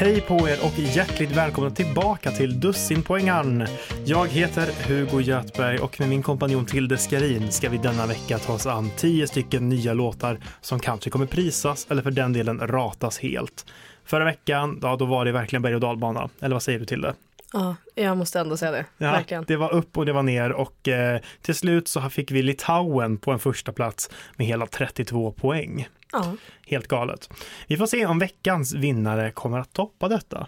Hej 0.00 0.20
på 0.20 0.48
er 0.48 0.58
och 0.64 0.78
hjärtligt 0.78 1.30
välkomna 1.30 1.70
tillbaka 1.70 2.30
till 2.30 2.60
Dussinpoängaren. 2.60 3.66
Jag 4.04 4.28
heter 4.28 4.88
Hugo 4.88 5.20
Götberg 5.20 5.78
och 5.78 6.00
med 6.00 6.08
min 6.08 6.22
kompanjon 6.22 6.66
Tilde 6.66 6.98
Skarin 6.98 7.52
ska 7.52 7.68
vi 7.68 7.78
denna 7.78 8.06
vecka 8.06 8.38
ta 8.38 8.52
oss 8.52 8.66
an 8.66 8.90
tio 8.96 9.26
stycken 9.26 9.68
nya 9.68 9.94
låtar 9.94 10.38
som 10.60 10.80
kanske 10.80 11.10
kommer 11.10 11.26
prisas 11.26 11.86
eller 11.90 12.02
för 12.02 12.10
den 12.10 12.32
delen 12.32 12.60
ratas 12.60 13.18
helt. 13.18 13.66
Förra 14.04 14.24
veckan, 14.24 14.78
ja 14.82 14.96
då 14.96 15.04
var 15.04 15.24
det 15.24 15.32
verkligen 15.32 15.62
berg 15.62 15.74
och 15.74 15.80
dalbana. 15.80 16.28
Eller 16.40 16.54
vad 16.54 16.62
säger 16.62 16.78
du 16.78 16.84
till 16.84 17.00
det? 17.00 17.14
Ja, 17.52 17.76
jag 17.94 18.16
måste 18.16 18.40
ändå 18.40 18.56
säga 18.56 18.72
det. 18.72 18.84
Ja, 18.98 19.10
Verkligen. 19.12 19.44
det 19.46 19.56
var 19.56 19.72
upp 19.72 19.98
och 19.98 20.06
det 20.06 20.12
var 20.12 20.22
ner 20.22 20.52
och 20.52 20.88
eh, 20.88 21.20
till 21.42 21.54
slut 21.54 21.88
så 21.88 22.00
fick 22.00 22.30
vi 22.30 22.42
Litauen 22.42 23.18
på 23.18 23.32
en 23.32 23.38
första 23.38 23.72
plats 23.72 24.10
med 24.36 24.46
hela 24.46 24.66
32 24.66 25.32
poäng. 25.32 25.88
Ja. 26.12 26.36
Helt 26.66 26.88
galet. 26.88 27.30
Vi 27.66 27.76
får 27.76 27.86
se 27.86 28.06
om 28.06 28.18
veckans 28.18 28.74
vinnare 28.74 29.30
kommer 29.30 29.58
att 29.58 29.72
toppa 29.72 30.08
detta. 30.08 30.46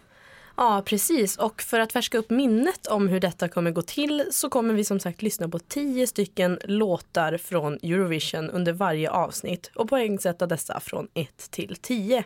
ja, 0.57 0.83
precis. 0.87 1.37
Och 1.37 1.63
för 1.63 1.81
att 1.81 1.93
färska 1.93 2.19
upp 2.19 2.31
minnet 2.31 2.87
om 2.87 3.09
hur 3.09 3.21
detta 3.21 3.49
kommer 3.49 3.71
gå 3.71 3.83
till 3.83 4.25
så 4.31 4.51
kommer 4.51 4.75
vi 4.75 4.85
som 4.85 5.01
sagt 5.01 5.23
lyssna 5.23 5.49
på 5.49 5.59
tio 5.59 6.07
stycken 6.07 6.59
låtar 6.65 7.37
från 7.37 7.75
Eurovision 7.75 8.51
under 8.51 8.73
varje 8.73 9.11
avsnitt 9.11 9.71
och 9.75 9.89
poängsätta 9.89 10.47
dessa 10.47 10.81
från 10.81 11.09
1 11.15 11.51
till 11.51 11.77
10. 11.81 12.25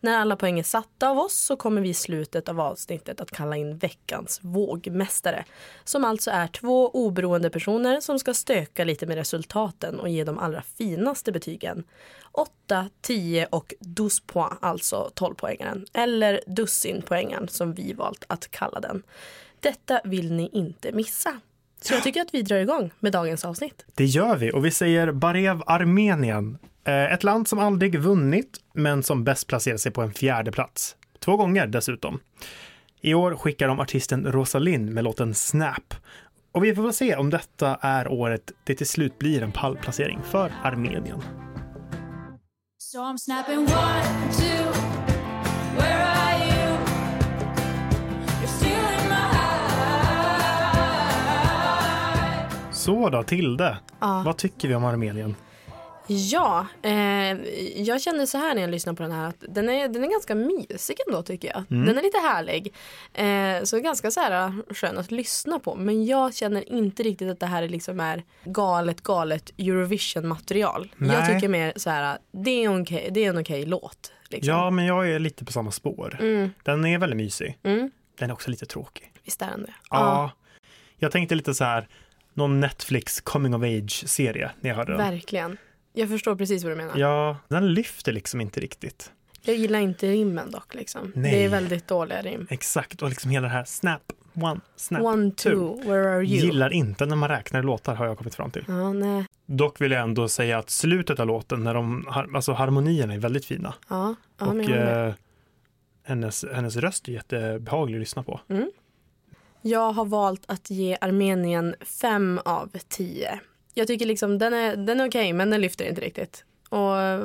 När 0.00 0.18
alla 0.18 0.36
poäng 0.36 0.58
är 0.58 0.62
satta 0.62 1.08
av 1.08 1.18
oss 1.18 1.34
så 1.34 1.56
kommer 1.56 1.80
vi 1.80 1.88
i 1.88 1.94
slutet 1.94 2.48
av 2.48 2.60
avsnittet 2.60 3.20
att 3.20 3.30
kalla 3.30 3.56
in 3.56 3.78
veckans 3.78 4.38
vågmästare. 4.42 5.44
Som 5.84 6.04
alltså 6.04 6.30
är 6.30 6.46
två 6.46 6.90
oberoende 6.90 7.50
personer 7.50 8.00
som 8.00 8.18
ska 8.18 8.34
stöka 8.34 8.84
lite 8.84 9.06
med 9.06 9.16
resultaten 9.16 10.00
och 10.00 10.08
ge 10.08 10.24
de 10.24 10.38
allra 10.38 10.62
finaste 10.62 11.32
betygen. 11.32 11.84
8, 12.32 12.88
10 13.00 13.46
och 13.50 13.74
12 13.96 14.08
poäng, 14.26 14.56
alltså 14.60 15.10
12 15.14 15.34
poängaren. 15.34 15.86
Eller 15.92 16.40
dussinpoängaren 16.46 17.48
som 17.48 17.74
vi 17.74 17.92
valt 17.92 18.24
att 18.28 18.50
kalla 18.50 18.80
den. 18.80 19.02
Detta 19.60 20.00
vill 20.04 20.32
ni 20.32 20.48
inte 20.52 20.92
missa. 20.92 21.40
Så 21.80 21.94
jag 21.94 22.02
tycker 22.02 22.20
att 22.20 22.34
vi 22.34 22.42
drar 22.42 22.56
igång 22.56 22.90
med 23.00 23.12
dagens 23.12 23.44
avsnitt. 23.44 23.84
Det 23.94 24.04
gör 24.04 24.36
vi 24.36 24.52
och 24.52 24.64
vi 24.64 24.70
säger 24.70 25.12
Barev 25.12 25.62
Armenien. 25.66 26.58
Eh, 26.84 27.12
Ett 27.12 27.24
land 27.24 27.48
som 27.48 27.58
aldrig 27.58 27.98
vunnit, 28.00 28.58
men 28.74 29.02
som 29.02 29.24
bäst 29.24 29.46
placerat 29.46 29.80
sig 29.80 29.92
på 29.92 30.02
en 30.02 30.12
fjärde 30.12 30.52
plats. 30.52 30.96
Två 31.18 31.36
gånger 31.36 31.66
dessutom. 31.66 32.20
I 33.00 33.14
år 33.14 33.36
skickar 33.36 33.68
de 33.68 33.80
artisten 33.80 34.32
Rosalind 34.32 34.90
med 34.92 35.04
låten 35.04 35.34
Snap. 35.34 35.94
Och 36.52 36.64
vi 36.64 36.74
får 36.74 36.82
väl 36.82 36.92
se 36.92 37.16
om 37.16 37.30
detta 37.30 37.78
är 37.80 38.08
året 38.12 38.52
det 38.64 38.74
till 38.74 38.86
slut 38.88 39.18
blir 39.18 39.42
en 39.42 39.52
pallplacering 39.52 40.20
för 40.30 40.52
Armenien. 40.62 41.22
So 42.78 42.98
I'm 42.98 43.16
snapping 43.18 43.58
one, 43.58 44.02
two. 44.32 44.72
Where 45.78 46.04
are 46.04 46.38
you? 46.46 46.78
You're 48.42 48.56
still 48.56 48.70
in 49.02 49.08
my 49.08 49.14
eyes. 52.70 52.78
Så 52.78 53.08
då, 53.10 53.22
Tilde. 53.22 53.78
Ja. 54.00 54.22
Vad 54.26 54.36
tycker 54.36 54.68
vi 54.68 54.74
om 54.74 54.84
Armenien? 54.84 55.34
Ja, 56.06 56.66
eh, 56.82 56.92
jag 57.82 58.02
känner 58.02 58.26
så 58.26 58.38
här 58.38 58.54
när 58.54 58.62
jag 58.62 58.70
lyssnar 58.70 58.92
på 58.94 59.02
den 59.02 59.12
här 59.12 59.28
att 59.28 59.44
den 59.48 59.68
är, 59.68 59.88
den 59.88 60.04
är 60.04 60.08
ganska 60.10 60.34
mysig 60.34 60.96
ändå 61.06 61.22
tycker 61.22 61.48
jag. 61.48 61.64
Den 61.68 61.98
är 61.98 62.02
lite 62.02 62.18
härlig. 62.18 62.74
Eh, 63.14 63.64
så 63.64 63.78
ganska 63.80 64.10
så 64.10 64.20
här 64.20 64.46
eh, 64.46 64.52
skön 64.74 64.98
att 64.98 65.10
lyssna 65.10 65.58
på. 65.58 65.74
Men 65.74 66.04
jag 66.06 66.34
känner 66.34 66.72
inte 66.72 67.02
riktigt 67.02 67.30
att 67.30 67.40
det 67.40 67.46
här 67.46 67.68
liksom 67.68 68.00
är 68.00 68.22
galet, 68.44 69.00
galet 69.02 69.50
Eurovision-material. 69.58 70.94
Jag 70.98 71.08
Nej. 71.08 71.34
tycker 71.34 71.48
mer 71.48 71.72
så 71.76 71.90
här, 71.90 72.18
det 72.32 72.50
är, 72.50 72.70
en 72.70 72.82
okej, 72.82 73.08
det 73.12 73.24
är 73.24 73.28
en 73.28 73.38
okej 73.38 73.66
låt. 73.66 74.12
Liksom. 74.28 74.54
Ja, 74.54 74.70
men 74.70 74.84
jag 74.86 75.10
är 75.10 75.18
lite 75.18 75.44
på 75.44 75.52
samma 75.52 75.70
spår. 75.70 76.16
Mm, 76.20 76.50
Den 76.62 76.84
är 76.86 76.98
väldigt 76.98 77.16
mysig. 77.16 77.58
mm, 77.62 77.90
Den 78.18 78.30
är 78.30 78.34
också 78.34 78.50
lite 78.50 78.66
tråkig. 78.66 79.12
visst 79.24 79.42
är 79.42 79.46
den 79.50 79.62
det. 79.62 79.74
Ja. 79.90 80.30
Jag 80.96 81.12
tänkte 81.12 81.34
lite 81.34 81.54
så 81.54 81.64
här, 81.64 81.88
någon 82.34 82.60
Netflix 82.60 83.20
coming 83.20 83.54
of 83.54 83.62
age-serie 83.62 84.50
när 84.60 84.70
jag 84.70 84.76
hörde 84.76 84.92
den. 84.92 84.98
verkligen. 85.10 85.56
Jag 85.92 86.08
förstår 86.08 86.36
precis 86.36 86.64
vad 86.64 86.72
du 86.72 86.76
menar. 86.76 86.98
Ja, 86.98 87.36
den 87.48 87.74
lyfter 87.74 88.12
liksom 88.12 88.40
inte 88.40 88.60
riktigt. 88.60 89.12
Jag 89.42 89.56
gillar 89.56 89.78
inte 89.78 90.06
rimmen 90.06 90.50
dock. 90.50 90.74
Liksom. 90.74 91.12
Nej. 91.14 91.30
Det 91.30 91.44
är 91.44 91.48
väldigt 91.48 91.88
dåliga 91.88 92.22
rim. 92.22 92.46
Exakt, 92.50 93.02
och 93.02 93.08
liksom 93.08 93.30
hela 93.30 93.46
det 93.46 93.52
här 93.52 93.64
snap, 93.64 94.12
one, 94.34 94.60
snap, 94.76 95.02
One, 95.02 95.30
two. 95.30 95.50
two, 95.50 95.88
where 95.88 96.10
are 96.10 96.24
you? 96.24 96.46
Gillar 96.46 96.72
inte 96.72 97.06
när 97.06 97.16
man 97.16 97.28
räknar 97.28 97.62
låtar 97.62 97.94
har 97.94 98.06
jag 98.06 98.18
kommit 98.18 98.34
fram 98.34 98.50
till. 98.50 98.64
Ja, 98.68 98.92
nej. 98.92 99.24
Dock 99.46 99.80
vill 99.80 99.92
jag 99.92 100.02
ändå 100.02 100.28
säga 100.28 100.58
att 100.58 100.70
slutet 100.70 101.20
av 101.20 101.26
låten, 101.26 101.64
när 101.64 101.74
de, 101.74 102.08
alltså 102.34 102.52
harmonierna 102.52 103.14
är 103.14 103.18
väldigt 103.18 103.44
fina. 103.44 103.74
Ja, 103.88 104.14
ja 104.38 104.46
och 104.46 104.70
eh, 104.70 105.14
hennes, 106.04 106.44
hennes 106.52 106.76
röst 106.76 107.08
är 107.08 107.12
jättebehaglig 107.12 107.96
att 107.96 108.00
lyssna 108.00 108.22
på. 108.22 108.40
Jag 109.62 109.92
har 109.92 110.04
valt 110.04 110.42
att 110.46 110.70
ge 110.70 110.96
Armenien 111.00 111.74
fem 111.80 112.40
av 112.44 112.70
tio. 112.88 113.40
Jag 113.74 113.86
tycker 113.86 114.06
liksom 114.06 114.38
den 114.38 114.54
är, 114.54 114.76
den 114.76 115.00
är 115.00 115.08
okej, 115.08 115.32
men 115.32 115.50
den 115.50 115.60
lyfter 115.60 115.84
inte 115.88 116.00
riktigt. 116.00 116.44
Och 116.68 116.80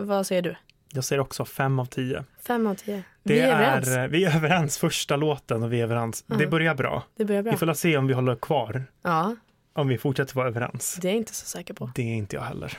vad 0.08 0.28
säger 0.28 0.42
du? 0.42 0.56
Jag 0.90 1.04
säger 1.04 1.20
också 1.20 1.46
fem 1.46 1.80
av 1.80 1.86
tio. 1.86 2.24
Fem 2.42 2.68
av 2.68 2.76
tio. 2.76 3.04
Det 3.24 3.34
vi 3.34 3.40
är 3.40 3.54
överens. 3.56 3.88
eh, 3.88 4.08
vi 4.08 4.26
är 4.26 4.36
överens 4.36 4.78
första 4.78 5.16
låten 5.16 5.64
och 5.64 5.74
vi 5.74 5.80
är 5.80 5.84
överens. 5.84 6.24
Det 6.28 6.34
Mm. 6.36 6.50
börjar 6.50 6.76
bra. 6.76 7.04
Det 7.16 7.26
börjar 7.26 7.44
bra. 7.44 7.52
Vi 7.52 7.58
får 7.58 7.74
se 7.74 7.98
om 7.98 8.08
vi 8.08 8.14
håller 8.14 8.36
kvar, 8.36 8.84
Ja, 9.02 9.36
om 9.74 9.88
vi 9.88 9.98
fortsätter 9.98 10.36
vara 10.36 10.48
överens. 10.48 10.98
det 11.02 11.08
är 11.08 11.12
jag 11.12 11.18
inte 11.18 11.34
så 11.34 11.46
säker 11.46 11.74
på. 11.74 11.92
Det 11.96 12.02
är 12.02 12.16
inte 12.16 12.36
jag 12.36 12.44
heller. 12.44 12.78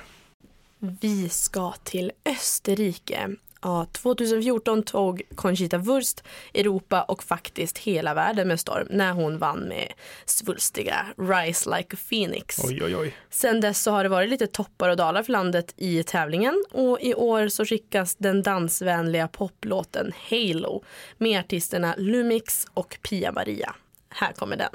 Vi 0.79 1.29
ska 1.29 1.73
till 1.85 2.13
Österrike. 2.25 3.29
Ja, 3.63 3.87
2014 3.93 4.83
tog 4.83 5.23
Conchita 5.35 5.79
Wurst 5.79 6.25
Europa 6.55 7.03
och 7.03 7.23
faktiskt 7.23 7.79
hela 7.79 8.15
världen 8.15 8.49
med 8.49 8.61
storm 8.61 8.87
när 8.91 9.13
hon 9.13 9.39
vann 9.39 9.61
med 9.61 9.93
svulstiga 10.25 11.07
Rise 11.19 11.77
Like 11.77 11.97
a 11.97 11.99
Phoenix. 12.09 12.59
Oj, 12.65 12.85
oj, 12.85 12.97
oj. 12.97 13.15
Sen 13.31 13.61
dess 13.61 13.83
så 13.83 13.91
har 13.91 14.03
det 14.03 14.09
varit 14.09 14.31
lite 14.31 14.47
toppar 14.47 14.89
och 14.89 14.97
dalar 14.97 15.23
för 15.23 15.33
landet 15.33 15.75
i 15.77 16.03
tävlingen 16.03 16.65
och 16.71 17.01
i 17.01 17.15
år 17.15 17.49
så 17.49 17.65
skickas 17.65 18.17
den 18.17 18.43
dansvänliga 18.43 19.29
poplåten 19.29 20.13
Halo 20.31 20.85
med 21.19 21.41
artisterna 21.41 21.95
Lumix 21.99 22.67
och 22.75 22.99
Pia 23.03 23.33
Maria. 23.33 23.75
Här 24.09 24.33
kommer 24.33 24.57
den. 24.57 24.71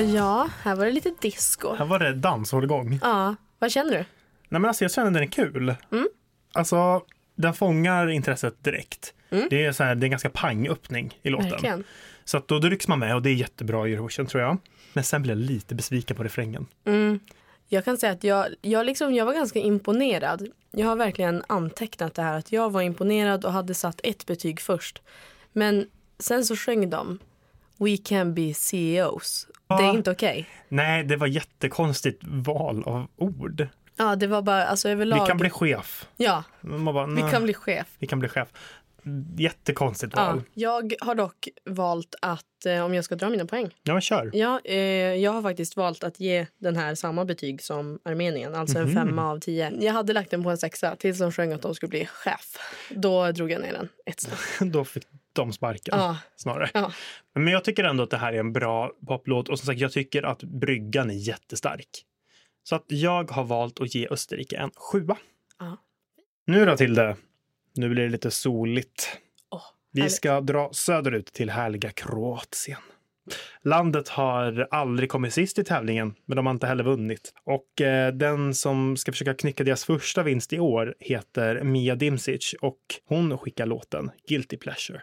Ja, 0.00 0.48
här 0.62 0.76
var 0.76 0.84
det 0.84 0.92
lite 0.92 1.12
disco. 1.20 1.74
Här 1.74 1.84
var 1.84 1.98
det 1.98 2.14
danshållgång. 2.14 2.98
Ja, 3.02 3.34
vad 3.58 3.70
känner 3.70 3.90
du? 3.90 4.04
Nej 4.48 4.60
men 4.60 4.64
alltså 4.64 4.84
jag 4.84 4.92
känner 4.92 5.10
den 5.10 5.22
är 5.22 5.26
kul. 5.26 5.74
Mm. 5.92 6.08
Alltså 6.52 7.02
den 7.34 7.54
fångar 7.54 8.08
intresset 8.08 8.64
direkt. 8.64 9.14
Det 9.50 9.64
är 9.64 9.72
så 9.72 9.84
här, 9.84 9.94
det 9.94 10.04
är 10.04 10.06
en 10.06 10.10
ganska 10.10 10.30
pang-öppning 10.30 11.18
i 11.22 11.30
låten. 11.30 11.46
Mm. 11.46 11.52
Verkligen. 11.52 11.84
Så 12.24 12.36
att 12.36 12.48
då, 12.48 12.58
då 12.58 12.68
rycks 12.68 12.88
man 12.88 12.98
med 12.98 13.14
och 13.14 13.22
det 13.22 13.30
är 13.30 13.34
jättebra 13.34 13.88
i 13.88 13.92
Eurovision 13.92 14.26
tror 14.26 14.42
jag. 14.42 14.58
Men 14.92 15.04
sen 15.04 15.22
blir 15.22 15.32
jag 15.32 15.38
lite 15.38 15.74
besviken 15.74 16.16
på 16.16 16.22
refrängen. 16.22 16.66
Mm. 16.84 17.20
Jag 17.68 17.84
kan 17.84 17.98
säga 17.98 18.12
att 18.12 18.24
jag, 18.24 18.46
jag, 18.62 18.86
liksom, 18.86 19.14
jag 19.14 19.26
var 19.26 19.32
ganska 19.32 19.58
imponerad. 19.58 20.48
Jag 20.70 20.86
har 20.86 20.96
verkligen 20.96 21.42
antecknat 21.46 22.14
det 22.14 22.22
här 22.22 22.38
att 22.38 22.52
jag 22.52 22.70
var 22.70 22.82
imponerad 22.82 23.44
och 23.44 23.52
hade 23.52 23.74
satt 23.74 24.00
ett 24.02 24.26
betyg 24.26 24.60
först. 24.60 25.02
Men 25.52 25.86
sen 26.18 26.44
så 26.44 26.56
sjöng 26.56 26.90
de 26.90 27.18
We 27.78 27.96
can 28.04 28.34
be 28.34 28.54
CEOs. 28.54 29.46
Det 29.68 29.74
är 29.74 29.82
Ja. 29.82 29.92
inte 29.92 30.10
okej. 30.10 30.46
Nej, 30.68 31.04
det 31.04 31.16
var 31.16 31.26
jättekonstigt 31.26 32.22
val 32.26 32.82
av 32.86 33.06
ord. 33.16 33.66
Ja, 33.96 34.16
det 34.16 34.26
var 34.26 34.42
bara 34.42 34.64
alltså 34.66 34.88
överlag. 34.88 35.20
Vi 35.20 35.26
kan 35.26 35.36
bli 35.38 35.50
chef. 35.50 36.08
Ja, 36.16 36.44
bara, 36.60 37.06
vi 37.06 37.22
kan 37.30 37.42
bli 37.44 37.54
chef. 37.54 37.86
vi 37.98 38.06
kan 38.06 38.18
bli 38.18 38.28
chef. 38.28 38.48
Jättekonstigt 39.36 40.12
Ja. 40.16 40.26
val. 40.26 40.42
Jag 40.54 40.94
har 41.00 41.14
dock 41.14 41.48
valt 41.64 42.14
att, 42.22 42.66
eh, 42.66 42.84
om 42.84 42.94
jag 42.94 43.04
ska 43.04 43.14
dra 43.16 43.28
mina 43.30 43.46
poäng. 43.46 43.70
Ja, 43.82 43.92
men 43.92 44.02
kör. 44.02 44.30
Ja, 44.32 44.60
eh, 44.64 44.76
jag 45.14 45.32
har 45.32 45.42
faktiskt 45.42 45.76
valt 45.76 46.04
att 46.04 46.20
ge 46.20 46.46
den 46.58 46.76
här 46.76 46.94
samma 46.94 47.24
betyg 47.24 47.62
som 47.62 47.98
Armenien, 48.04 48.54
alltså 48.54 48.78
en 48.78 48.84
Mhm. 48.84 48.94
femma 48.94 49.30
av 49.30 49.40
tio. 49.40 49.72
Jag 49.80 49.92
hade 49.92 50.12
lagt 50.12 50.30
den 50.30 50.42
på 50.42 50.50
en 50.50 50.58
sexa 50.58 50.96
tills 50.96 51.18
de 51.18 51.32
sjöng 51.32 51.52
att 51.52 51.62
de 51.62 51.74
skulle 51.74 51.90
bli 51.90 52.06
chef. 52.06 52.56
Då 52.90 53.32
drog 53.32 53.50
jag 53.50 53.60
ner 53.62 53.72
den 53.72 53.88
ett 54.06 54.20
snäpp. 54.20 54.38
Då 54.72 54.84
fick 54.84 55.06
de 55.42 55.52
sparken 55.52 55.98
Ja, 55.98 56.18
snarare. 56.36 56.70
ja. 56.74 56.92
Men 57.34 57.48
jag 57.52 57.64
tycker 57.64 57.84
ändå 57.84 58.02
att 58.02 58.10
det 58.10 58.16
här 58.18 58.32
är 58.32 58.40
en 58.40 58.52
bra 58.52 58.92
poplåt 59.06 59.48
och 59.48 59.58
som 59.58 59.66
sagt, 59.66 59.80
jag 59.80 59.92
tycker 59.92 60.22
att 60.22 60.42
bryggan 60.42 61.10
är 61.10 61.14
jättestark. 61.14 62.04
Så 62.62 62.74
att 62.76 62.84
jag 62.88 63.30
har 63.30 63.44
valt 63.44 63.80
att 63.80 63.94
ge 63.94 64.08
Österrike 64.10 64.56
en 64.56 64.70
sjua. 64.76 65.16
Ja. 65.58 65.76
Nu 66.46 66.64
då 66.64 66.76
till 66.76 66.94
det. 66.94 67.16
Nu 67.74 67.88
blir 67.88 68.02
det 68.02 68.08
lite 68.08 68.30
soligt. 68.30 69.18
Åh. 69.50 69.62
Vi 69.92 70.10
ska 70.10 70.40
dra 70.40 70.70
söderut 70.72 71.26
till 71.26 71.50
härliga 71.50 71.90
Kroatien. 71.90 72.80
Landet 73.62 74.08
har 74.08 74.68
aldrig 74.70 75.10
kommit 75.10 75.34
sist 75.34 75.58
i 75.58 75.64
tävlingen, 75.64 76.14
men 76.24 76.36
de 76.36 76.46
har 76.46 76.50
inte 76.54 76.66
heller 76.66 76.84
vunnit. 76.84 77.34
Och 77.44 77.80
eh, 77.80 78.12
den 78.12 78.54
som 78.54 78.96
ska 78.96 79.12
försöka 79.12 79.34
knycka 79.34 79.64
deras 79.64 79.84
första 79.84 80.22
vinst 80.22 80.52
i 80.52 80.58
år 80.58 80.94
heter 81.00 81.62
Mia 81.62 81.94
Dimsic 81.94 82.54
och 82.60 82.78
hon 83.06 83.38
skickar 83.38 83.66
låten 83.66 84.10
Guilty 84.28 84.56
Pleasure. 84.56 85.02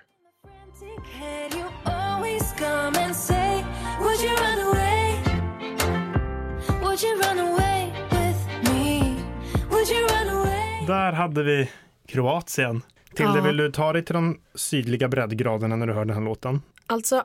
Där 10.88 11.12
hade 11.12 11.44
vi 11.44 11.70
Kroatien. 12.08 12.82
Tilde, 13.14 13.38
Ja. 13.38 13.42
vill 13.42 13.58
du 13.58 13.72
ta 13.72 13.94
dig 13.94 14.06
till 14.06 14.14
de 14.16 14.40
sydliga 14.56 15.08
breddgraderna 15.08 15.76
när 15.76 15.88
du 15.88 15.94
hör 15.94 16.06
den 16.06 16.16
här 16.16 16.24
låten? 16.24 16.62
Alltså, 16.88 17.24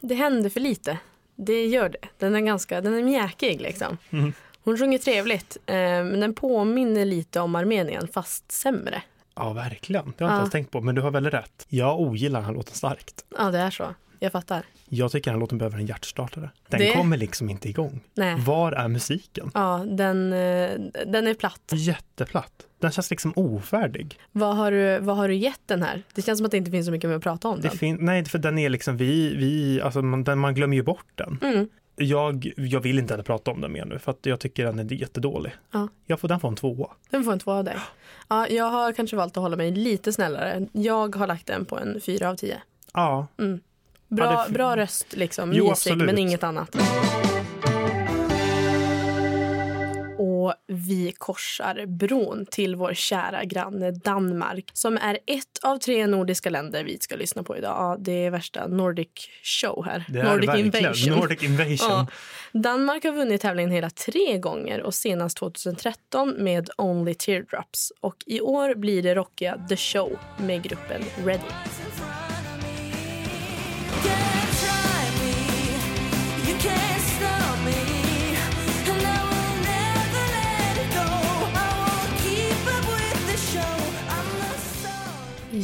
det 0.00 0.14
händer 0.14 0.50
för 0.50 0.60
lite. 0.60 0.98
Det 1.36 1.66
gör 1.66 1.88
det. 1.88 2.08
Den 2.18 2.34
är 2.34 2.40
ganska, 2.40 2.80
den 2.80 2.94
är 2.94 3.02
mjäkig 3.02 3.60
liksom. 3.60 3.98
Mhm. 4.10 4.32
Hon 4.64 4.78
sjunger 4.78 4.98
trevligt, 4.98 5.56
eh, 5.66 5.74
men 5.74 6.20
den 6.20 6.34
påminner 6.34 7.04
lite 7.04 7.40
om 7.40 7.54
Armenien, 7.54 8.08
fast 8.08 8.52
sämre. 8.52 9.02
Ja, 9.34 9.52
verkligen. 9.52 10.12
Det 10.18 10.24
har 10.24 10.30
jag 10.30 10.34
inte 10.34 10.34
Ja. 10.34 10.38
ens 10.38 10.50
tänkt 10.50 10.70
på, 10.70 10.80
men 10.80 10.94
du 10.94 11.00
har 11.02 11.10
väldigt 11.10 11.34
rätt. 11.34 11.66
Jag 11.68 12.00
ogillar 12.00 12.40
den 12.40 12.46
här 12.46 12.54
låten 12.54 12.74
starkt. 12.74 13.24
Ja, 13.38 13.50
det 13.50 13.58
är 13.58 13.70
så. 13.70 13.94
Jag 14.18 14.32
fattar. 14.32 14.62
Jag 14.88 15.12
tycker 15.12 15.30
den 15.30 15.34
här 15.34 15.40
låten 15.40 15.58
behöver 15.58 15.78
en 15.78 15.86
hjärtstartare. 15.86 16.50
Den 16.68 16.80
Det- 16.80 16.92
kommer 16.92 17.16
liksom 17.16 17.50
inte 17.50 17.68
igång. 17.68 18.00
Nej. 18.14 18.36
Var 18.40 18.72
är 18.72 18.88
musiken? 18.88 19.50
Ja, 19.54 19.84
den, 19.88 20.32
eh, 20.32 20.70
den 21.06 21.26
är 21.26 21.34
platt. 21.34 21.72
Jätteplatt. 21.72 22.52
Den 22.78 22.90
känns 22.90 23.10
liksom 23.10 23.32
ofärdig. 23.36 24.18
Vad 24.32 24.56
har, 24.56 24.70
du, 24.70 24.98
vad 24.98 25.16
har 25.16 25.28
du 25.28 25.34
gett 25.34 25.60
den 25.66 25.82
här? 25.82 26.02
Det 26.14 26.22
känns 26.22 26.38
som 26.38 26.44
att 26.44 26.50
det 26.50 26.56
inte 26.56 26.70
finns 26.70 26.86
så 26.86 26.92
mycket 26.92 27.10
mer 27.10 27.16
att 27.16 27.22
prata 27.22 27.48
om 27.48 27.60
Det 27.60 27.80
den. 27.80 27.96
nej, 28.00 28.24
för 28.24 28.38
den 28.38 28.58
är 28.58 28.68
liksom, 28.70 28.96
vi, 28.96 29.36
vi, 29.36 29.80
alltså 29.80 30.02
man, 30.02 30.24
den, 30.24 30.38
man 30.38 30.54
glömmer 30.54 30.76
ju 30.76 30.82
bort 30.82 31.06
den. 31.14 31.38
Mm. 31.42 31.68
Jag, 32.02 32.52
jag 32.56 32.80
vill 32.80 32.98
inte 32.98 33.12
heller 33.12 33.24
prata 33.24 33.50
om 33.50 33.60
den 33.60 33.72
mer 33.72 33.84
nu 33.84 33.98
för 33.98 34.10
att 34.10 34.18
jag 34.26 34.40
tycker 34.40 34.64
den 34.64 34.78
är 34.78 34.92
jättedålig. 34.92 35.52
Ja. 35.72 35.88
Jag 36.06 36.20
får, 36.20 36.28
den 36.28 36.40
får 36.40 36.48
en 36.48 36.56
tvåa. 36.56 36.90
Den 37.10 37.24
får 37.24 37.32
en 37.32 37.38
två 37.38 37.50
av 37.52 37.64
dig. 37.64 37.76
Ja, 38.28 38.48
jag 38.48 38.64
har 38.64 38.92
kanske 38.92 39.16
valt 39.16 39.36
att 39.36 39.42
hålla 39.42 39.56
mig 39.56 39.70
lite 39.70 40.12
snällare. 40.12 40.66
Jag 40.72 41.16
har 41.16 41.26
lagt 41.26 41.46
den 41.46 41.64
på 41.64 41.78
en 41.78 42.00
fyra 42.00 42.28
av 42.30 42.36
tio. 42.36 42.62
Ja, 42.94 43.26
Bra, 44.08 44.24
Ja, 44.24 44.44
det- 44.48 44.52
bra 44.52 44.76
röst, 44.76 45.16
liksom. 45.16 45.52
Jo, 45.52 45.68
mysig, 45.68 45.96
men 45.96 46.18
inget 46.18 46.42
annat. 46.42 46.76
Och 50.42 50.54
vi 50.66 51.12
korsar 51.18 51.86
bron 51.86 52.46
till 52.50 52.76
vår 52.76 52.94
kära 52.94 53.44
granne 53.44 53.90
Danmark 53.90 54.70
som 54.72 54.96
är 54.96 55.18
ett 55.26 55.58
av 55.62 55.78
tre 55.78 56.06
nordiska 56.06 56.50
länder 56.50 56.84
vi 56.84 56.98
ska 57.00 57.16
lyssna 57.16 57.42
på 57.42 57.56
idag. 57.56 57.70
Ja, 57.70 57.96
det 58.00 58.12
är 58.26 58.30
värsta 58.30 58.66
Nordic 58.66 59.08
show 59.42 59.84
här. 59.84 60.04
det 60.08 60.18
är 60.18 60.24
Nordic 60.24 60.48
verkligen 60.48 60.66
invasion. 60.66 61.18
Nordic 61.18 61.42
Invasion. 61.42 61.76
Ja. 61.78 62.06
Danmark 62.52 63.04
har 63.04 63.12
vunnit 63.12 63.40
tävlingen 63.40 63.70
hela 63.70 63.90
tre 63.90 64.38
gånger 64.38 64.82
och 64.82 64.94
senast 64.94 65.36
2013 65.36 66.34
med 66.38 66.70
Only 66.76 67.14
Teardrops. 67.14 67.92
Och 68.00 68.16
i 68.26 68.40
år 68.40 68.74
blir 68.74 69.02
det 69.02 69.14
rockiga 69.14 69.58
The 69.68 69.76
Show 69.76 70.18
med 70.36 70.62
gruppen 70.62 71.02
Ready. 71.24 71.38
Can't 74.04 74.50
try 74.60 75.02
me, 75.20 76.50
you 76.50 76.58
can't 76.58 77.00
stop 77.00 77.41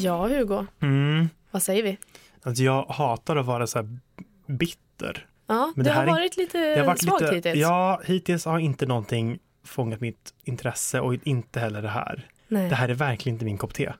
Ja, 0.05 0.29
Hugo. 0.29 0.67
Mm. 0.81 1.29
Vad 1.50 1.62
säger 1.62 1.83
vi? 1.83 1.99
Alltså 2.43 2.62
jag 2.62 2.85
hatar 2.85 3.37
att 3.37 3.47
vara 3.47 3.67
så 3.67 3.79
här 3.79 3.99
bitter. 4.47 5.27
Ja, 5.47 5.73
Men 5.77 5.85
det, 5.85 5.91
det 5.91 5.97
har 5.97 6.06
varit 6.06 6.37
lite 6.37 6.59
Det 6.59 6.79
har 6.79 6.87
varit 6.87 7.03
svagt 7.03 7.21
lite, 7.21 7.35
hittills. 7.35 7.56
Ja, 7.56 8.00
hittills 8.05 8.45
har 8.45 8.59
inte 8.59 8.87
någonting 8.87 9.39
fångat 9.65 10.00
mitt 10.00 10.35
intresse 10.45 11.00
och 11.00 11.15
inte 11.27 11.61
heller 11.61 11.83
det 11.83 11.89
här. 11.89 12.27
Nej. 12.49 12.69
Det 12.69 12.75
här 12.75 12.89
är 12.89 12.95
verkligen 12.95 13.35
inte 13.35 13.45
min 13.45 13.59
kopp 13.59 13.75
te. 13.75 13.93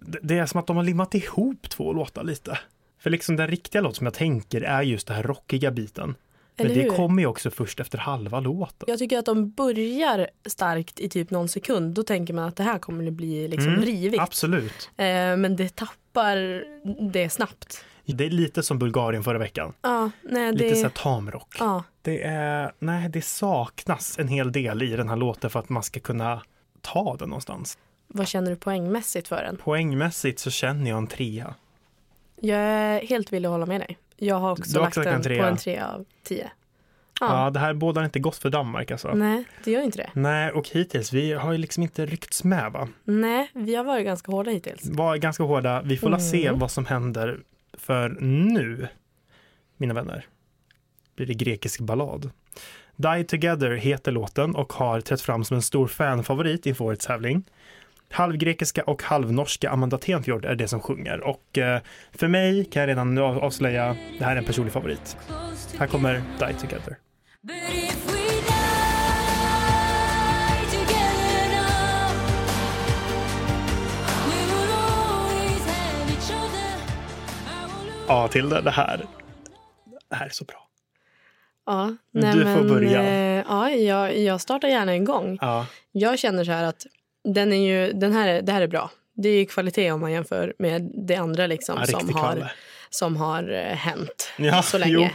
Det, 0.00 0.18
det 0.22 0.38
är 0.38 0.46
som 0.46 0.60
att 0.60 0.66
de 0.66 0.76
har 0.76 0.84
limmat 0.84 1.14
ihop 1.14 1.70
två 1.70 1.92
låtar 1.92 2.24
lite. 2.24 2.58
För 2.98 3.10
liksom 3.10 3.36
den 3.36 3.48
riktiga 3.48 3.82
låt 3.82 3.96
som 3.96 4.06
jag 4.06 4.14
tänker 4.14 4.60
är 4.60 4.82
just 4.82 5.06
den 5.06 5.16
här 5.16 5.22
rockiga 5.22 5.70
biten. 5.70 6.14
Men 6.56 6.66
Eller 6.66 6.74
det 6.74 6.82
hur? 6.82 6.90
kommer 6.96 7.22
ju 7.22 7.26
också 7.26 7.50
först 7.50 7.80
efter 7.80 7.98
halva 7.98 8.40
låten. 8.40 8.84
Jag 8.86 8.98
tycker 8.98 9.18
att 9.18 9.24
de 9.26 9.50
börjar 9.50 10.28
starkt 10.46 11.00
i 11.00 11.08
typ 11.08 11.30
någon 11.30 11.48
sekund. 11.48 11.94
Då 11.94 12.02
tänker 12.02 12.34
man 12.34 12.44
att 12.44 12.56
det 12.56 12.62
här 12.62 12.78
kommer 12.78 13.06
att 13.06 13.12
bli 13.12 13.48
liksom 13.48 13.72
Mm, 13.72 13.84
rivigt. 13.84 14.22
Absolut. 14.22 14.90
Eh, 14.96 15.04
men 15.36 15.56
det 15.56 15.76
tappar 15.76 16.64
det 17.12 17.30
snabbt. 17.30 17.84
Det 18.04 18.24
är 18.24 18.30
lite 18.30 18.62
som 18.62 18.78
Bulgarien 18.78 19.24
förra 19.24 19.38
veckan. 19.38 19.72
Ja, 19.82 20.10
nej, 20.22 20.52
Lite 20.52 20.64
det... 20.64 20.76
så 20.76 20.82
här 20.82 20.88
tamrock. 20.90 21.56
Ja, 21.58 21.84
Det 22.02 22.22
är, 22.22 22.72
nej, 22.78 23.08
det 23.08 23.22
saknas 23.22 24.18
en 24.18 24.28
hel 24.28 24.52
del 24.52 24.82
i 24.82 24.96
den 24.96 25.08
här 25.08 25.16
låten 25.16 25.50
för 25.50 25.58
att 25.60 25.68
man 25.68 25.82
ska 25.82 26.00
kunna 26.00 26.42
ta 26.80 27.16
den 27.16 27.28
någonstans. 27.28 27.78
vad 28.08 28.28
känner 28.28 28.50
du 28.50 28.56
poängmässigt 28.56 29.28
för 29.28 29.42
den? 29.42 29.56
Poängmässigt 29.56 30.38
så 30.38 30.50
känner 30.50 30.90
jag 30.90 30.98
en 30.98 31.06
trea. 31.06 31.54
Jag 32.40 32.58
är 32.60 33.06
helt 33.06 33.32
villig 33.32 33.46
att 33.46 33.52
hålla 33.52 33.66
med 33.66 33.80
dig. 33.80 33.98
Jag 34.26 34.36
har 34.36 34.50
också 34.52 34.78
har 34.78 34.80
lagt 34.82 34.90
också 34.98 35.00
lagt 35.10 35.26
en 35.26 35.32
den 35.32 35.38
på 35.38 35.44
en 35.46 35.56
trea 35.56 35.88
av 35.88 36.04
tio. 36.22 36.50
Ja, 37.20 37.44
Ja. 37.44 37.50
det 37.50 37.58
här 37.58 37.74
bådar 37.74 38.04
inte 38.04 38.18
gott 38.20 38.36
för 38.36 38.50
Danmark 38.50 38.90
alltså. 38.90 39.14
Nej, 39.14 39.44
det 39.64 39.70
gör 39.70 39.82
inte 39.82 39.98
det. 39.98 40.10
Nej, 40.12 40.50
och 40.52 40.68
hittills, 40.68 41.12
vi 41.12 41.32
har 41.32 41.52
ju 41.52 41.58
liksom 41.58 41.82
inte 41.82 42.06
ryckts 42.06 42.44
med 42.44 42.72
va? 42.72 42.88
Nej, 43.04 43.50
vi 43.54 43.74
har 43.74 43.84
varit 43.84 44.04
ganska 44.04 44.32
hårda 44.32 44.50
hittills. 44.50 44.86
Var 44.90 45.16
ganska 45.16 45.42
hårda. 45.44 45.82
Vi 45.82 45.96
får 45.96 46.10
la 46.10 46.20
se 46.20 46.46
Mm. 46.46 46.58
vad 46.60 46.70
som 46.70 46.86
händer 46.86 47.40
för 47.74 48.08
nu, 48.20 48.88
mina 49.76 49.94
vänner. 49.94 50.26
Blir 51.16 51.26
det 51.26 51.34
grekisk 51.34 51.80
ballad. 51.80 52.30
Die 52.96 53.24
Together 53.24 53.70
heter 53.70 54.12
låten 54.12 54.54
och 54.56 54.72
har 54.72 55.00
trätt 55.00 55.20
fram 55.20 55.44
som 55.44 55.54
en 55.54 55.62
stor 55.62 55.86
fanfavorit 55.86 56.66
inför 56.66 56.84
årets 56.84 57.06
tävling. 57.06 57.44
Halvgrekiska 58.12 58.82
och 58.82 59.02
halvnorska 59.02 59.70
Amanda 59.70 59.98
Tenfjord 59.98 60.44
är 60.44 60.54
det 60.54 60.68
som 60.68 60.80
sjunger 60.80 61.20
och 61.20 61.58
eh, 61.58 61.80
för 62.12 62.28
mig 62.28 62.64
kan 62.64 62.80
jag 62.80 62.88
redan 62.88 63.14
nu 63.14 63.20
av- 63.20 63.38
avslöja, 63.38 63.96
det 64.18 64.24
här 64.24 64.32
är 64.32 64.36
en 64.36 64.44
personlig 64.44 64.72
favorit. 64.72 65.16
Här 65.78 65.86
kommer 65.86 66.14
Die 66.38 66.54
Together. 66.60 66.96
Ja, 78.08 78.28
till 78.28 78.48
det, 78.48 78.60
det 78.60 78.70
här. 78.70 79.06
Det 80.10 80.16
här 80.16 80.26
är 80.26 80.30
så 80.30 80.44
bra. 80.44 80.68
Ja, 81.66 81.96
Du 82.10 82.44
får 82.56 82.68
börja. 82.68 83.02
eh, 83.02 83.44
ja, 83.48 83.70
jag, 83.70 84.18
jag 84.18 84.40
startar 84.40 84.68
gärna 84.68 84.92
en 84.92 85.04
gång. 85.04 85.38
Ja, 85.40 85.66
Jag 85.92 86.18
känner 86.18 86.44
så 86.44 86.52
här 86.52 86.64
att 86.64 86.86
den 87.24 87.52
är 87.52 87.56
ju, 87.86 87.92
den 87.92 88.12
här, 88.12 88.28
är- 88.28 88.42
det 88.42 88.52
här 88.52 88.62
är 88.62 88.66
bra. 88.66 88.90
Det 89.14 89.28
är 89.28 89.38
ju 89.38 89.46
kvalitet 89.46 89.90
om 89.92 90.00
man 90.00 90.12
jämför 90.12 90.54
med 90.58 90.90
det 91.06 91.14
andra 91.16 91.46
liksom, 91.46 91.76
ja 91.80 91.86
som, 91.86 92.14
har, 92.14 92.52
som 92.90 93.16
har 93.16 93.52
eh, 93.52 93.76
hänt 93.76 94.30
Ja, 94.38 94.62
så 94.62 94.78
länge. 94.78 95.06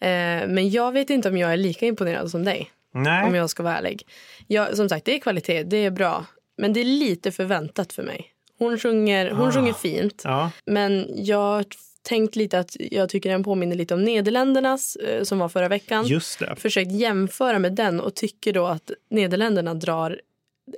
Eh, 0.00 0.48
men 0.48 0.70
jag 0.70 0.92
vet 0.92 1.10
inte 1.10 1.28
om 1.28 1.36
jag 1.38 1.52
är 1.52 1.56
lika 1.56 1.86
imponerad 1.86 2.30
som 2.30 2.44
dig, 2.44 2.70
Nej. 2.94 3.24
om 3.26 3.34
jag 3.34 3.50
ska 3.50 3.62
vara 3.62 3.78
ärlig. 3.78 4.06
Jag, 4.46 4.76
som 4.76 4.88
sagt, 4.88 5.04
det 5.04 5.14
är 5.14 5.18
kvalitet, 5.18 5.62
det 5.62 5.76
är 5.76 5.90
bra. 5.90 6.26
Men 6.58 6.72
det 6.72 6.80
är 6.80 6.84
lite 6.84 7.32
förväntat 7.32 7.92
för 7.92 8.02
mig. 8.02 8.26
Hon 8.58 8.78
sjunger, 8.78 9.30
hon 9.30 9.48
Ah. 9.48 9.52
sjunger 9.52 9.72
fint, 9.72 10.22
Ja, 10.24 10.50
men 10.66 11.06
jag 11.16 11.38
har 11.38 11.64
tänkt 12.02 12.36
lite 12.36 12.58
att 12.58 12.76
jag 12.78 13.08
tycker 13.08 13.30
den 13.30 13.44
påminner 13.44 13.76
lite 13.76 13.94
om 13.94 14.04
Nederländernas 14.04 14.96
eh, 14.96 15.22
som 15.22 15.38
var 15.38 15.48
förra 15.48 15.68
veckan. 15.68 16.06
just 16.06 16.38
det. 16.38 16.56
Försökt 16.56 16.92
jämföra 16.92 17.58
med 17.58 17.72
den 17.72 18.00
och 18.00 18.14
tycker 18.14 18.52
då 18.52 18.66
att 18.66 18.90
Nederländerna 19.10 19.74
drar 19.74 20.20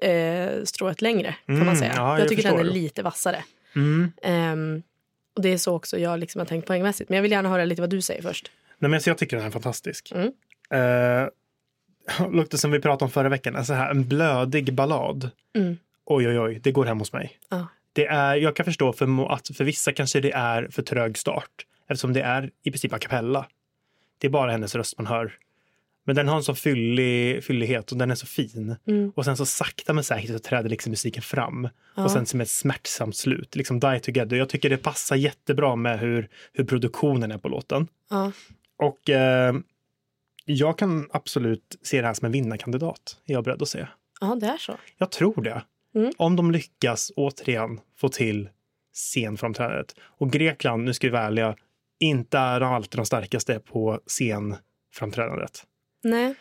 eh, 0.02 0.64
strået 0.64 1.02
längre 1.02 1.34
kan 1.46 1.54
Mm, 1.54 1.66
man 1.66 1.76
säga. 1.76 1.92
ja, 1.96 2.12
jag, 2.12 2.20
jag 2.20 2.28
tycker 2.28 2.42
den 2.42 2.58
är 2.58 2.64
lite 2.64 3.02
vassare. 3.02 3.44
Mm. 3.76 4.12
Ehm, 4.22 4.82
och 5.36 5.42
det 5.42 5.48
är 5.48 5.58
så 5.58 5.74
också 5.76 5.98
jag 5.98 6.18
liksom 6.20 6.38
har 6.38 6.46
tänkt 6.46 6.66
poängmässigt. 6.66 7.10
Men 7.10 7.16
jag 7.16 7.22
vill 7.22 7.32
gärna 7.32 7.48
höra 7.48 7.64
lite 7.64 7.82
vad 7.82 7.90
du 7.90 8.00
säger 8.00 8.22
först. 8.22 8.50
Nej, 8.78 8.90
men 8.90 9.00
jag 9.06 9.18
tycker 9.18 9.36
den 9.36 9.46
är 9.46 9.50
fantastisk. 9.50 10.12
Mm. 10.14 10.32
Eh, 10.70 11.28
luktar 12.32 12.58
som 12.58 12.70
vi 12.70 12.80
pratade 12.80 13.04
om 13.04 13.10
förra 13.10 13.28
veckan, 13.28 13.56
alltså 13.56 13.72
här, 13.72 13.90
en 13.90 14.08
blödig 14.08 14.74
ballad. 14.74 15.30
Mm. 15.56 15.78
Oj, 16.04 16.28
oj, 16.28 16.40
oj, 16.40 16.60
det 16.62 16.72
går 16.72 16.84
hem 16.84 16.98
hos 16.98 17.12
mig. 17.12 17.38
Ja. 17.48 17.66
Det 17.92 18.06
är, 18.06 18.34
jag 18.36 18.56
kan 18.56 18.64
förstå 18.64 18.92
för, 18.92 19.32
att 19.34 19.56
för 19.56 19.64
vissa 19.64 19.92
kanske 19.92 20.20
det 20.20 20.32
är 20.32 20.68
för 20.70 20.82
trög 20.82 21.18
start 21.18 21.50
eftersom 21.88 22.12
det 22.12 22.20
är 22.22 22.50
i 22.62 22.70
princip 22.70 22.92
a 22.92 22.98
cappella. 22.98 23.46
Det 24.18 24.26
är 24.26 24.30
bara 24.30 24.50
hennes 24.50 24.74
röst 24.74 24.98
man 24.98 25.06
hör. 25.06 25.32
Men 26.04 26.16
den 26.16 26.28
har 26.28 26.36
en 26.36 26.42
så 26.42 26.54
fyllig, 26.54 27.44
fyllighet 27.44 27.92
och 27.92 27.98
den 27.98 28.10
är 28.10 28.14
så 28.14 28.26
fin. 28.26 28.76
Mm. 28.86 29.12
Och 29.16 29.24
sen 29.24 29.36
så 29.36 29.46
sakta 29.46 29.92
men 29.92 30.04
säkert 30.04 30.30
så 30.30 30.38
träder 30.38 30.70
liksom 30.70 30.90
musiken 30.90 31.22
fram. 31.22 31.68
Ja. 31.96 32.04
Och 32.04 32.10
sen 32.10 32.26
som 32.26 32.40
ett 32.40 32.50
smärtsamt 32.50 33.16
slut, 33.16 33.56
liksom 33.56 33.80
Die 33.80 34.00
Together. 34.00 34.36
Jag 34.36 34.48
tycker 34.48 34.70
det 34.70 34.76
passar 34.76 35.16
jättebra 35.16 35.76
med 35.76 36.00
hur, 36.00 36.28
hur 36.52 36.64
produktionen 36.64 37.30
är 37.30 37.38
på 37.38 37.48
låten. 37.48 37.88
Ja. 38.10 38.32
Och 38.78 39.10
eh, 39.10 39.54
jag 40.44 40.78
kan 40.78 41.08
absolut 41.12 41.78
se 41.82 42.00
det 42.00 42.06
här 42.06 42.14
som 42.14 42.26
en 42.26 42.32
vinnarkandidat, 42.32 43.16
är 43.26 43.32
jag 43.32 43.44
beredd 43.44 43.62
att 43.62 43.68
säga. 43.68 43.88
ja, 44.20 44.34
det 44.34 44.46
är 44.46 44.56
så. 44.58 44.76
Jag 44.98 45.10
tror 45.10 45.42
det. 45.42 45.62
Mm. 45.94 46.12
Om 46.16 46.36
de 46.36 46.50
lyckas 46.50 47.12
återigen 47.16 47.80
få 47.96 48.08
till 48.08 48.48
scenframträdandet. 48.92 49.94
Och 50.00 50.30
Grekland, 50.30 50.84
nu 50.84 50.94
ska 50.94 51.06
vi 51.06 51.10
vara 51.10 51.22
ärliga, 51.22 51.56
inte 52.00 52.38
är 52.38 52.60
alltid 52.60 52.98
de 52.98 53.06
starkaste 53.06 53.60
på 53.60 54.00
scenframträdandet. 54.06 55.64
Nej. 56.02 56.34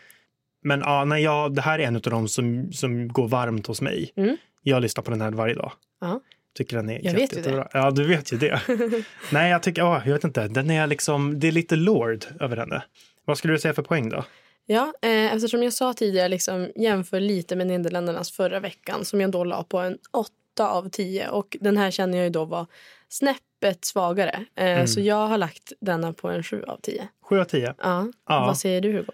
Men 0.63 0.79
ja, 0.79 1.05
nej, 1.05 1.23
ja, 1.23 1.49
det 1.49 1.61
här 1.61 1.79
är 1.79 1.83
en 1.83 1.95
av 1.95 2.01
dem 2.01 2.27
som, 2.27 2.73
som 2.73 3.07
går 3.07 3.27
varmt 3.27 3.67
hos 3.67 3.81
mig. 3.81 4.11
Mm. 4.15 4.37
Jag 4.61 4.81
lyssnar 4.81 5.03
på 5.03 5.11
den 5.11 5.21
här 5.21 5.31
varje 5.31 5.55
dag. 5.55 5.71
Ja. 6.01 6.21
Tycker 6.57 6.77
den 6.77 6.89
är 6.89 6.99
Jag 7.05 7.13
vet 7.13 7.33
ju 7.33 7.37
jättebra. 7.37 7.67
Ja, 7.73 7.91
du 7.91 8.07
vet 8.07 8.33
ju 8.33 8.37
det. 8.37 8.61
nej, 9.31 9.51
jag 9.51 9.63
tycker, 9.63 9.81
ja, 9.81 10.01
jag 10.05 10.13
vet 10.13 10.23
inte, 10.23 10.47
den 10.47 10.69
är 10.71 10.87
liksom, 10.87 11.39
det 11.39 11.47
är 11.47 11.51
lite 11.51 11.75
Lord 11.75 12.25
över 12.39 12.57
henne. 12.57 12.83
Vad 13.25 13.37
skulle 13.37 13.53
du 13.53 13.59
säga 13.59 13.73
för 13.73 13.83
poäng 13.83 14.09
då? 14.09 14.23
Ja, 14.65 14.93
eh, 15.01 15.33
eftersom 15.33 15.63
jag 15.63 15.73
sa 15.73 15.93
tidigare, 15.93 16.27
liksom, 16.27 16.71
jämför 16.75 17.19
lite 17.19 17.55
med 17.55 17.67
Nederländernas 17.67 18.31
förra 18.31 18.59
veckan 18.59 19.05
som 19.05 19.21
jag 19.21 19.31
då 19.31 19.43
la 19.43 19.63
på 19.63 19.79
en 19.79 19.97
8 20.11 20.31
av 20.69 20.89
10 20.89 21.29
och 21.29 21.57
den 21.61 21.77
här 21.77 21.91
känner 21.91 22.17
jag 22.17 22.23
ju 22.25 22.29
då 22.29 22.45
var 22.45 22.65
snäppet 23.09 23.85
svagare. 23.85 24.45
Eh, 24.55 24.65
Mm. 24.71 24.87
Så 24.87 24.99
jag 25.01 25.27
har 25.27 25.37
lagt 25.37 25.73
denna 25.81 26.13
på 26.13 26.29
en 26.29 26.43
7 26.43 26.63
av 26.63 26.77
10. 26.81 27.07
7 27.21 27.39
av 27.39 27.45
10. 27.45 27.75
Ja. 27.77 28.07
Ja. 28.27 28.45
Vad 28.45 28.57
säger 28.57 28.81
du 28.81 28.91
Hugo? 28.91 29.11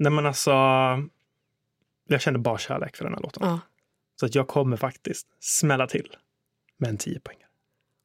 Nej, 0.00 0.12
men 0.12 0.26
alltså, 0.26 0.50
jag 2.08 2.20
känner 2.20 2.38
bara 2.38 2.58
kärlek 2.58 2.96
för 2.96 3.04
den 3.04 3.14
här 3.14 3.20
låten. 3.20 3.42
Ja. 3.48 3.60
Så 4.20 4.26
att 4.26 4.34
jag 4.34 4.48
kommer 4.48 4.76
faktiskt 4.76 5.26
smälla 5.40 5.86
till 5.86 6.16
med 6.76 6.90
en 6.90 6.98
10 6.98 7.20
poäng. 7.20 7.36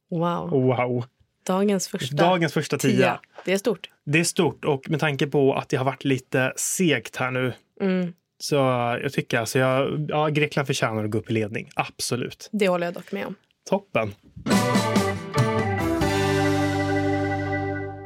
Wow. 0.09 0.49
Wow! 0.49 1.05
Dagens 1.45 1.87
första 1.87 2.15
Dagens 2.15 2.53
första 2.53 2.77
10. 2.77 2.91
tia. 2.97 3.19
Det 3.45 3.53
är 3.53 3.57
stort. 3.57 3.89
Det 4.03 4.19
är 4.19 4.23
stort 4.23 4.65
och 4.65 4.89
med 4.89 4.99
tanke 4.99 5.27
på 5.27 5.53
att 5.55 5.69
det 5.69 5.77
har 5.77 5.85
varit 5.85 6.03
lite 6.03 6.53
segt 6.55 7.15
här 7.15 7.31
nu 7.31 7.53
Mm. 7.81 8.13
så 8.37 8.55
jag 9.03 9.13
tycker 9.13 9.39
alltså 9.39 9.59
jag, 9.59 10.05
ja, 10.09 10.27
Grekland 10.27 10.67
förtjänar 10.67 11.03
att 11.05 11.11
gå 11.11 11.17
upp 11.17 11.29
i 11.29 11.33
ledning. 11.33 11.69
Absolut. 11.75 12.49
Det 12.51 12.67
håller 12.67 12.87
jag 12.87 12.93
dock 12.93 13.11
med 13.11 13.25
om. 13.25 13.35
Toppen. 13.69 14.13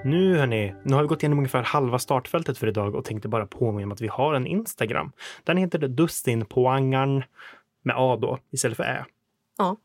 Nu 0.06 0.38
hörni, 0.38 0.74
nu 0.84 0.94
har 0.94 1.02
vi 1.02 1.08
gått 1.08 1.24
igenom 1.24 1.40
ungefär 1.40 1.64
halva 1.64 2.00
startfältet 2.00 2.58
för 2.58 2.68
idag 2.68 2.96
och 2.96 3.06
tänkte 3.06 3.28
bara 3.28 3.46
påminna 3.46 3.86
om 3.86 3.92
att 3.92 4.02
vi 4.02 4.08
har 4.08 4.34
en 4.34 4.48
Instagram. 4.48 5.12
Den 5.44 5.58
heter 5.58 5.80
Dustinpoangarn 5.80 7.24
med 7.84 7.96
A 7.98 8.18
då 8.22 8.40
istället 8.52 8.78
för 8.78 8.84
Ä. 8.84 9.06
Ja. 9.58 9.78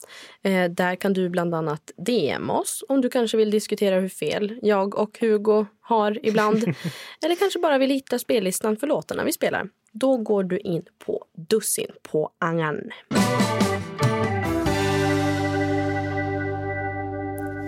Eh, 0.42 0.70
där 0.70 0.96
kan 0.96 1.12
du 1.12 1.28
bland 1.28 1.54
annat 1.54 1.90
DM 1.96 2.50
oss 2.50 2.84
om 2.88 3.00
du 3.00 3.10
kanske 3.10 3.36
vill 3.36 3.50
diskutera 3.50 4.00
hur 4.00 4.08
fel 4.08 4.58
jag 4.62 4.94
och 4.94 5.18
Hugo 5.20 5.66
har 5.80 6.26
ibland. 6.26 6.62
eller 7.24 7.36
kanske 7.36 7.58
bara 7.58 7.78
vill 7.78 7.90
hitta 7.90 8.18
spellistan 8.18 8.76
för 8.76 8.86
låtarna 8.86 9.24
vi 9.24 9.32
spelar. 9.32 9.68
Då 9.92 10.16
går 10.16 10.44
du 10.44 10.58
in 10.58 10.82
på 11.06 11.24
Dussin 11.32 11.90
på 12.02 12.30
Angan. 12.38 12.80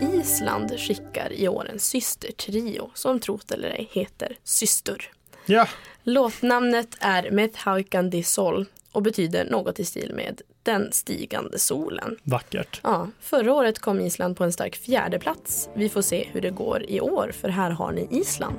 Island 0.02 0.80
skickar 0.80 1.32
i 1.32 1.48
år 1.48 1.68
en 1.72 1.78
systertrio 1.78 2.90
som 2.94 3.20
trot 3.20 3.50
eller 3.50 3.68
ej 3.68 3.88
heter 3.92 4.36
Systur. 4.44 5.10
Ja, 5.46 5.68
Låtnamnet 6.02 6.88
är 7.00 7.30
Methauikandi 7.30 8.22
Sol 8.22 8.66
och 8.92 9.02
betyder 9.02 9.44
något 9.44 9.80
i 9.80 9.84
stil 9.84 10.12
med 10.14 10.40
Den 10.62 10.92
stigande 10.92 11.58
solen. 11.58 12.16
vackert. 12.22 12.80
Ja, 12.82 13.08
förra 13.20 13.54
året 13.54 13.78
kom 13.78 14.00
Island 14.00 14.36
på 14.36 14.44
en 14.44 14.52
stark 14.52 14.76
fjärde 14.76 15.18
plats. 15.18 15.68
Vi 15.74 15.88
får 15.88 16.02
se 16.02 16.28
hur 16.32 16.40
det 16.40 16.50
går 16.50 16.82
i 16.88 17.00
år, 17.00 17.32
för 17.40 17.48
här 17.48 17.70
har 17.70 17.92
ni 17.92 18.08
Island. 18.10 18.56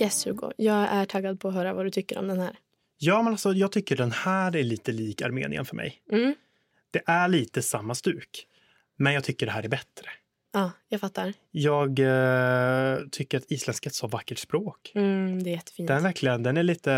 Yes, 0.00 0.26
Hugo. 0.26 0.52
Jag 0.56 0.88
är 0.88 1.04
taggad 1.04 1.40
på 1.40 1.48
att 1.48 1.54
höra 1.54 1.72
vad 1.74 1.86
du 1.86 1.90
tycker 1.90 2.18
om 2.18 2.28
den 2.28 2.40
här. 2.40 2.56
Ja, 2.98 3.22
men 3.22 3.32
alltså 3.32 3.52
jag 3.52 3.72
tycker 3.72 3.96
den 3.96 4.12
här 4.12 4.56
är 4.56 4.62
lite 4.62 4.92
lik 4.92 5.22
Armenien 5.22 5.64
för 5.64 5.76
mig. 5.76 6.02
Mm. 6.12 6.34
Det 6.90 7.02
är 7.06 7.28
lite 7.28 7.62
samma 7.62 7.94
stuk, 7.94 8.46
men 8.96 9.12
jag 9.14 9.24
tycker 9.24 9.46
det 9.46 9.52
här 9.52 9.62
är 9.62 9.68
bättre. 9.68 10.10
Ja, 10.52 10.70
jag 10.88 11.00
fattar. 11.00 11.32
Jag 11.50 11.88
eh, 11.98 12.98
tycker 13.10 13.38
att 13.38 13.52
isländska 13.52 13.86
är 13.86 13.90
ett 13.90 13.94
så 13.94 14.06
vackert 14.06 14.38
språk. 14.38 14.92
Mm, 14.94 15.42
det 15.42 15.50
är 15.50 15.54
jättefint. 15.54 15.88
Den 15.88 16.02
verkligen, 16.02 16.42
den 16.42 16.56
är 16.56 16.62
lite, 16.62 16.90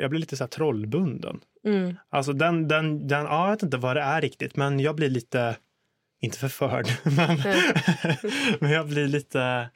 jag 0.00 0.10
blir 0.10 0.20
lite 0.20 0.36
så 0.36 0.44
här 0.44 0.48
trollbunden. 0.48 1.40
Mm. 1.64 1.96
Alltså 2.08 2.32
den, 2.32 2.68
den, 2.68 3.08
den, 3.08 3.24
ja, 3.24 3.44
jag 3.44 3.50
vet 3.50 3.62
inte 3.62 3.76
vad 3.76 3.96
det 3.96 4.02
är 4.02 4.20
riktigt, 4.20 4.56
men 4.56 4.80
jag 4.80 4.96
blir 4.96 5.10
lite, 5.10 5.56
inte 6.20 6.38
förförd, 6.38 6.86
men, 7.04 7.38
men 8.60 8.70
jag 8.70 8.88
blir 8.88 9.08
lite, 9.08 9.68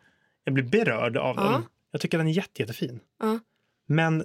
jag 0.45 0.55
blir 0.55 0.65
berörd 0.65 1.17
av 1.17 1.37
Ja. 1.37 1.43
den. 1.53 1.63
Jag 1.93 2.01
tycker 2.01 2.19
den 2.19 2.27
är 2.27 2.33
jätte, 2.33 2.63
jättefin. 2.63 3.01
Ja. 3.19 3.39
Men 3.87 4.25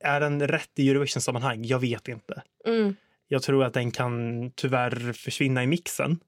är 0.00 0.20
den 0.20 0.48
rätt 0.48 0.70
i 0.78 0.90
Eurovision-sammanhang? 0.90 1.64
Jag 1.64 1.78
vet 1.78 2.08
inte. 2.08 2.42
Mm. 2.64 2.96
Jag 3.28 3.42
tror 3.42 3.64
att 3.64 3.74
den 3.74 3.90
kan 3.90 4.50
tyvärr 4.50 5.12
försvinna 5.12 5.64
i 5.64 5.66
mixen. 5.66 6.20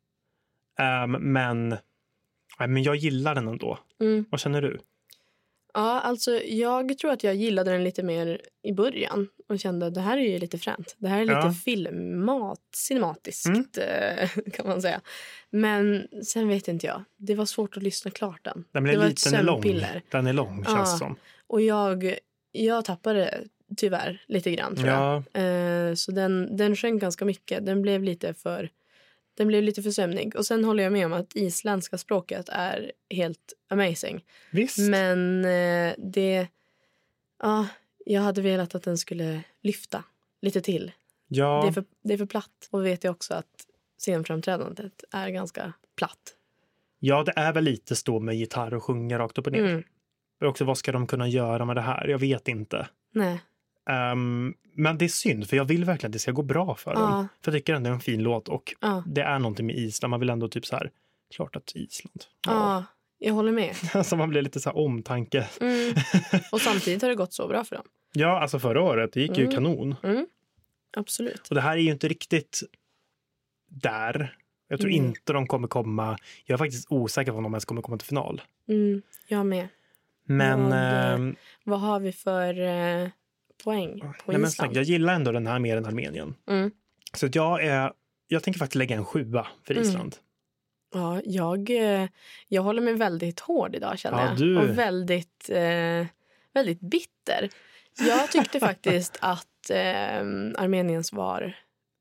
Ehm, 0.79 1.11
men, 1.11 1.69
nej, 2.59 2.69
men 2.69 2.83
jag 2.83 2.97
gillar 2.97 3.35
den 3.35 3.49
ändå. 3.49 3.79
Mm. 4.01 4.25
Vad 4.31 4.41
känner 4.41 4.62
du? 4.62 4.79
Ja, 5.75 6.01
alltså 6.01 6.31
jag 6.31 6.99
tror 6.99 7.11
att 7.11 7.25
jag 7.25 7.35
gillade 7.35 7.71
den 7.73 7.85
lite 7.85 8.03
mer 8.03 8.41
i 8.62 8.73
början 8.73 9.29
och 9.53 9.61
kände 9.61 9.87
att 9.87 9.95
det 9.95 10.01
här 10.01 10.19
är 10.19 10.23
ju 10.33 10.39
lite 10.39 10.59
fränt. 10.59 10.95
Det 10.99 11.09
här 11.09 11.17
är 11.21 11.25
lite 11.25 11.33
Ja. 11.39 11.55
filmat, 11.65 12.61
cinematiskt 12.75 13.47
Mm. 13.47 13.65
eh, 13.77 14.29
kan 14.53 14.67
man 14.67 14.83
säga. 14.83 15.01
Men 15.51 16.09
sen 16.25 16.49
vet 16.49 16.69
inte 16.69 16.87
jag. 16.87 17.05
Det 17.17 17.35
var 17.35 17.47
svårt 17.47 17.77
att 17.77 17.83
lyssna 17.83 18.11
klart 18.11 18.45
den. 18.45 18.65
Den, 18.73 18.85
det 18.85 18.97
var 18.99 19.07
ett 19.07 19.19
sömnpiller. 19.19 20.03
Den 20.11 20.27
är 20.27 20.33
lång, 20.33 20.65
känns 20.65 20.91
Ja. 20.93 20.99
som. 20.99 21.17
Och 21.47 21.61
jag, 21.63 22.15
jag 22.53 22.85
tappade 22.85 23.41
tyvärr 23.77 24.25
lite 24.29 24.51
grann 24.51 24.77
tror 24.77 24.89
jag. 24.89 25.23
Ja, 25.33 25.41
Eh, 25.41 25.95
så 25.95 26.13
den, 26.13 26.57
den 26.57 26.77
sjönk 26.77 27.01
ganska 27.01 27.25
mycket. 27.25 27.67
Den 27.67 27.83
blev 27.83 28.03
lite 28.03 28.35
för 28.35 28.71
den 29.35 29.47
blev 29.49 29.63
lite 29.63 29.83
för 29.83 29.91
sömnig. 29.91 30.37
Och 30.37 30.47
sen 30.47 30.65
håller 30.65 30.83
jag 30.83 30.93
med 30.93 31.07
om 31.07 31.13
att 31.13 31.37
isländska 31.37 31.99
språket 31.99 32.49
är 32.49 32.93
helt 33.11 33.53
amazing. 33.69 34.25
visst. 34.51 34.79
Men 34.79 35.45
eh, 35.45 35.95
det... 35.99 36.47
Ja, 37.43 37.67
jag 38.07 38.23
hade 38.23 38.43
velat 38.43 38.75
att 38.75 38.83
den 38.83 38.99
skulle 38.99 39.43
lyfta 39.63 40.05
lite 40.43 40.61
till. 40.61 40.93
ja, 41.29 41.61
Det, 41.63 41.69
är 41.69 41.73
för, 41.73 41.85
det 42.03 42.15
är 42.15 42.19
för 42.19 42.27
platt. 42.27 42.69
Och 42.71 42.87
vet 42.87 43.05
jag 43.05 43.11
också 43.11 43.35
att 43.35 43.67
scenframträdandet 43.99 45.05
är 45.11 45.29
ganska 45.31 45.73
platt. 45.97 46.37
ja, 46.99 47.23
det 47.25 47.33
är 47.37 47.53
väl 47.53 47.65
lite 47.65 47.97
stå 47.97 48.21
med 48.21 48.35
gitarr 48.37 48.75
och 48.75 48.85
sjunga 48.85 49.19
rakt 49.19 49.39
upp 49.39 49.47
och 49.47 49.53
ner. 49.53 49.65
Mm. 49.65 49.83
Och 50.41 50.47
också, 50.49 50.65
vad 50.65 50.79
ska 50.79 50.93
de 50.93 51.07
kunna 51.07 51.29
göra 51.29 51.65
med 51.65 51.77
det 51.77 51.81
här? 51.83 52.09
Jag 52.09 52.19
vet 52.19 52.49
inte. 52.49 52.89
Nej. 53.13 53.41
Ehm, 53.91 54.55
men 54.75 54.99
det 54.99 55.05
är 55.05 55.09
synd, 55.09 55.49
för 55.49 55.57
jag 55.57 55.65
vill 55.65 55.85
verkligen 55.85 56.09
att 56.11 56.13
det 56.13 56.19
ska 56.19 56.33
gå 56.33 56.43
bra 56.43 56.75
för 56.75 56.95
dem. 56.95 57.03
Ja. 57.03 57.29
För 57.43 57.53
jag 57.53 57.59
tycker 57.61 57.75
ändå 57.75 57.89
det 57.89 57.91
är 57.91 57.95
en 57.95 58.01
fin 58.01 58.23
låt 58.23 58.49
och 58.49 58.75
Ja. 58.81 59.03
det 59.07 59.23
är 59.23 59.39
någonting 59.39 59.67
med 59.67 59.77
Island. 59.77 60.11
Man 60.11 60.21
vill 60.21 60.31
ändå 60.31 60.49
typ 60.49 60.67
så 60.67 60.77
här, 60.77 60.91
klart 61.35 61.57
att 61.57 61.73
Island. 61.75 62.25
Ja, 62.47 62.85
jag 63.23 63.35
håller 63.35 63.52
med. 63.52 63.75
Alltså 63.95 64.17
man 64.17 64.29
blir 64.31 64.43
lite 64.43 64.61
så 64.61 64.71
här 64.71 64.76
omtanke. 64.79 65.49
Mm. 65.61 65.95
Och 66.52 66.61
samtidigt 66.61 67.02
har 67.02 67.09
det 67.09 67.14
gått 67.14 67.33
så 67.33 67.49
bra 67.49 67.64
för 67.64 67.76
dem. 67.76 67.85
Ja, 68.12 68.41
alltså 68.41 68.59
förra 68.59 68.83
året, 68.83 69.12
det 69.12 69.21
gick 69.21 69.38
ju 69.38 69.45
Mm. 69.45 69.55
kanon. 69.55 69.95
Mm. 70.02 70.26
Absolut. 70.97 71.49
Och 71.49 71.55
det 71.55 71.61
här 71.61 71.73
är 71.76 71.81
ju 71.81 71.91
inte 71.91 72.09
riktigt 72.09 72.61
där. 73.69 74.37
Jag 74.69 74.81
tror 74.81 74.91
Mm. 74.93 75.07
inte 75.07 75.33
de 75.33 75.47
kommer 75.47 75.69
komma. 75.69 76.19
Jag 76.45 76.55
är 76.55 76.59
faktiskt 76.59 76.87
osäker 76.93 77.33
på 77.33 77.37
om 77.38 77.43
de 77.45 77.52
ens 77.55 77.64
kommer 77.64 77.83
komma 77.83 77.97
till 77.99 78.07
final. 78.09 78.43
Mm. 78.69 79.02
Jag 79.29 79.47
med. 79.47 79.69
Men, 80.25 80.62
Vad, 80.62 81.14
ehm, 81.14 81.37
Vad 81.64 81.81
har 81.81 82.00
vi 82.00 82.12
för 82.12 82.61
eh, 82.61 83.09
poäng 83.64 84.00
på 84.00 84.07
nej, 84.07 84.14
men 84.26 84.35
Island? 84.35 84.52
snack, 84.52 84.71
jag 84.76 84.85
gillar 84.85 85.14
ändå 85.14 85.33
den 85.33 85.47
här 85.47 85.59
mer 85.59 85.76
än 85.76 85.87
Armenien. 85.87 86.35
Mm. 86.49 86.71
Så 87.14 87.26
att 87.26 87.35
jag 87.35 87.64
är, 87.64 87.93
jag 88.29 88.43
tänker 88.43 88.59
faktiskt 88.59 88.75
lägga 88.75 88.97
en 88.97 89.05
sjua 89.05 89.47
för 89.64 89.75
Mm. 89.75 89.83
Island. 89.88 90.17
Ja, 90.93 91.21
jag, 91.25 91.71
eh, 91.71 92.09
jag 92.49 92.63
håller 92.63 92.83
mig 92.83 92.95
väldigt 92.95 93.41
hård 93.41 93.75
idag 93.77 93.99
känner 93.99 94.19
Ja, 94.23 94.29
jag. 94.29 94.37
du- 94.39 94.59
Och 94.59 94.79
väldigt, 94.79 95.51
eh, 95.53 96.07
väldigt 96.55 96.81
bitter. 96.81 97.49
Jag 97.99 98.31
tyckte 98.31 98.61
faktiskt 98.71 99.19
att 99.21 99.71
eh, 99.71 100.17
Armeniens 100.59 101.13
var 101.13 101.57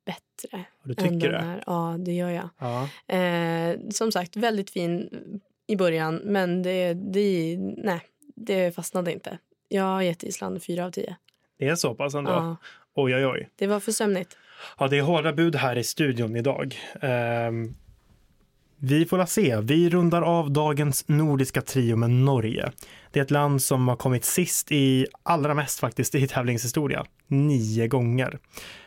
bättre. 0.06 0.64
Du 0.84 0.94
tycker 0.94 1.32
det? 1.32 1.40
här. 1.42 1.64
Ja, 1.66 1.96
det 2.00 2.12
gör 2.14 2.30
jag. 2.30 2.50
Ja. 2.60 2.90
Eh, 3.16 3.80
som 3.90 4.12
sagt, 4.12 4.36
väldigt 4.36 4.70
fin 4.70 5.10
i 5.68 5.76
början, 5.76 6.16
men 6.16 6.64
det, 6.64 6.94
det, 6.94 7.58
nej, 7.78 8.02
det 8.36 8.76
fastnade 8.76 9.12
inte. 9.14 9.38
Jag 9.68 9.84
har 9.84 10.02
gett 10.02 10.24
Island 10.24 10.64
fyra 10.64 10.86
av 10.86 10.92
tio. 10.92 11.16
Det 11.60 11.68
är 11.68 11.76
så 11.76 11.96
pass 11.96 12.14
ändå? 12.16 12.32
Ja, 12.32 12.56
Oj, 12.96 13.16
oj, 13.16 13.26
oj. 13.26 13.50
det 13.56 13.68
var 13.68 13.80
för 13.80 13.92
sömnigt. 13.92 14.38
Ja, 14.80 14.88
det 14.88 14.98
är 14.98 15.02
hårda 15.02 15.34
bud 15.34 15.56
här 15.56 15.78
i 15.78 15.84
studion 15.84 16.36
idag. 16.36 16.76
Ehm, 17.02 17.74
vi 18.84 19.06
får 19.06 19.18
la 19.18 19.26
se. 19.26 19.58
Vi 19.62 19.90
rundar 19.90 20.22
av 20.22 20.52
dagens 20.52 21.08
nordiska 21.08 21.62
trio 21.62 21.96
med 21.96 22.10
Norge. 22.10 22.72
Det 23.12 23.20
är 23.20 23.24
ett 23.24 23.32
land 23.32 23.62
som 23.62 23.88
har 23.88 23.96
kommit 23.96 24.26
sist 24.26 24.72
i 24.72 25.08
allra 25.24 25.54
mest 25.54 25.80
faktiskt 25.80 26.16
i 26.16 26.28
tävlingshistoria. 26.28 27.06
nio 27.28 27.88
gånger. 27.88 28.40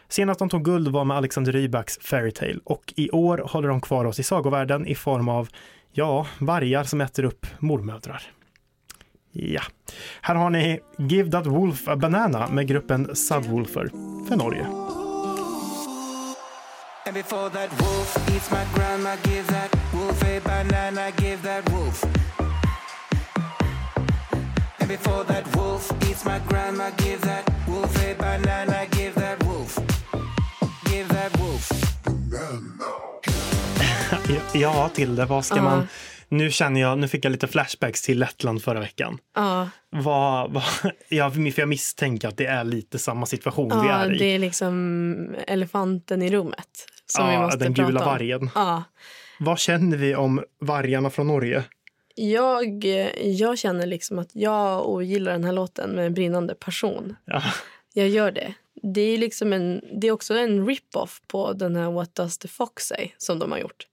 Senast 0.08 0.38
de 0.38 0.48
tog 0.48 0.64
guld 0.64 0.88
var 0.88 1.04
med 1.04 1.16
Alexander 1.16 1.52
Rybaks 1.52 1.98
Fairytale 1.98 2.58
och 2.64 2.94
i 2.96 3.10
år 3.10 3.38
håller 3.38 3.68
de 3.68 3.80
kvar 3.80 4.04
oss 4.04 4.20
i 4.20 4.22
sagovärlden 4.22 4.86
i 4.86 4.94
form 4.94 5.28
av, 5.28 5.48
ja, 5.92 6.26
vargar 6.38 6.84
som 6.84 7.00
äter 7.00 7.24
upp 7.24 7.46
mormödrar. 7.58 8.22
Ja, 9.32 9.62
här 10.20 10.34
har 10.34 10.50
ni 10.50 10.80
Give 10.98 11.30
That 11.30 11.46
Wolf 11.46 11.88
a 11.88 11.96
Banana 11.96 12.48
med 12.48 12.66
gruppen 12.66 13.16
Subwoolfer 13.16 13.88
för 14.28 14.36
Norge. 14.36 14.93
And 17.06 17.14
before 17.14 17.50
that 17.50 17.70
wolf 17.80 18.16
eats 18.34 18.50
my 18.50 18.64
grandma, 18.75 19.16
give 19.25 19.46
that 19.49 19.70
wolf 19.94 20.23
a 20.25 20.40
banana, 20.40 21.11
give 21.16 21.42
that 21.42 21.68
wolf. 21.70 22.04
And 24.78 24.88
before 24.88 25.25
that 25.25 25.56
wolf 25.56 25.92
eats 26.11 26.25
my 26.25 26.40
grandma, 26.49 26.90
give 26.96 27.20
that 27.20 27.44
wolf 27.68 27.96
a 28.04 28.14
banana, 28.14 28.87
give 28.90 29.14
that 29.14 29.42
wolf. 29.44 29.78
Give 30.90 31.08
that 31.08 31.38
wolf. 31.38 31.70
Ja, 34.54 34.90
Tilde, 34.94 35.25
vad 35.25 35.44
ska 35.44 35.56
Ja. 35.56 35.62
man... 35.62 35.88
Nu 36.28 36.50
känner 36.50 36.80
jag, 36.80 36.99
nu 36.99 37.08
fick 37.08 37.25
jag 37.25 37.30
lite 37.32 37.49
flashbacks 37.49 38.02
till 38.02 38.18
Lettland 38.18 38.62
förra 38.62 38.80
veckan. 38.80 39.18
Ja, 39.34 39.68
Vad, 39.90 40.50
vad, 40.52 40.64
ja, 41.08 41.30
för 41.30 41.58
jag 41.61 41.68
misstänker 41.68 42.28
att 42.28 42.37
det 42.37 42.46
är 42.46 42.64
lite 42.64 42.99
samma 42.99 43.26
situation 43.26 43.68
vi 43.82 43.88
ja 43.88 43.94
är 43.94 44.14
i. 44.14 44.18
det 44.18 44.25
är 44.25 44.38
liksom 44.38 45.34
elefanten 45.46 46.23
i 46.23 46.30
rummet. 46.30 46.87
Som 47.16 47.28
vi 47.28 47.35
ja, 47.35 47.42
måste 47.42 47.59
den 47.64 47.75
prata 47.75 47.87
gula 47.88 48.00
om. 48.00 48.06
vargen. 48.06 48.50
Ja. 48.54 48.83
Vad 49.40 49.59
känner 49.59 49.97
vi 49.97 50.14
om 50.14 50.44
vargarna 50.59 51.11
från 51.11 51.26
Norge? 51.26 51.64
Jag, 52.16 52.85
jag 53.23 53.59
känner 53.59 53.87
liksom 53.87 54.18
att 54.18 54.30
jag 54.33 54.88
ogillar 54.88 55.33
den 55.33 55.44
här 55.44 55.52
låten 55.52 55.90
med 55.90 56.06
en 56.06 56.14
brinnande 56.14 56.54
passion. 56.54 57.16
Ja, 57.25 57.42
Jag 57.94 58.09
gör 58.09 58.30
det. 58.33 58.54
Det 58.83 59.00
är, 59.00 59.18
liksom 59.18 59.52
en, 59.52 59.80
det 60.00 60.06
är 60.06 60.12
också 60.12 60.35
en 60.35 60.66
rip-off 60.66 61.21
på 61.26 61.52
den 61.52 61.76
här 61.76 61.90
What 61.90 62.14
does 62.14 62.38
the 62.38 62.49
fox 62.49 62.87
say 62.87 63.11
som 63.18 63.38
de 63.38 63.52
har 63.52 63.59
gjort. 63.59 63.87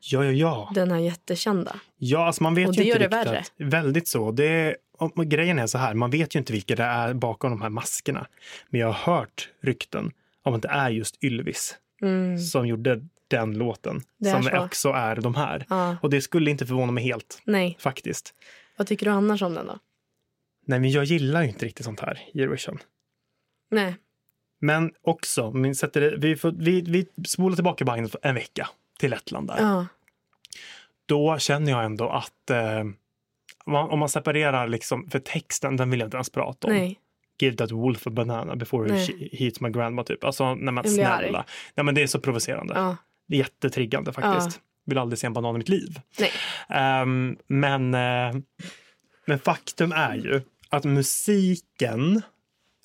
ja, 0.00 0.24
ja. 0.24 0.30
ja. 0.32 0.70
Den 0.74 0.90
här 0.90 0.98
jättekända. 0.98 1.76
ja 1.98 2.26
alltså 2.26 2.42
man 2.42 2.54
vet 2.54 2.68
Och 2.68 2.74
ju 2.74 2.82
det 2.82 2.88
inte 2.88 3.02
gör 3.02 3.08
det 3.10 3.16
riktigt. 3.18 3.32
värre. 3.58 3.70
Väldigt 3.70 4.08
så. 4.08 4.30
Det, 4.32 4.44
är- 4.46 5.24
grejen 5.24 5.58
är 5.58 5.66
så 5.66 5.78
här, 5.78 5.94
man 5.94 6.10
vet 6.10 6.34
ju 6.34 6.38
inte 6.38 6.52
vilka 6.52 6.76
det 6.76 6.82
är 6.84 7.14
bakom 7.14 7.50
de 7.50 7.62
här 7.62 7.68
maskerna. 7.68 8.26
Men 8.70 8.80
jag 8.80 8.88
har 8.92 9.14
hört 9.14 9.48
rykten 9.62 10.12
om 10.42 10.54
att 10.54 10.62
det 10.62 10.68
är 10.68 10.90
just 10.90 11.24
Ylvis 11.24 11.76
Mm. 12.02 12.38
som 12.38 12.66
gjorde 12.66 13.00
den 13.28 13.58
låten. 13.58 14.02
Som 14.32 14.42
så. 14.42 14.58
också 14.64 14.88
är 14.88 15.16
de 15.16 15.34
här. 15.34 15.66
Ja. 15.68 15.96
Och 16.02 16.10
det 16.10 16.20
skulle 16.20 16.50
inte 16.50 16.66
förvåna 16.66 16.92
mig 16.92 17.04
helt, 17.04 17.42
Nej. 17.44 17.76
faktiskt. 17.80 18.34
Vad 18.76 18.86
tycker 18.86 19.06
du 19.06 19.12
annars 19.12 19.42
om 19.42 19.54
den 19.54 19.66
då? 19.66 19.78
Nej, 20.66 20.80
men 20.80 20.90
jag 20.90 21.04
gillar 21.04 21.42
ju 21.42 21.48
inte 21.48 21.66
riktigt 21.66 21.84
sånt 21.84 22.00
här 22.00 22.18
i 22.32 22.42
Eurovision. 22.42 22.78
Nej. 23.70 23.96
Men 24.60 24.92
också, 25.02 25.50
min 25.52 25.74
sätter 25.74 26.16
vi, 26.18 26.36
får, 26.36 26.52
vi, 26.52 26.80
vi 26.80 27.06
spolar 27.26 27.54
tillbaka 27.56 27.84
bandet 27.84 28.16
en 28.22 28.34
vecka 28.34 28.68
till 28.98 29.10
Lettland 29.10 29.48
där. 29.48 29.56
Ja. 29.60 29.86
Då 31.06 31.38
känner 31.38 31.72
jag 31.72 31.84
ändå 31.84 32.08
att 32.08 32.50
eh, 32.50 32.80
om 33.64 33.72
man- 33.72 33.90
om 33.90 33.98
man 33.98 34.08
separerar 34.08 34.68
liksom, 34.68 35.10
för 35.10 35.18
texten, 35.18 35.76
den 35.76 35.90
vill 35.90 36.00
jag 36.00 36.06
inte 36.06 36.16
ens 36.16 36.30
prata 36.30 36.66
om. 36.68 36.72
Nej. 36.74 36.98
Give 37.38 37.56
that 37.56 37.72
wolf 37.72 38.06
a 38.06 38.10
banana 38.10 38.56
before 38.56 38.88
Nej. 38.88 39.28
he 39.32 39.44
eats 39.46 39.60
my 39.60 39.68
grandma, 39.70 40.04
typ. 40.04 40.24
Alltså, 40.24 40.44
Jag 40.44 40.56
blir 40.74 40.82
snälla. 40.82 41.44
Nej 41.74 41.84
men 41.84 41.94
det 41.94 42.02
är 42.02 42.06
så 42.06 42.20
provocerande. 42.20 42.74
Ja. 42.74 42.96
Det 43.26 43.34
är 43.34 43.38
jättetriggande 43.38 44.12
faktiskt. 44.12 44.60
Vill 44.86 44.98
aldrig 44.98 45.18
se 45.18 45.26
en 45.26 45.32
banan 45.32 45.54
i 45.54 45.58
mitt 45.58 45.68
liv. 45.68 46.00
Ehm, 46.68 47.36
men, 47.46 47.94
eh, 47.94 48.36
men 49.26 49.38
faktum 49.38 49.92
är 49.92 50.14
ju 50.14 50.40
att 50.68 50.84
musiken, 50.84 52.22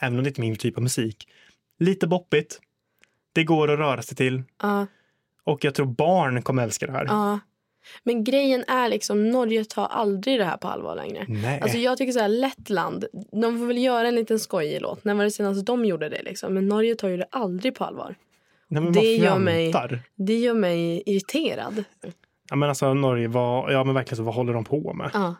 även 0.01 0.17
om 0.17 0.24
det 0.24 0.27
inte 0.29 0.41
är 0.41 0.43
min 0.43 0.55
typ 0.55 0.77
av 0.77 0.83
musik, 0.83 1.27
lite 1.79 2.07
boppigt. 2.07 2.60
Det 3.33 3.43
går 3.43 3.72
att 3.72 3.79
röra 3.79 4.01
sig 4.01 4.17
till 4.17 4.43
Ja. 4.62 4.88
och 5.43 5.65
jag 5.65 5.75
tror 5.75 5.86
barn 5.86 6.41
kommer 6.41 6.63
älska 6.63 6.86
det 6.86 6.91
här. 6.91 7.05
Ja. 7.05 7.39
Men 8.03 8.23
grejen 8.23 8.63
är 8.67 8.89
liksom, 8.89 9.29
Norge 9.29 9.65
tar 9.65 9.85
aldrig 9.85 10.39
det 10.39 10.45
här 10.45 10.57
på 10.57 10.67
allvar 10.67 10.95
längre. 10.95 11.25
Nej. 11.27 11.61
Alltså 11.61 11.77
jag 11.77 11.97
tycker 11.97 12.13
så 12.13 12.19
här, 12.19 12.27
Lettland, 12.27 13.05
de 13.31 13.59
får 13.59 13.65
väl 13.65 13.77
göra 13.77 14.07
en 14.07 14.15
liten 14.15 14.39
skojig 14.39 14.81
låt. 14.81 15.03
När 15.03 15.13
var 15.13 15.23
det 15.23 15.31
senast 15.31 15.65
de 15.65 15.85
gjorde 15.85 16.09
det 16.09 16.22
liksom? 16.24 16.53
Men 16.53 16.67
Norge 16.67 16.96
tar 16.96 17.07
ju 17.07 17.17
det 17.17 17.27
aldrig 17.31 17.75
på 17.75 17.83
allvar. 17.83 18.15
Nej, 18.67 18.91
det 18.91 19.15
gör 19.15 19.39
mig-. 19.39 19.74
Det 20.15 20.37
gör 20.37 20.53
mig 20.53 21.03
irriterad. 21.05 21.83
Ja, 22.50 22.55
men 22.55 22.69
alltså 22.69 22.93
Norge, 22.93 23.27
vad, 23.27 23.74
ja 23.74 23.83
men 23.83 23.96
verkligen 23.96 24.17
så, 24.17 24.24
vad 24.24 24.35
håller 24.35 24.53
de 24.53 24.63
på 24.63 24.93
med? 24.93 25.09
Ja. 25.13 25.35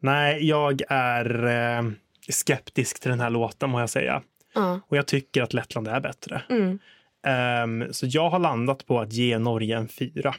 Nej, 0.00 0.48
jag 0.48 0.82
är 0.88 1.46
eh, 1.46 1.90
skeptisk 2.28 3.00
till 3.00 3.10
den 3.10 3.20
här 3.20 3.30
låten 3.30 3.70
må 3.70 3.80
jag 3.80 3.90
säga. 3.90 4.22
Ja. 4.54 4.80
Och 4.88 4.96
jag 4.96 5.06
tycker 5.06 5.42
att 5.42 5.54
Lettland 5.54 5.88
är 5.88 6.00
bättre. 6.00 6.42
Mm. 6.48 6.78
Ehm, 7.26 7.92
så 7.92 8.06
jag 8.08 8.30
har 8.30 8.38
landat 8.38 8.86
på 8.86 9.00
att 9.00 9.12
ge 9.12 9.38
Norge 9.38 9.76
en 9.76 9.88
fyra. 9.88 10.34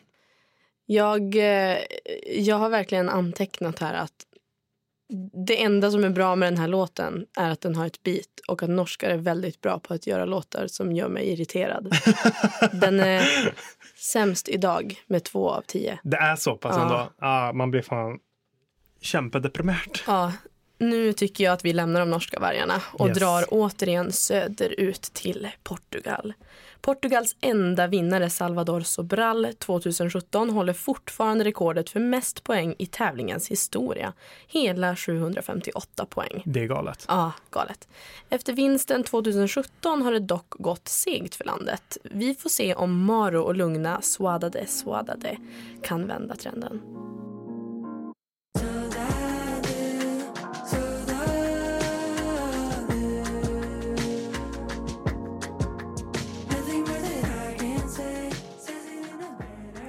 Jag, 0.85 1.35
eh, 1.35 1.77
jag 2.27 2.55
har 2.55 2.69
verkligen 2.69 3.09
antecknat 3.09 3.79
här 3.79 3.93
att 3.93 4.11
det 5.47 5.63
enda 5.63 5.91
som 5.91 6.03
är 6.03 6.09
bra 6.09 6.35
med 6.35 6.47
den 6.53 6.57
här 6.59 6.67
låten 6.67 7.25
är 7.39 7.49
att 7.49 7.61
den 7.61 7.75
har 7.75 7.85
ett 7.87 8.03
beat 8.03 8.27
och 8.47 8.63
att 8.63 8.69
norskar 8.69 9.09
är 9.09 9.17
väldigt 9.17 9.61
bra 9.61 9.79
på 9.79 9.93
att 9.93 10.07
göra 10.07 10.25
låtar 10.25 10.67
som 10.67 10.91
gör 10.91 11.09
mig 11.09 11.29
irriterad. 11.29 11.95
Den 12.71 12.99
är 12.99 13.23
sämst 13.95 14.49
idag 14.49 14.95
med 15.07 15.23
två 15.23 15.49
av 15.49 15.61
tio. 15.61 15.99
Det 16.03 16.17
är 16.17 16.35
så 16.35 16.55
pass 16.55 16.75
Ja. 16.77 16.81
ändå. 16.83 17.09
Ja, 17.19 17.51
man 17.53 17.71
blir 17.71 17.81
fan 17.81 18.19
kämpedeprimerad. 19.01 19.99
Ja, 20.07 20.33
nu 20.89 21.13
tycker 21.13 21.43
jag 21.43 21.53
att 21.53 21.65
vi 21.65 21.73
lämnar 21.73 21.99
de 21.99 22.09
norska 22.09 22.39
vargarna 22.39 22.81
och 22.93 23.07
Yes. 23.07 23.17
drar 23.17 23.45
återigen 23.49 24.11
söderut 24.11 25.01
till 25.01 25.47
Portugal. 25.63 26.33
Portugals 26.81 27.35
enda 27.41 27.87
vinnare 27.87 28.29
Salvador 28.29 28.81
Sobral 28.81 29.47
2017 29.57 30.49
håller 30.49 30.73
fortfarande 30.73 31.43
rekordet 31.43 31.89
för 31.89 31.99
mest 31.99 32.43
poäng 32.43 32.75
i 32.77 32.85
tävlingens 32.85 33.47
historia. 33.47 34.13
Hela 34.47 34.95
758 34.95 36.05
poäng. 36.05 36.41
Det 36.45 36.59
är 36.59 36.65
galet. 36.67 37.05
Ja, 37.07 37.31
galet. 37.51 37.87
Efter 38.29 38.53
vinsten 38.53 39.03
2017 39.03 40.01
har 40.01 40.11
det 40.11 40.19
dock 40.19 40.49
gått 40.49 40.87
segt 40.87 41.35
för 41.35 41.45
landet. 41.45 41.97
Vi 42.03 42.35
får 42.35 42.49
se 42.49 42.75
om 42.75 43.05
Maro 43.05 43.41
och 43.41 43.55
lugna 43.55 44.01
Swadade 44.01 44.67
Swadade 44.67 45.37
kan 45.83 46.07
vända 46.07 46.35
trenden. 46.35 46.81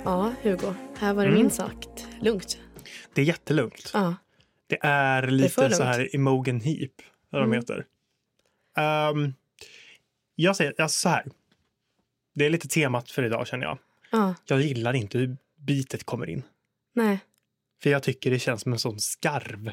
Ja, 0.04 0.32
Hugo. 0.42 0.74
Här 0.96 1.14
var 1.14 1.22
det 1.22 1.28
Mm. 1.28 1.40
minst 1.40 1.56
sagt 1.56 2.08
lugnt. 2.20 2.58
Det 3.14 3.20
är 3.20 3.24
jättelugnt. 3.24 3.90
Ja. 3.94 4.14
Det 4.66 4.78
är 4.82 5.26
lite 5.26 5.60
lugnt. 5.62 5.76
så 5.76 5.82
här 5.82 6.14
Imogen 6.14 6.60
Heap, 6.60 6.90
vad 7.30 7.42
de 7.42 7.44
Mm. 7.44 7.58
heter. 7.58 7.86
Ehm, 8.76 9.34
jag 10.34 10.56
säger 10.56 10.80
alltså 10.80 10.98
så 10.98 11.08
här. 11.08 11.24
Det 12.34 12.46
är 12.46 12.50
lite 12.50 12.68
temat 12.68 13.10
för 13.10 13.22
idag 13.24 13.46
känner 13.46 13.64
jag. 13.66 13.78
Ja, 14.10 14.34
Jag 14.44 14.60
gillar 14.60 14.92
inte 14.92 15.18
hur 15.18 15.36
bitet 15.56 16.04
kommer 16.04 16.28
in. 16.30 16.42
nej. 16.94 17.18
För 17.82 17.90
jag 17.90 18.02
tycker 18.02 18.30
det 18.30 18.38
känns 18.38 18.60
som 18.62 18.72
en 18.72 18.78
sån 18.78 19.00
skarv. 19.00 19.72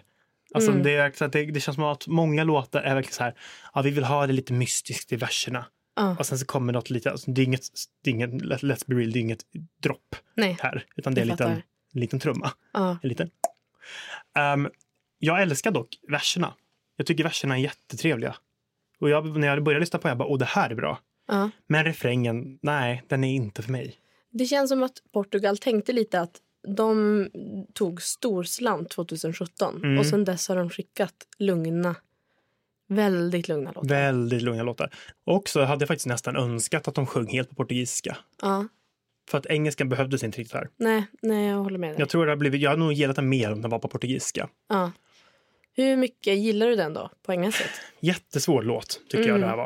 Alltså 0.53 0.71
Mm. 0.71 0.83
det, 0.83 0.91
är, 0.91 1.27
det, 1.29 1.45
det 1.45 1.59
känns 1.59 1.75
som 1.75 1.83
att 1.83 2.07
många 2.07 2.43
låtar 2.43 2.81
är 2.81 2.95
verkligen 2.95 3.13
så 3.13 3.23
här, 3.23 3.35
ja, 3.73 3.81
vi 3.81 3.91
vill 3.91 4.03
ha 4.03 4.27
det 4.27 4.33
lite 4.33 4.53
mystiskt 4.53 5.11
i 5.11 5.15
verserna. 5.15 5.65
Ja, 5.95 6.15
Och 6.19 6.25
sen 6.25 6.39
så 6.39 6.45
kommer 6.45 6.73
något 6.73 6.89
lite, 6.89 7.11
alltså, 7.11 7.31
det 7.31 7.41
är 7.41 7.45
inget, 7.45 7.67
det 8.03 8.09
är 8.09 8.13
inget 8.13 8.29
let- 8.41 8.61
let's 8.63 8.83
be 8.87 8.95
real, 8.95 9.11
det 9.11 9.19
är 9.19 9.21
inget 9.21 9.45
dropp 9.83 10.15
här. 10.59 10.85
Utan 10.95 11.13
det 11.13 11.21
är 11.21 11.23
en 11.23 11.27
liten, 11.27 11.61
liten 11.93 12.19
trumma. 12.19 12.51
Ja, 12.73 12.97
En 13.03 13.09
liten. 13.09 13.29
Ehm, 14.35 14.69
jag 15.19 15.41
älskar 15.41 15.71
dock 15.71 15.97
verserna. 16.07 16.53
Jag 16.95 17.07
tycker 17.07 17.23
verserna 17.23 17.57
är 17.57 17.61
jättetrevliga. 17.61 18.35
Och 18.99 19.09
jag, 19.09 19.37
när 19.39 19.47
jag 19.47 19.63
började 19.63 19.79
lyssna 19.79 19.99
på 19.99 20.07
det, 20.07 20.11
jag 20.11 20.17
bara, 20.17 20.27
åh 20.29 20.37
det 20.37 20.45
här 20.45 20.69
är 20.69 20.75
bra. 20.75 20.99
ja. 21.27 21.49
Men 21.67 21.83
refrängen, 21.83 22.59
nej, 22.61 23.03
den 23.07 23.23
är 23.23 23.33
inte 23.33 23.61
för 23.61 23.71
mig. 23.71 23.95
Det 24.31 24.45
känns 24.45 24.69
som 24.69 24.83
att 24.83 24.93
Portugal 25.13 25.57
tänkte 25.57 25.93
lite 25.93 26.19
att 26.21 26.37
de 26.77 27.29
tog 27.73 28.01
stor 28.01 28.43
slant 28.43 28.89
2017 28.89 29.75
Mm. 29.83 29.97
och 29.99 30.05
sen 30.05 30.25
dess 30.25 30.47
har 30.47 30.55
de 30.55 30.69
skickat 30.69 31.13
lugna, 31.37 31.95
väldigt 32.95 33.47
lugna 33.47 33.71
låtar. 33.71 33.89
Väldigt 33.89 34.41
lugna 34.41 34.63
låtar. 34.63 34.89
Och 35.25 35.49
så 35.49 35.63
hade 35.63 35.81
jag 35.81 35.87
faktiskt 35.87 36.07
nästan 36.07 36.35
önskat 36.35 36.87
att 36.87 36.95
de 36.95 37.05
sjöng 37.05 37.27
helt 37.27 37.49
på 37.49 37.55
portugisiska. 37.55 38.17
Ja, 38.41 38.67
För 39.29 39.37
att 39.37 39.45
engelskan 39.45 39.89
behövdes 39.89 40.23
inte 40.23 40.39
riktigt 40.39 40.53
här. 40.53 40.69
nej, 40.77 41.05
nej, 41.21 41.47
jag 41.47 41.57
håller 41.57 41.77
med 41.77 41.89
dig. 41.89 41.99
Jag 41.99 42.09
tror 42.09 42.25
det 42.25 42.31
har 42.31 42.37
blivit, 42.37 42.61
jag 42.61 42.69
har 42.69 42.77
nog 42.77 42.93
gillat 42.93 43.15
den 43.15 43.29
mer 43.29 43.51
om 43.51 43.61
den 43.61 43.71
var 43.71 43.79
på 43.79 43.87
portugisiska. 43.87 44.49
Ja. 44.69 44.91
Hur 45.73 45.97
mycket 45.97 46.37
gillar 46.37 46.67
du 46.67 46.75
den 46.75 46.93
då, 46.93 47.09
poängmässigt? 47.25 47.69
Jättesvår 47.99 48.63
låt 48.63 49.01
tycker 49.09 49.29
jag 49.29 49.39
det 49.39 49.47
här 49.47 49.57
var. 49.57 49.65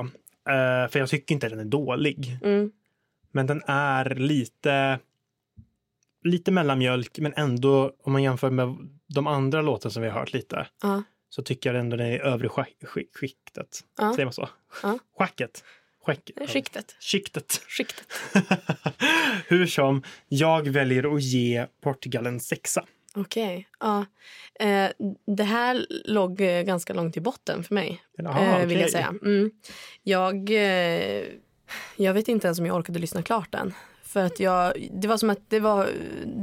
Eh, 0.49 0.89
för 0.89 0.99
jag 0.99 1.09
tycker 1.09 1.35
inte 1.35 1.49
den 1.49 1.59
är 1.59 1.65
dålig. 1.65 2.39
Mm. 2.43 2.71
Men 3.31 3.47
den 3.47 3.61
är 3.67 4.15
lite 4.15 4.99
lite 6.23 6.51
mellanmjölk 6.51 7.19
men 7.19 7.33
ändå 7.35 7.91
om 8.03 8.11
man 8.11 8.23
jämför 8.23 8.49
med 8.49 8.75
de 9.07 9.27
andra 9.27 9.61
låtarna 9.61 9.91
som 9.91 10.01
vi 10.03 10.09
har 10.09 10.19
hört 10.19 10.33
lite. 10.33 10.67
Ja. 10.81 11.03
Så 11.29 11.41
tycker 11.43 11.73
jag 11.73 11.79
ändå 11.79 11.97
den 11.97 12.07
är 12.07 12.11
i 12.11 12.19
övre 12.19 12.47
skick- 12.47 12.85
skiktet. 13.13 13.79
Ja. 13.97 14.13
Säger 14.13 14.25
man 14.25 14.33
så? 14.33 14.49
Ja. 14.83 14.99
Schacket. 15.17 15.63
Schack, 16.05 16.31
Skiktet. 16.47 16.95
Skiktet. 16.99 17.61
Skiktet. 17.67 18.07
Hur 19.47 19.65
som, 19.65 20.03
jag 20.27 20.67
väljer 20.67 21.15
att 21.15 21.23
ge 21.23 21.65
Portugal 21.83 22.25
en 22.25 22.39
sexa. 22.39 22.85
Okej. 23.15 23.67
Ja. 23.79 24.05
Eh, 24.59 24.89
det 25.27 25.43
här 25.43 25.85
låg 26.05 26.41
eh, 26.41 26.61
ganska 26.61 26.93
långt 26.93 27.17
i 27.17 27.21
botten 27.21 27.63
för 27.63 27.75
mig. 27.75 28.01
Jaha, 28.17 28.59
eh, 28.61 28.67
vill 28.67 28.77
okej. 28.77 28.81
jag 28.81 28.91
säga. 28.91 29.13
Mm. 29.21 29.51
Jag, 30.03 30.49
eh, 30.49 31.23
jag 31.95 32.13
vet 32.13 32.27
inte 32.27 32.47
ens 32.47 32.59
om 32.59 32.65
jag 32.65 32.75
orkade 32.75 32.99
lyssna 32.99 33.21
klart 33.23 33.51
den. 33.51 33.73
För 34.03 34.23
att 34.23 34.39
jag, 34.39 34.89
det 34.91 35.07
var 35.07 35.17
som 35.17 35.29
att 35.29 35.49
det 35.49 35.59
var, 35.59 35.89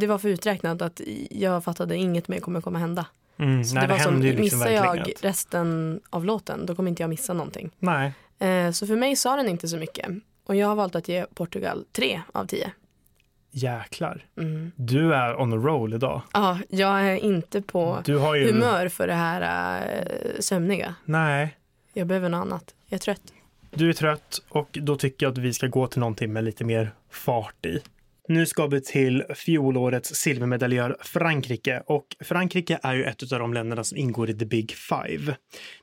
det 0.01 0.07
var 0.07 0.19
för 0.19 0.29
uträknat 0.29 0.83
att 0.83 1.01
jag 1.31 1.65
fattade 1.65 1.97
inget 1.97 2.29
mer 2.29 2.41
kommer 2.41 2.61
komma 2.61 2.79
hända. 2.79 3.07
Mm, 3.43 3.65
Så 3.65 3.75
nej, 3.75 3.81
det 3.83 3.87
det 3.87 3.93
var 3.99 4.05
som, 4.05 4.21
liksom 4.23 4.41
missar 4.59 4.71
jag 4.71 5.13
resten 5.21 6.01
av 6.11 6.25
låten 6.25 6.67
då 6.67 6.75
kommer 6.75 6.89
inte 6.91 7.03
jag 7.03 7.11
missa 7.11 7.33
någonting. 7.33 7.71
Nej, 7.79 8.13
Eh, 8.39 8.71
så 8.71 8.87
för 8.87 8.97
mig 8.97 9.17
sa 9.17 9.37
den 9.37 9.49
inte 9.49 9.69
så 9.69 9.77
mycket. 9.77 10.09
Och 10.47 10.57
jag 10.57 10.67
har 10.69 10.75
valt 10.75 10.95
att 10.95 11.09
ge 11.09 11.27
Portugal 11.35 11.85
3 11.93 12.21
av 12.33 12.47
10. 12.47 12.71
jäklar. 13.51 14.25
Mm. 14.39 14.73
Du 14.77 15.15
är 15.15 15.41
on 15.41 15.53
a 15.53 15.57
roll 15.57 15.95
idag. 15.95 16.23
Ja, 16.33 16.59
jag 16.69 17.03
är 17.09 17.17
inte 17.17 17.63
på 17.63 17.99
Du 18.05 18.17
har 18.19 18.35
ju... 18.35 18.53
humör 18.53 18.89
för 18.89 19.07
det 19.07 19.15
här 19.15 19.83
eh, 19.93 20.41
sömniga. 20.41 20.95
Nej, 21.05 21.57
Jag 21.93 22.07
behöver 22.07 22.29
något 22.29 22.39
annat. 22.47 22.75
Jag 22.89 22.97
är 22.97 23.01
trött. 23.01 23.23
du 23.71 23.89
är 23.89 23.93
trött 23.93 24.43
och 24.49 24.69
då 24.83 24.97
tycker 24.97 25.27
jag 25.27 25.33
att 25.33 25.39
vi 25.39 25.53
ska 25.53 25.67
gå 25.67 25.87
till 25.87 26.01
någonting 26.01 26.33
med 26.33 26.45
lite 26.45 26.65
mer 26.65 26.91
fart 27.11 27.67
i. 27.67 27.79
Nu 28.29 28.47
ska 28.47 28.67
vi 28.67 28.81
till 28.81 29.25
fjolårets 29.35 30.15
silvermedaljör 30.15 30.97
Frankrike 31.01 31.83
och 31.87 32.07
Frankrike 32.21 32.79
är 32.83 32.95
ju 32.95 33.05
ett 33.05 33.33
av 33.33 33.39
de 33.39 33.55
länderna 33.55 33.85
som 33.85 33.99
ingår 33.99 34.31
i 34.31 34.35
the 34.35 34.45
big 34.45 34.71
five. 34.71 35.37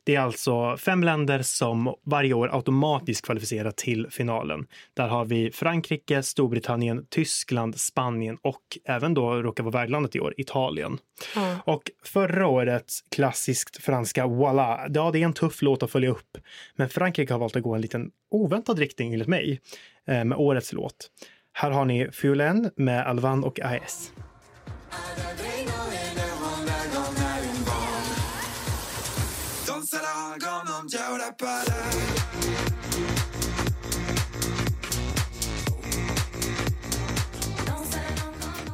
Det 0.03 0.15
är 0.15 0.19
alltså 0.19 0.77
fem 0.77 1.03
länder 1.03 1.41
som 1.41 1.95
varje 2.05 2.33
år 2.33 2.55
automatiskt 2.55 3.25
kvalificerar 3.25 3.71
till 3.71 4.07
finalen. 4.09 4.67
Där 4.93 5.07
har 5.07 5.25
vi 5.25 5.51
Frankrike, 5.51 6.23
Storbritannien, 6.23 7.05
Tyskland, 7.09 7.79
Spanien 7.79 8.37
och 8.41 8.61
även 8.85 9.13
då 9.13 9.41
råkar 9.41 9.63
vara 9.63 9.71
värdlandet 9.71 10.15
i 10.15 10.19
år, 10.19 10.33
Italien. 10.37 10.97
Ja. 11.35 11.57
Och 11.65 11.83
förra 12.03 12.47
årets 12.47 13.03
klassiskt 13.11 13.83
franska 13.83 14.25
Voilà, 14.25 14.91
ja 14.93 15.11
det 15.11 15.19
är 15.19 15.25
en 15.25 15.33
tuff 15.33 15.61
låt 15.61 15.83
att 15.83 15.91
följa 15.91 16.09
upp. 16.09 16.37
Men 16.75 16.89
Frankrike 16.89 17.33
har 17.33 17.39
valt 17.39 17.55
att 17.55 17.63
gå 17.63 17.75
en 17.75 17.81
liten 17.81 18.11
oväntad 18.31 18.79
riktning 18.79 19.13
enligt 19.13 19.27
mig 19.27 19.59
eh, 20.07 20.25
med 20.25 20.37
årets 20.37 20.73
låt. 20.73 21.09
Här 21.59 21.71
har 21.71 21.85
ni 21.85 22.11
Fulen 22.11 22.71
med 22.75 23.07
Alvan 23.07 23.43
och 23.43 23.59
AS. 23.59 24.11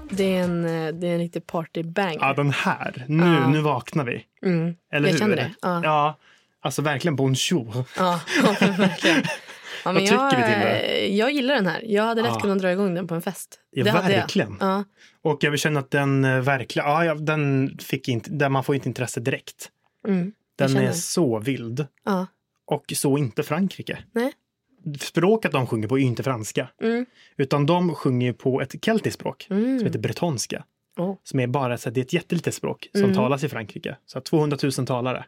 Det 0.10 0.36
är 0.36 0.44
en, 0.44 0.66
eh, 0.66 0.94
det 0.94 1.08
är 1.08 1.12
en 1.14 1.18
riktig 1.18 1.48
partybanger. 1.48 2.18
Ja, 2.22 2.34
den 2.34 2.52
här. 2.52 3.06
Nu, 3.08 3.26
Ja. 3.26 3.48
nu 3.48 3.62
vaknar 3.62 4.04
vi. 4.04 4.26
Mm. 4.46 4.76
Eller 4.92 5.08
jag 5.08 5.14
hur? 5.14 5.20
känner 5.20 5.36
det. 5.36 5.52
Ja. 5.62 5.82
ja, 5.84 6.18
alltså 6.62 6.82
verkligen 6.82 7.16
bonjour. 7.16 7.86
Ja, 7.98 8.20
verkligen. 8.78 9.24
Ja, 9.86 9.92
Vad 9.92 10.02
tycker 10.02 10.16
jag, 10.16 10.82
vi 10.84 11.08
eh, 11.08 11.16
Jag 11.18 11.32
gillar 11.32 11.56
den 11.56 11.68
här. 11.68 11.82
Jag 11.86 12.04
hade 12.04 12.22
lätt 12.22 12.32
Ja. 12.34 12.40
kunnat 12.40 12.60
dra 12.60 12.72
igång 12.72 12.96
den 12.96 13.08
på 13.08 13.16
en 13.16 13.22
fest. 13.22 13.60
Ja, 13.72 13.84
det 13.84 13.92
verkligen. 13.92 14.58
Jag. 14.60 14.70
Ja. 14.70 14.84
Och 15.22 15.44
jag 15.44 15.52
vill 15.52 15.60
känna 15.60 15.80
att 15.80 15.92
den 15.92 16.26
eh, 16.26 16.40
verkligen, 16.42 16.88
ja, 16.90 17.16
den 17.16 17.78
fick 17.82 18.08
inte, 18.10 18.30
där 18.32 18.50
man 18.50 18.64
får 18.64 18.76
inte 18.76 18.90
intresse 18.90 19.20
direkt. 19.20 19.70
Mm. 20.08 20.32
Den 20.56 20.78
är 20.78 20.92
så 20.92 21.40
vild. 21.40 21.88
Ja. 22.06 22.28
Och 22.66 22.94
så 22.96 23.18
inte 23.18 23.44
Frankrike. 23.44 23.98
Nej. 24.12 24.34
Språket 25.00 25.52
de 25.52 25.68
sjunger 25.68 25.88
på 25.88 25.96
är 25.96 26.00
ju 26.00 26.06
inte 26.06 26.24
franska. 26.24 26.70
Mm. 26.82 27.06
Utan 27.38 27.66
de 27.66 27.96
sjunger 27.96 28.34
på 28.34 28.62
ett 28.62 28.86
keltiskt 28.86 29.20
språk 29.20 29.48
Mm. 29.50 29.78
som 29.80 29.86
heter 29.88 30.00
bretonska. 30.00 30.64
Oh. 30.98 31.16
Som 31.24 31.40
är 31.40 31.48
bara 31.48 31.78
så 31.78 31.90
det 31.90 32.00
är 32.00 32.06
ett 32.06 32.14
jättelitet 32.14 32.54
språk 32.54 32.88
som 32.92 33.04
Mm. 33.04 33.16
talas 33.16 33.44
i 33.44 33.50
Frankrike. 33.50 33.98
Så 34.06 34.22
200 34.22 34.58
000 34.64 34.72
talare. 34.88 35.26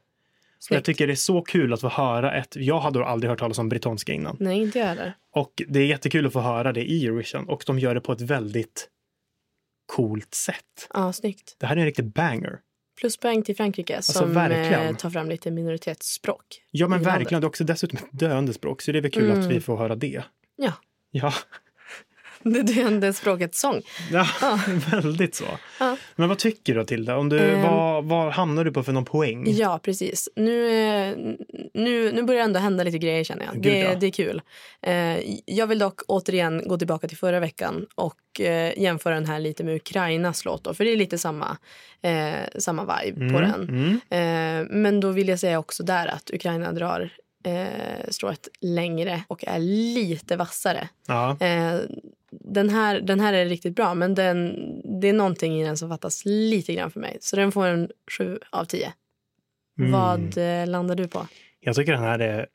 Så 0.60 0.74
jag 0.74 0.84
tycker 0.84 1.08
det 1.08 1.14
är 1.14 1.16
så 1.16 1.42
kul 1.42 1.74
att 1.74 1.82
få 1.82 1.90
höra 1.90 2.34
ett, 2.38 2.56
jag 2.56 2.80
hade 2.80 3.06
aldrig 3.06 3.30
hört 3.30 3.40
talas 3.40 3.58
om 3.58 3.70
bretonska 3.70 4.14
innan. 4.14 4.38
Nej, 4.40 4.58
inte 4.62 4.80
jag 4.80 4.86
heller. 4.86 5.14
Och 5.36 5.62
det 5.68 5.80
är 5.80 5.86
jättekul 5.86 6.26
att 6.26 6.34
få 6.34 6.40
höra 6.40 6.74
det 6.74 6.84
i 6.92 7.06
Eurovision 7.06 7.50
och 7.50 7.64
de 7.68 7.80
gör 7.80 7.96
det 7.96 8.02
på 8.02 8.12
ett 8.12 8.22
väldigt 8.22 8.90
coolt 9.86 10.34
sätt. 10.34 10.90
Ja, 10.94 11.14
snyggt. 11.14 11.56
Det 11.60 11.66
här 11.66 11.76
är 11.76 11.80
en 11.80 11.86
riktig 11.86 12.06
banger. 12.06 12.60
Pluspoäng 13.00 13.44
till 13.44 13.56
Frankrike 13.56 14.02
som 14.02 14.24
Alltså, 14.24 14.40
verkligen. 14.40 14.88
eh, 14.88 14.96
tar 14.96 15.10
fram 15.10 15.30
lite 15.30 15.52
minoritetsspråk. 15.52 16.46
Ja 16.72 16.88
men 16.88 17.04
landet. 17.04 17.20
verkligen, 17.22 17.42
det 17.42 17.46
är 17.46 17.50
också 17.50 17.64
dessutom 17.64 17.98
ett 17.98 18.20
döende 18.20 18.54
språk 18.54 18.82
så 18.82 18.92
det 18.92 18.98
är 18.98 19.02
väl 19.02 19.12
kul 19.12 19.26
Mm. 19.30 19.40
att 19.40 19.46
vi 19.52 19.60
får 19.62 19.78
höra 19.78 19.96
det. 19.96 20.24
Ja, 20.56 20.74
Ja, 21.12 21.34
det 22.50 22.64
döende 22.64 23.14
språkets 23.14 23.60
sång. 23.60 23.82
ja 24.12 24.28
Ja. 24.42 24.60
väldigt 24.92 25.36
så. 25.36 25.46
Ja. 25.80 25.98
Men 26.16 26.30
vad 26.30 26.38
tycker 26.38 26.76
du 26.76 26.84
Tilda? 26.86 27.18
Om 27.18 27.30
du, 27.30 27.40
Ehm. 27.40 27.62
vad, 27.62 28.06
vad 28.06 28.34
hamnar 28.34 28.64
du 28.64 28.72
på 28.72 28.84
för 28.84 28.92
någon 28.92 29.06
poäng? 29.06 29.44
Ja, 29.48 29.80
precis. 29.84 30.30
Nu, 30.36 30.68
eh, 30.70 31.16
nu, 31.74 32.12
nu 32.12 32.24
börjar 32.24 32.40
det 32.42 32.46
ändå 32.46 32.60
hända 32.60 32.84
lite 32.84 32.98
grejer 32.98 33.24
känner 33.24 33.46
jag. 33.46 33.54
Gud, 33.54 33.64
Det, 33.74 33.80
ja. 33.80 33.96
det 33.96 34.08
är 34.08 34.12
kul. 34.12 34.42
Eh, 34.82 35.18
jag 35.46 35.68
vill 35.68 35.80
dock 35.80 36.02
återigen 36.08 36.64
gå 36.68 36.78
tillbaka 36.78 37.08
till 37.08 37.18
förra 37.18 37.40
veckan 37.40 37.86
och 37.96 38.42
eh, 38.42 38.80
jämföra 38.80 39.14
den 39.14 39.26
här 39.26 39.40
lite 39.40 39.64
med 39.64 39.76
Ukrainas 39.76 40.46
låt. 40.46 40.64
Då, 40.64 40.74
för 40.74 40.84
det 40.84 40.92
är 40.92 40.98
lite 40.98 41.18
samma, 41.18 41.58
samma 42.58 42.82
vibe 43.04 43.34
på 43.34 43.40
den. 43.42 44.00
Mm. 44.10 44.68
Men 44.82 45.00
då 45.00 45.12
vill 45.12 45.28
jag 45.28 45.40
säga 45.40 45.60
också 45.60 45.84
där 45.84 46.08
att 46.08 46.32
Ukraina 46.34 46.72
drar 46.72 47.10
eh, 47.46 48.10
strået 48.10 48.48
längre 48.62 49.24
och 49.28 49.44
är 49.48 49.60
lite 49.60 50.36
vassare. 50.36 50.90
Ja. 51.08 51.38
Eh, 51.40 51.76
den, 52.32 52.70
här, 52.70 53.02
den 53.02 53.20
här 53.20 53.34
är 53.34 53.46
riktigt 53.46 53.76
bra 53.76 53.94
men 53.94 54.16
den, 54.16 54.56
det 55.02 55.08
är 55.10 55.14
någonting 55.14 55.62
i 55.62 55.64
den 55.66 55.78
som 55.78 55.90
fattas 55.90 56.22
lite 56.26 56.74
grann 56.74 56.92
för 56.92 57.00
mig. 57.00 57.18
Så 57.22 57.36
den 57.36 57.52
får 57.52 57.66
en 57.68 57.90
7 58.18 58.40
av 58.50 58.66
10. 58.66 58.94
Mm. 59.80 59.92
Vad 59.92 60.38
eh, 60.38 60.68
landar 60.68 60.96
du 60.96 61.08
på? 61.08 61.28
Jag 61.60 61.76
tycker 61.76 61.92
den 61.94 62.02
här 62.04 62.20
är 62.20 62.48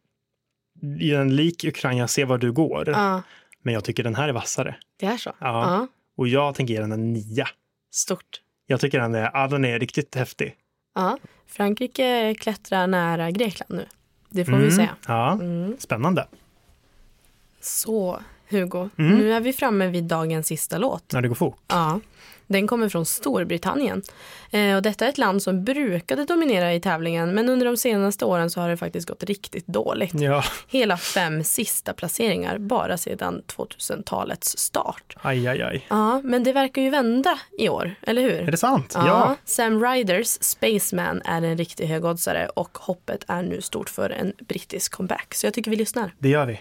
i 1.01 1.15
en 1.15 1.37
lik 1.37 1.65
Ukraina, 1.65 2.09
se 2.09 2.25
var 2.25 2.39
du 2.39 2.53
går. 2.53 2.89
Ja, 2.89 3.23
Men 3.63 3.75
jag 3.75 3.85
tycker 3.85 4.03
den 4.05 4.15
här 4.15 4.29
är 4.29 4.33
vassare. 4.33 4.77
det 4.97 5.07
är 5.07 5.17
så? 5.17 5.31
Ja. 5.41 5.47
Ja, 5.47 5.87
Och 6.17 6.29
jag 6.29 6.55
tänker 6.55 6.75
ge 6.75 6.81
den 6.81 6.93
en 6.93 7.13
nia. 7.13 7.49
stort. 7.95 8.41
Jag 8.67 8.81
tycker 8.81 9.01
den 9.01 9.15
är, 9.15 9.31
ja, 9.35 9.49
den 9.49 9.65
är 9.65 9.79
riktigt 9.79 10.15
häftig. 10.15 10.57
Ja. 10.95 11.19
Frankrike 11.47 12.35
klättrar 12.39 12.87
nära 12.87 13.31
Grekland 13.31 13.75
nu. 13.75 13.87
Det 14.31 14.45
får 14.45 14.53
vi 14.53 14.59
Mm. 14.59 14.71
säga. 14.71 14.97
Ja, 15.07 15.33
Mm. 15.33 15.77
spännande. 15.79 16.27
Så, 17.61 18.23
Hugo. 18.53 18.89
Mm. 18.99 19.19
Nu 19.19 19.33
är 19.33 19.41
vi 19.41 19.53
framme 19.53 19.87
vid 19.87 20.05
dagens 20.05 20.47
sista 20.47 20.79
låt. 20.79 21.13
När 21.13 21.21
det 21.23 21.29
går 21.29 21.35
fort. 21.35 21.59
Ja, 21.69 22.01
den 22.47 22.67
kommer 22.67 22.89
från 22.89 23.07
Storbritannien. 23.07 24.03
Eh, 24.51 24.77
och 24.77 24.83
detta 24.83 25.05
är 25.05 25.09
ett 25.09 25.19
land 25.19 25.43
som 25.43 25.65
brukade 25.65 26.25
dominera 26.25 26.75
i 26.75 26.81
tävlingen 26.81 27.35
men 27.35 27.49
under 27.49 27.67
de 27.67 27.77
senaste 27.77 28.25
åren 28.25 28.51
så 28.51 28.61
har 28.61 28.69
det 28.69 28.77
faktiskt 28.77 29.09
gått 29.09 29.23
riktigt 29.25 29.67
dåligt. 29.67 30.15
Ja, 30.15 30.45
Hela 30.69 30.97
fem 30.97 31.45
sista 31.45 31.93
placeringar 31.93 32.59
bara 32.59 32.97
sedan 32.99 33.43
2000-talets 33.57 34.59
start. 34.59 35.17
aj, 35.23 35.47
aj, 35.49 35.63
aj. 35.63 35.87
Ja, 35.91 36.21
men 36.25 36.45
det 36.45 36.53
verkar 36.53 36.83
ju 36.83 36.91
vända 36.91 37.39
i 37.59 37.69
år, 37.69 37.95
eller 38.03 38.23
hur? 38.23 38.33
Är 38.41 38.51
det 38.51 38.57
sant? 38.57 38.93
Ja, 38.95 39.07
Ja. 39.07 39.37
Sam 39.45 39.85
Ryders 39.85 40.27
Spaceman 40.41 41.23
är 41.25 41.43
en 41.43 41.57
riktig 41.59 41.87
högoddsare 41.87 42.47
och 42.49 42.79
hoppet 42.81 43.25
är 43.29 43.43
nu 43.43 43.61
stort 43.63 43.91
för 43.91 44.11
en 44.11 44.33
brittisk 44.49 44.93
comeback. 44.93 45.35
Så 45.35 45.47
jag 45.47 45.55
tycker 45.55 45.71
vi 45.71 45.77
lyssnar. 45.77 46.15
det 46.19 46.29
gör 46.29 46.47
vi. 46.47 46.61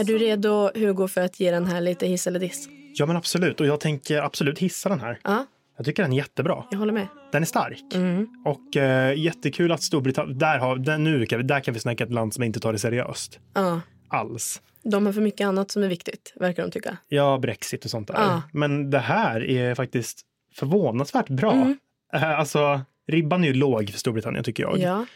Är 0.00 0.04
du 0.04 0.18
redo, 0.18 0.70
Hugo, 0.74 1.08
för 1.08 1.20
att 1.20 1.40
ge 1.40 1.50
den 1.50 1.66
här 1.66 1.80
lite 1.80 2.06
hiss 2.06 2.26
eller 2.26 2.40
diss? 2.40 2.68
Ja, 2.94 3.06
men 3.06 3.16
absolut. 3.16 3.60
Och 3.60 3.66
jag 3.66 3.80
tänker 3.80 4.18
absolut 4.22 4.58
hissa 4.58 4.88
den 4.88 5.00
här. 5.00 5.18
Ja, 5.24 5.46
Jag 5.76 5.86
tycker 5.86 6.02
den 6.02 6.12
är 6.12 6.16
jättebra. 6.16 6.64
jag 6.70 6.78
håller 6.78 6.92
med. 6.92 7.06
Den 7.32 7.42
är 7.42 7.46
stark. 7.46 7.94
Mm. 7.94 8.28
Och 8.44 8.76
eh, 8.76 9.18
jättekul 9.18 9.72
att 9.72 9.82
Storbritannien, 9.82 10.38
där, 10.38 10.58
har, 10.58 10.76
där, 10.76 10.98
nu 10.98 11.26
kan 11.26 11.38
vi, 11.38 11.44
där 11.44 11.60
kan 11.60 11.74
vi 11.74 11.80
snacka 11.80 12.04
ett 12.04 12.12
land 12.12 12.34
som 12.34 12.42
inte 12.44 12.60
tar 12.60 12.72
det 12.72 12.78
seriöst. 12.78 13.38
Ja, 13.54 13.80
Alls. 14.08 14.62
de 14.82 15.06
har 15.06 15.12
för 15.12 15.20
mycket 15.20 15.44
annat 15.46 15.70
som 15.70 15.82
är 15.82 15.88
viktigt, 15.88 16.32
verkar 16.36 16.62
de 16.62 16.70
tycka. 16.70 16.96
Ja, 17.08 17.38
Brexit 17.38 17.84
och 17.84 17.90
sånt 17.90 18.08
där. 18.08 18.14
Ja. 18.14 18.42
Men 18.52 18.90
det 18.90 18.98
här 18.98 19.44
är 19.50 19.74
faktiskt 19.74 20.20
förvånansvärt 20.54 21.28
bra. 21.28 21.52
Mm. 21.52 21.78
Eh, 22.12 22.38
Alltså, 22.38 22.80
ribban 23.08 23.44
är 23.44 23.48
ju 23.48 23.54
låg 23.54 23.90
för 23.90 23.98
Storbritannien 23.98 24.44
tycker 24.44 24.62
jag. 24.62 24.78
Ja. 24.78 25.06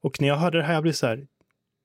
Och 0.00 0.20
när 0.20 0.28
jag 0.28 0.36
hörde 0.36 0.58
det 0.58 0.64
här 0.64 0.74
jag 0.74 0.82
blev 0.82 0.92
så 0.92 1.06
här, 1.06 1.26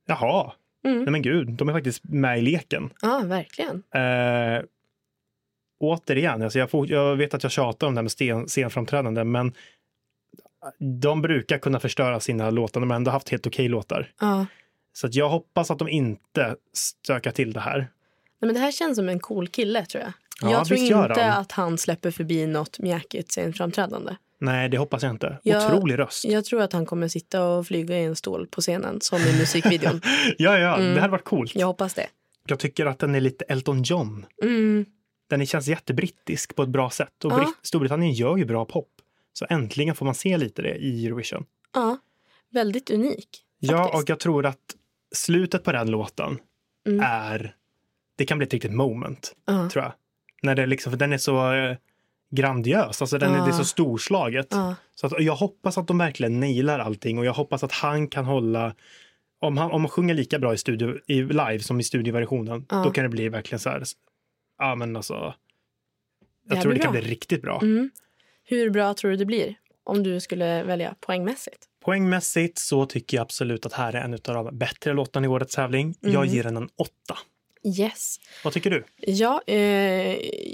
jaha, 0.07 0.51
Mm. 0.83 1.03
nej 1.03 1.11
men 1.11 1.21
gud, 1.21 1.49
de 1.49 1.69
är 1.69 1.73
faktiskt 1.73 2.03
med 2.03 2.39
i 2.39 2.41
leken. 2.41 2.89
ja, 3.01 3.21
verkligen. 3.25 3.83
Eh, 3.95 4.63
återigen, 5.79 6.41
alltså 6.41 6.59
jag, 6.59 6.69
får, 6.69 6.91
jag 6.91 7.15
vet 7.15 7.33
att 7.33 7.43
jag 7.43 7.51
tjatar 7.51 7.87
om 7.87 7.93
det 7.93 7.97
här 7.97 8.03
med 8.03 8.11
sten, 8.11 8.47
scenframträdande, 8.47 9.23
men 9.23 9.53
de 11.01 11.21
brukar 11.21 11.57
kunna 11.57 11.79
förstöra 11.79 12.19
sina 12.19 12.49
låtar. 12.49 12.79
De 12.79 12.89
har 12.89 12.97
ändå 12.97 13.11
haft 13.11 13.29
helt 13.29 13.47
okej 13.47 13.67
låtar. 13.67 14.11
Ja. 14.19 14.45
Så 14.93 15.07
att 15.07 15.15
jag 15.15 15.29
hoppas 15.29 15.71
att 15.71 15.79
de 15.79 15.89
inte 15.89 16.55
stökar 16.73 17.31
till 17.31 17.53
det 17.53 17.59
här. 17.59 17.77
Nej, 17.77 17.87
men 18.39 18.53
det 18.53 18.59
här 18.59 18.71
känns 18.71 18.95
som 18.97 19.09
en 19.09 19.19
cool 19.19 19.47
kille 19.47 19.85
tror 19.85 20.03
jag. 20.03 20.13
Ja, 20.41 20.51
jag 20.51 20.67
tror 20.67 20.79
inte 20.79 21.33
att 21.33 21.51
han 21.51 21.77
släpper 21.77 22.11
förbi 22.11 22.47
något 22.47 22.79
mjäkigt 22.79 23.31
scenframträdande. 23.31 24.15
Nej, 24.43 24.69
det 24.69 24.77
hoppas 24.77 25.03
jag 25.03 25.09
inte. 25.11 25.39
Jag- 25.43 25.65
Otrolig 25.65 25.99
röst. 25.99 26.25
Jag 26.25 26.45
tror 26.45 26.61
att 26.61 26.73
han 26.73 26.85
kommer 26.85 27.07
sitta 27.07 27.45
och 27.45 27.67
flyga 27.67 27.97
i 27.99 28.03
en 28.03 28.15
stol 28.15 28.47
på 28.47 28.61
scenen 28.61 29.01
som 29.01 29.19
i 29.21 29.39
musikvideon. 29.39 30.01
Ja, 30.37 30.57
ja, 30.59 30.75
Mm. 30.77 30.93
det 30.95 31.01
hade 31.01 31.11
varit 31.11 31.23
coolt. 31.23 31.55
Jag 31.55 31.67
hoppas 31.67 31.93
det. 31.93 32.07
Jag 32.47 32.59
tycker 32.59 32.85
att 32.85 32.99
den 32.99 33.15
är 33.15 33.19
lite 33.21 33.45
Elton 33.45 33.83
John. 33.83 34.25
Mm. 34.43 34.85
Den 35.29 35.45
känns 35.45 35.67
jättebrittisk 35.67 36.55
på 36.55 36.63
ett 36.63 36.69
bra 36.69 36.89
sätt. 36.89 37.25
Och 37.25 37.31
Ja. 37.31 37.53
Storbritannien 37.61 38.13
gör 38.13 38.37
ju 38.37 38.45
bra 38.45 38.65
pop. 38.65 38.89
Så 39.33 39.45
äntligen 39.49 39.95
får 39.95 40.05
man 40.05 40.15
se 40.15 40.37
lite 40.37 40.61
det 40.61 40.75
i 40.75 41.05
Eurovision. 41.07 41.45
Ja, 41.73 41.97
väldigt 42.51 42.89
unik. 42.89 43.29
Ja, 43.59 43.77
faktiskt. 43.77 44.03
och 44.03 44.09
jag 44.09 44.19
tror 44.19 44.45
att 44.45 44.75
slutet 45.15 45.63
på 45.63 45.71
den 45.71 45.91
låten 45.91 46.37
Mm. 46.87 46.99
är... 47.07 47.55
Det 48.17 48.25
kan 48.25 48.37
bli 48.37 48.47
ett 48.47 48.53
riktigt 48.53 48.73
moment, 48.73 49.35
Ja. 49.45 49.69
tror 49.69 49.83
jag. 49.83 49.93
När 50.41 50.55
det 50.55 50.65
liksom, 50.65 50.91
för 50.91 50.97
den 50.97 51.13
är 51.13 51.17
så 51.17 51.53
eh, 51.53 51.75
grandiös, 52.35 53.01
alltså 53.01 53.17
den 53.17 53.33
är, 53.35 53.37
det 53.45 53.47
är 53.47 53.51
så 53.51 53.59
Ja. 53.59 53.63
storslaget. 53.65 54.47
Ja. 54.49 54.75
Så 54.95 55.07
att, 55.07 55.13
jag 55.19 55.35
hoppas 55.35 55.77
att 55.77 55.87
de 55.87 55.97
verkligen 55.97 56.39
nailar 56.39 56.79
allting 56.79 57.17
och 57.19 57.25
jag 57.25 57.33
hoppas 57.33 57.63
att 57.63 57.71
han 57.71 58.07
kan 58.07 58.25
hålla 58.25 58.75
om 59.41 59.57
han, 59.57 59.71
om 59.71 59.81
han 59.81 59.89
sjunger 59.89 60.13
lika 60.13 60.39
bra 60.39 60.53
i, 60.53 60.57
studio, 60.57 60.95
i 61.07 61.21
live 61.21 61.59
som 61.59 61.79
i 61.79 61.83
studioversionen, 61.83 62.65
Ja. 62.69 62.83
då 62.83 62.91
kan 62.91 63.03
det 63.03 63.09
bli 63.09 63.29
verkligen 63.29 63.59
så 63.59 63.69
här. 63.69 63.83
Ja, 64.57 64.75
men 64.75 64.95
alltså. 64.95 65.13
Det 65.13 66.49
Jag 66.49 66.55
här 66.55 66.61
tror 66.61 66.71
det 66.71 66.75
blir 66.75 66.83
kan 66.83 66.91
bra. 66.93 67.01
bli 67.01 67.11
riktigt 67.11 67.41
bra. 67.41 67.59
Mm. 67.61 67.89
Hur 68.43 68.69
bra 68.69 68.93
tror 68.93 69.11
du 69.11 69.17
det 69.17 69.25
blir 69.25 69.55
om 69.83 70.03
du 70.03 70.19
skulle 70.19 70.63
välja 70.63 70.95
poängmässigt? 70.99 71.65
Poängmässigt 71.85 72.57
så 72.59 72.85
tycker 72.85 73.17
jag 73.17 73.21
absolut 73.21 73.65
att 73.65 73.73
här 73.73 73.93
är 73.95 74.01
en 74.01 74.13
av 74.13 74.19
de 74.45 74.57
bättre 74.57 74.93
låtarna 74.93 75.25
i 75.25 75.29
årets 75.29 75.55
tävling. 75.55 75.95
Jag 75.99 76.15
Mm. 76.15 76.27
ger 76.27 76.43
den 76.43 76.57
en 76.57 76.69
åtta. 76.77 77.17
Yes. 77.63 78.19
Vad 78.43 78.53
tycker 78.53 78.69
du? 78.69 78.83
Ja, 78.97 79.41
eh, 79.47 79.57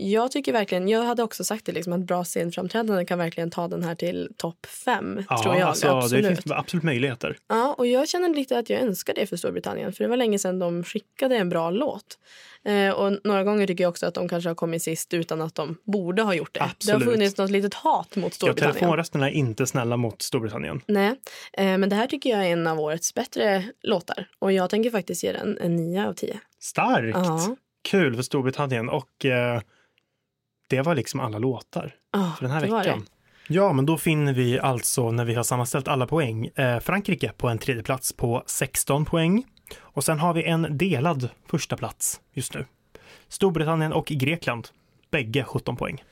jag 0.09 0.31
tycker 0.31 0.53
verkligen, 0.53 0.87
jag 0.87 1.03
hade 1.03 1.23
också 1.23 1.43
sagt 1.43 1.65
det 1.65 1.71
liksom 1.71 1.93
att 1.93 1.99
bra 1.99 2.23
scenframträdande 2.23 3.05
kan 3.05 3.17
verkligen 3.17 3.51
ta 3.51 3.67
den 3.67 3.83
här 3.83 3.95
till 3.95 4.29
topp 4.37 4.65
fem, 4.65 5.23
tror 5.43 5.55
jag. 5.55 5.67
alltså, 5.67 5.87
absolut. 5.87 6.23
det 6.23 6.35
finns 6.35 6.51
absolut 6.51 6.83
möjligheter. 6.83 7.37
Ja, 7.47 7.75
och 7.77 7.87
jag 7.87 8.09
känner 8.09 8.29
lite 8.29 8.59
att 8.59 8.69
jag 8.69 8.81
önskar 8.81 9.13
det 9.13 9.27
för 9.27 9.37
Storbritannien. 9.37 9.93
För 9.93 10.03
det 10.03 10.09
var 10.09 10.17
länge 10.17 10.39
sedan 10.39 10.59
de 10.59 10.83
skickade 10.83 11.35
en 11.35 11.49
bra 11.49 11.69
låt. 11.69 12.17
Eh, 12.65 12.91
och 12.91 13.17
några 13.23 13.43
gånger 13.43 13.67
tycker 13.67 13.83
jag 13.83 13.89
också 13.89 14.05
att 14.05 14.13
de 14.13 14.27
kanske 14.29 14.49
har 14.49 14.55
kommit 14.55 14.83
sist 14.83 15.13
utan 15.13 15.41
att 15.41 15.55
de 15.55 15.77
borde 15.83 16.21
ha 16.21 16.33
gjort 16.33 16.53
det. 16.53 16.59
Det 16.59 16.65
Absolut. 16.65 17.05
har 17.05 17.11
funnits 17.11 17.37
något 17.37 17.51
litet 17.51 17.73
hat 17.73 18.15
mot 18.15 18.23
Ja, 18.25 18.29
Storbritannien. 18.29 18.73
telefonrösterna 18.73 19.29
är 19.29 19.33
inte 19.33 19.67
snälla 19.67 19.97
mot 19.97 20.21
Storbritannien. 20.21 20.81
Nej, 20.87 21.15
eh, 21.53 21.77
men 21.77 21.89
det 21.89 21.95
här 21.95 22.07
tycker 22.07 22.29
jag 22.29 22.45
är 22.47 22.51
en 22.53 22.67
av 22.67 22.79
årets 22.79 23.13
bättre 23.13 23.63
låtar. 23.83 24.27
Och 24.39 24.51
jag 24.51 24.69
tänker 24.69 24.89
faktiskt 24.89 25.23
ge 25.23 25.31
den 25.31 25.57
en 25.61 25.75
9 25.75 26.07
av 26.07 26.13
10. 26.13 26.39
Starkt! 26.59 27.17
Ja. 27.17 27.55
Kul 27.89 28.15
för 28.15 28.23
Storbritannien 28.23 28.89
och 28.89 29.25
eh, 29.25 29.61
det 30.69 30.81
var 30.81 30.95
liksom 30.95 31.19
alla 31.19 31.37
låtar 31.39 31.95
Ja, 32.13 32.33
för 32.37 32.45
den 32.45 32.51
här 32.53 32.61
det 32.67 32.75
veckan. 32.77 33.05
Ja, 33.47 33.73
men 33.73 33.85
då 33.85 33.97
finner 33.97 34.33
vi 34.33 34.59
alltså 34.59 35.11
när 35.11 35.25
vi 35.25 35.33
har 35.33 35.43
sammanställt 35.43 35.87
alla 35.87 36.07
poäng 36.07 36.45
eh, 36.55 36.79
Frankrike 36.79 37.31
på 37.37 37.47
en 37.47 37.57
tredje 37.57 37.83
plats 37.83 38.13
på 38.13 38.43
16 38.45 39.05
poäng. 39.05 39.45
Och 39.77 40.03
sen 40.03 40.19
har 40.19 40.33
vi 40.33 40.43
en 40.43 40.77
delad 40.77 41.29
första 41.45 41.77
plats 41.77 42.21
just 42.33 42.53
nu. 42.53 42.65
Storbritannien 43.27 43.93
och 43.93 44.05
Grekland, 44.05 44.67
bägge 45.11 45.43
17 45.43 45.75
poäng. 45.75 46.03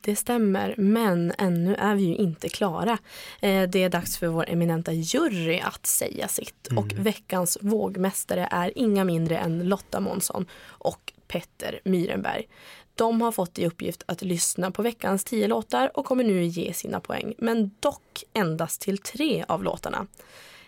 Det 0.00 0.16
stämmer, 0.16 0.74
men 0.78 1.32
ännu 1.38 1.74
är 1.74 1.94
vi 1.94 2.02
ju 2.02 2.14
inte 2.16 2.48
klara. 2.48 2.98
Eh, 3.40 3.62
Det 3.68 3.82
är 3.82 3.88
dags 3.88 4.18
för 4.18 4.26
vår 4.26 4.50
eminenta 4.50 4.92
jury 4.92 5.60
att 5.60 5.86
säga 5.86 6.28
sitt. 6.28 6.68
Och 6.76 6.92
veckans 6.92 7.58
vågmästare 7.60 8.48
är 8.50 8.78
inga 8.78 9.04
mindre 9.04 9.38
än 9.38 9.68
Lotta 9.68 10.00
Månsson 10.00 10.46
och 10.64 11.12
Petter 11.28 11.80
Myrenberg. 11.84 12.48
De 12.94 13.20
har 13.20 13.32
fått 13.32 13.58
i 13.58 13.66
uppgift 13.66 14.02
att 14.06 14.22
lyssna 14.22 14.70
på 14.70 14.82
veckans 14.82 15.24
tio 15.24 15.48
låtar 15.48 15.90
och 15.98 16.04
kommer 16.04 16.24
nu 16.24 16.44
ge 16.44 16.72
sina 16.72 17.00
poäng, 17.00 17.34
men 17.38 17.70
dock 17.80 18.24
endast 18.32 18.80
till 18.80 18.98
tre 18.98 19.44
av 19.48 19.64
låtarna. 19.64 20.06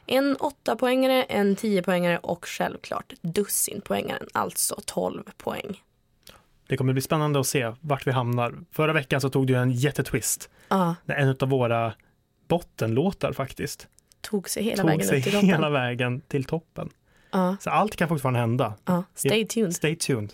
En 0.07 0.37
åttapoängare, 0.37 1.23
en 1.23 1.57
tiopoängare 1.57 2.19
och 2.19 2.47
självklart 2.49 3.13
dussinpoängaren, 3.23 4.27
alltså 4.33 4.81
12 4.85 5.23
poäng. 5.37 5.83
Det 6.69 6.77
kommer 6.77 6.93
bli 6.93 7.03
spännande 7.03 7.41
att 7.41 7.47
se 7.47 7.73
vart 7.81 8.07
vi 8.07 8.11
hamnar. 8.11 8.55
Förra 8.73 8.93
veckan 8.93 9.21
så 9.21 9.31
tog 9.31 9.47
du 9.47 9.55
en 9.55 9.71
jättetwist. 9.73 10.51
När 11.05 11.15
en 11.17 11.37
av 11.41 11.49
våra 11.49 11.93
bottenlåtar 12.49 13.33
faktiskt 13.33 13.89
tog 14.21 14.49
sig 14.51 14.63
hela 14.63 14.77
tog 14.83 14.91
vägen 14.91 15.07
sig 15.07 15.23
till 15.23 15.33
hela 15.41 15.71
vägen 15.71 16.21
till 16.21 16.45
toppen. 16.45 16.89
Ja, 17.31 17.57
Så 17.61 17.71
allt 17.71 17.97
kan 17.97 18.09
fortfarande 18.09 18.41
hända. 18.41 18.75
ja. 18.85 19.03
Stay 19.15 19.47
tuned. 19.47 19.75
Stay 19.77 19.97
tuned. 19.97 20.33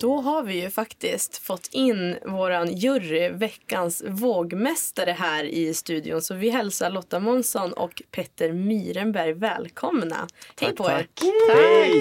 Då 0.00 0.20
har 0.20 0.42
vi 0.42 0.62
ju 0.62 0.70
faktiskt 0.70 1.36
fått 1.36 1.68
in 1.72 2.16
våran 2.26 2.72
jury, 2.72 3.28
veckans 3.28 4.04
vågmästare 4.06 5.10
här 5.10 5.44
i 5.44 5.74
studion. 5.74 6.22
Så 6.22 6.34
vi 6.34 6.50
hälsar 6.50 6.90
Lotta 6.90 7.20
Månsson 7.20 7.72
och 7.72 8.02
Petter 8.10 8.52
Myrenberg 8.52 9.32
välkomna. 9.32 10.16
hej 10.60 10.68
Tack, 10.68 10.76
på 10.76 10.84
er! 10.84 11.06
tack. 11.14 11.28
Hej! 11.56 12.00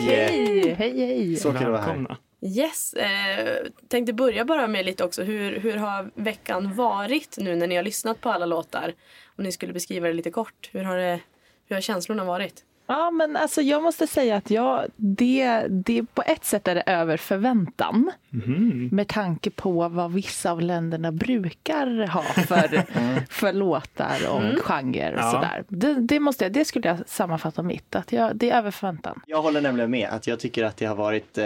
Hej, 0.73 0.99
hej. 0.99 1.36
Så 1.36 1.51
kul 1.51 1.58
att 1.58 1.63
vara 1.63 1.77
här. 1.77 1.88
Välkomna. 1.88 2.17
Yes, 2.41 2.93
eh, 2.93 3.67
tänkte 3.88 4.13
börja 4.13 4.45
bara 4.45 4.67
med 4.67 4.86
lite 4.86 5.04
också. 5.04 5.23
Hur, 5.23 5.60
hur 5.60 5.77
har 5.77 6.12
veckan 6.15 6.73
varit 6.75 7.38
nu 7.38 7.56
när 7.56 7.67
ni 7.67 7.75
har 7.75 7.84
lyssnat 7.84 8.21
på 8.21 8.30
alla 8.30 8.45
låtar? 8.45 8.93
Om 9.38 9.43
ni 9.43 9.51
skulle 9.51 9.73
beskriva 9.73 10.08
det 10.08 10.13
lite 10.13 10.32
kort. 10.32 10.69
Hur 10.71 10.84
har, 10.84 10.97
det, 10.97 11.19
hur 11.65 11.75
har 11.75 11.82
känslorna 11.82 12.23
varit? 12.23 12.63
Ja, 12.91 13.12
men 13.12 13.38
alltså 13.38 13.62
jag 13.62 13.84
måste 13.84 14.08
säga 14.08 14.36
att 14.36 14.49
jag, 14.49 14.86
det, 14.95 15.65
det 15.69 16.04
på 16.13 16.21
ett 16.25 16.45
sätt 16.45 16.67
är 16.67 16.75
det 16.75 16.82
över 16.86 17.17
förväntan. 17.17 18.12
Mhm. 18.30 18.89
Med 18.91 19.08
tanke 19.08 19.49
på 19.49 19.89
vad 19.89 20.12
vissa 20.13 20.51
av 20.51 20.62
länderna 20.62 21.12
brukar 21.12 22.08
ha 22.08 22.23
för, 22.23 22.84
för 23.30 23.54
låtar 23.54 24.17
och 24.30 24.41
genrer 24.63 25.13
och 25.13 25.19
Ja. 25.19 25.32
sådär. 25.32 25.63
Det, 25.67 25.93
det, 25.93 26.19
måste 26.19 26.45
jag, 26.45 26.51
det 26.54 26.65
skulle 26.65 26.88
jag 26.88 26.97
sammanfatta 27.10 27.63
mitt, 27.63 27.95
att 27.95 28.12
jag, 28.12 28.36
det 28.36 28.49
är 28.49 28.58
över 28.58 28.71
förväntan. 28.71 29.21
Jag 29.27 29.41
håller 29.41 29.62
nämligen 29.62 29.91
med 29.91 30.10
att 30.10 30.27
jag 30.27 30.39
tycker 30.39 30.63
att 30.63 30.77
det 30.77 30.86
har 30.86 30.95
varit 30.95 31.38
eh, 31.38 31.45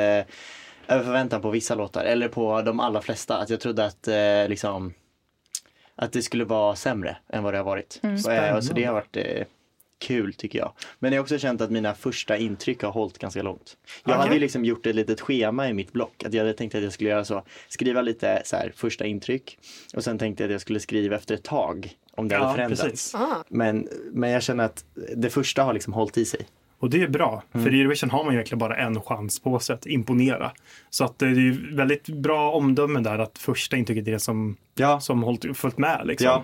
över 0.87 1.03
förväntan 1.03 1.41
på 1.41 1.49
vissa 1.49 1.75
låtar 1.75 2.03
eller 2.05 2.27
på 2.27 2.61
de 2.61 2.79
allra 2.79 3.01
flesta. 3.01 3.37
Att 3.37 3.49
jag 3.49 3.59
trodde 3.59 3.85
att 3.85 4.07
eh, 4.07 4.47
liksom 4.49 4.93
att 5.95 6.11
det 6.11 6.21
skulle 6.21 6.45
vara 6.45 6.75
sämre 6.75 7.17
än 7.29 7.43
vad 7.43 7.53
det 7.53 7.57
har 7.57 7.65
varit. 7.65 7.99
Och, 8.03 8.31
eh, 8.31 8.59
så 8.59 8.73
det 8.73 8.83
har 8.83 8.93
varit 8.93 9.17
eh, 9.17 9.43
kul 9.99 10.33
tycker 10.33 10.59
jag. 10.59 10.71
Men 10.99 11.11
jag 11.11 11.19
har 11.19 11.23
också 11.23 11.37
känt 11.37 11.61
att 11.61 11.71
mina 11.71 11.93
första 11.93 12.37
intryck 12.37 12.81
har 12.83 12.91
hållit 12.91 13.17
ganska 13.17 13.41
långt. 13.43 13.77
Jag 14.03 14.11
Okej. 14.13 14.21
hade 14.21 14.33
ju 14.33 14.39
liksom 14.39 14.65
gjort 14.65 14.85
ett 14.85 14.95
litet 14.95 15.21
schema 15.21 15.69
i 15.69 15.73
mitt 15.73 15.93
block. 15.93 16.23
Att 16.25 16.33
jag 16.33 16.41
hade 16.41 16.53
tänkt 16.53 16.75
att 16.75 16.83
jag 16.83 16.93
skulle 16.93 17.09
göra 17.09 17.25
så. 17.25 17.43
Skriva 17.67 18.01
lite 18.01 18.41
så 18.45 18.55
här, 18.55 18.71
första 18.75 19.05
intryck. 19.05 19.57
Och 19.95 20.03
sen 20.03 20.17
tänkte 20.17 20.43
jag 20.43 20.47
att 20.47 20.51
jag 20.51 20.61
skulle 20.61 20.79
skriva 20.79 21.15
efter 21.15 21.35
ett 21.35 21.43
tag. 21.43 21.91
Om 22.11 22.27
det 22.27 22.35
hade 22.35 22.47
Ja, 22.47 22.53
förändrats. 22.53 22.81
precis. 22.83 23.15
Ah, 23.15 23.43
Men, 23.49 23.87
men 24.11 24.29
jag 24.29 24.43
känner 24.43 24.63
att 24.65 24.85
det 25.15 25.29
första 25.29 25.63
har 25.63 25.73
liksom 25.73 25.93
hållit 25.93 26.17
i 26.17 26.25
sig. 26.25 26.39
Och 26.79 26.89
det 26.89 27.01
är 27.01 27.07
bra, 27.07 27.43
Mm. 27.53 27.65
för 27.65 27.73
i 27.73 27.81
Eurovision 27.81 28.09
har 28.09 28.23
man 28.23 28.33
ju 28.33 28.37
egentligen 28.37 28.59
bara 28.59 28.77
en 28.77 29.01
chans 29.01 29.39
på 29.39 29.59
sig 29.59 29.73
att 29.73 29.85
imponera. 29.85 30.51
Så 30.89 31.03
att 31.05 31.19
det 31.19 31.25
är 31.25 31.29
ju 31.29 31.75
väldigt 31.75 32.07
bra 32.07 32.51
omdöme 32.51 32.99
där 32.99 33.19
att 33.19 33.37
första 33.37 33.77
intrycket 33.77 34.07
är 34.07 34.11
det 34.11 34.19
som, 34.19 34.57
Ja. 34.75 34.99
som 34.99 35.23
hållit, 35.23 35.57
följt 35.57 35.77
med. 35.77 36.01
Liksom. 36.05 36.27
Ja. 36.27 36.43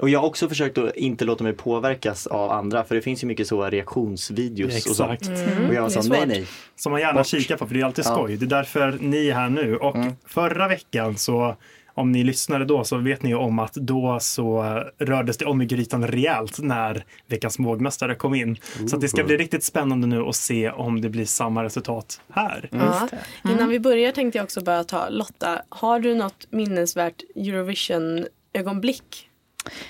Och 0.00 0.08
jag 0.08 0.20
har 0.20 0.26
också 0.26 0.48
försökt 0.48 0.78
att 0.78 0.96
inte 0.96 1.24
låta 1.24 1.44
mig 1.44 1.52
påverkas 1.52 2.26
av 2.26 2.50
andra 2.50 2.84
för 2.84 2.94
det 2.94 3.02
finns 3.02 3.22
ju 3.22 3.26
mycket 3.26 3.46
så 3.46 3.64
reaktionsvideos 3.70 4.70
och 4.70 4.76
Exakt. 4.76 5.24
sånt. 5.24 5.38
Mm, 5.38 5.68
Och 5.68 5.74
jag 5.74 5.82
var 5.82 5.88
så, 5.88 6.02
nej 6.08 6.26
nej. 6.26 6.46
Som 6.76 6.92
man 6.92 7.00
gärna 7.00 7.24
kikar 7.24 7.56
på, 7.56 7.66
för 7.66 7.74
det 7.74 7.80
är 7.80 7.84
alltid 7.84 8.04
Ja. 8.04 8.14
skoj. 8.14 8.36
Det 8.36 8.44
är 8.44 8.48
därför 8.48 8.98
ni 9.00 9.28
är 9.28 9.34
här 9.34 9.48
nu. 9.48 9.76
Och 9.76 9.96
Mm. 9.96 10.12
förra 10.26 10.68
veckan 10.68 11.16
så 11.16 11.56
om 11.94 12.12
ni 12.12 12.24
lyssnade 12.24 12.64
då 12.64 12.84
så 12.84 12.96
vet 12.96 13.22
ni 13.22 13.34
om 13.34 13.58
att 13.58 13.74
då 13.74 14.18
så 14.20 14.62
rördes 14.98 15.36
det 15.36 15.44
om 15.44 15.62
i 15.62 15.66
grytan 15.66 16.06
rejält 16.06 16.58
när 16.58 17.04
veckans 17.26 17.58
vågmästare 17.58 18.14
kom 18.14 18.34
in. 18.34 18.56
Så 18.88 18.96
att 18.96 19.02
det 19.02 19.08
ska 19.08 19.24
bli 19.24 19.36
riktigt 19.36 19.64
spännande 19.64 20.06
nu 20.06 20.20
att 20.22 20.36
se 20.36 20.70
om 20.70 21.00
det 21.00 21.08
blir 21.08 21.24
samma 21.24 21.64
resultat 21.64 22.20
här. 22.32 22.68
ja. 22.72 23.08
Innan 23.50 23.68
vi 23.68 23.80
börjar 23.80 24.12
tänkte 24.12 24.38
jag 24.38 24.44
också 24.44 24.60
bara 24.64 24.84
ta 24.84 25.08
Lotta, 25.08 25.62
har 25.68 26.00
du 26.00 26.14
något 26.14 26.46
minnesvärt 26.50 27.22
Eurovision-ögonblick? 27.36 29.28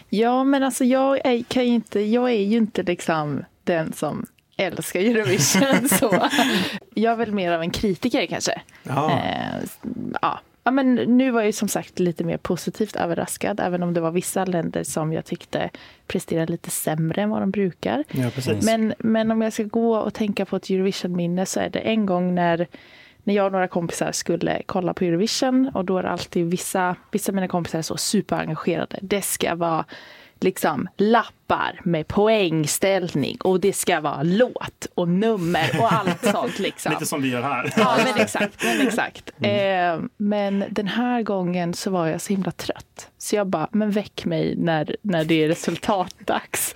Ja, 0.08 0.44
men 0.44 0.62
alltså 0.62 0.84
jag 0.84 1.26
är, 1.26 1.42
kan 1.42 1.66
ju 1.66 1.74
inte, 1.74 2.00
jag 2.00 2.30
är 2.30 2.42
ju 2.42 2.56
inte 2.56 2.82
liksom 2.82 3.44
den 3.64 3.92
som 3.92 4.26
älskar 4.56 5.00
Eurovision. 5.00 5.88
så 5.98 6.28
jag 6.94 7.12
är 7.12 7.16
väl 7.16 7.32
mer 7.32 7.52
av 7.52 7.62
en 7.62 7.70
kritiker 7.70 8.26
kanske. 8.26 8.60
Ja. 8.82 9.10
Eh, 9.10 9.68
ja. 10.22 10.40
ja, 10.64 10.70
men 10.70 10.94
nu 10.94 11.30
var 11.30 11.40
jag 11.40 11.46
ju 11.46 11.52
som 11.52 11.68
sagt 11.68 11.98
lite 11.98 12.24
mer 12.24 12.36
positivt 12.36 12.96
överraskad, 12.96 13.60
även 13.60 13.82
om 13.82 13.94
det 13.94 14.00
var 14.00 14.10
vissa 14.10 14.44
länder 14.44 14.84
som 14.84 15.12
jag 15.12 15.24
tyckte 15.24 15.70
presterade 16.06 16.52
lite 16.52 16.70
sämre 16.70 17.22
än 17.22 17.30
vad 17.30 17.42
de 17.42 17.50
brukar. 17.50 18.04
Ja. 18.10 18.30
Men, 18.62 18.94
men 18.98 19.30
om 19.30 19.42
jag 19.42 19.52
ska 19.52 19.62
gå 19.62 19.96
och 19.96 20.14
tänka 20.14 20.44
på 20.44 20.56
ett 20.56 20.70
Eurovision-minne 20.70 21.46
så 21.46 21.60
är 21.60 21.68
det 21.70 21.78
en 21.78 22.06
gång 22.06 22.34
när 22.34 22.66
när 23.24 23.34
jag 23.34 23.46
och 23.46 23.52
några 23.52 23.68
kompisar 23.68 24.12
skulle 24.12 24.62
kolla 24.66 24.94
på 24.94 25.04
Eurovision 25.04 25.70
och 25.74 25.84
då 25.84 25.98
är 25.98 26.02
det 26.02 26.10
alltid 26.10 26.46
vissa, 26.50 26.96
vissa 27.10 27.30
av 27.32 27.34
mina 27.34 27.48
kompisar 27.48 27.78
är 27.78 27.82
så 27.82 27.96
superengagerade. 27.96 28.98
Det 29.02 29.22
ska 29.22 29.54
vara 29.54 29.84
liksom 30.40 30.88
lappar 30.96 31.80
med 31.84 32.08
poängställning 32.08 33.36
och 33.40 33.60
det 33.60 33.72
ska 33.72 34.00
vara 34.00 34.22
låt 34.22 34.86
och 34.94 35.08
nummer 35.08 35.70
och 35.80 35.92
allt 35.92 36.24
sånt 36.24 36.58
liksom. 36.58 36.92
Lite 36.92 37.06
som 37.06 37.22
vi 37.22 37.30
gör 37.30 37.42
här. 37.42 37.72
Ja, 37.76 37.96
men 38.04 38.22
exakt. 38.22 38.64
Men, 38.64 38.86
exakt. 38.86 39.30
Eh, 39.40 40.00
men 40.16 40.64
den 40.70 40.88
här 40.88 41.22
gången 41.22 41.74
så 41.74 41.90
var 41.90 42.06
jag 42.06 42.20
så 42.20 42.32
himla 42.32 42.50
trött. 42.50 43.10
Så 43.18 43.36
jag 43.36 43.46
bara, 43.46 43.68
men 43.72 43.90
väck 43.90 44.24
mig 44.24 44.54
när, 44.56 44.96
när 45.02 45.24
det 45.24 45.44
är 45.44 45.48
resultatdags. 45.48 46.74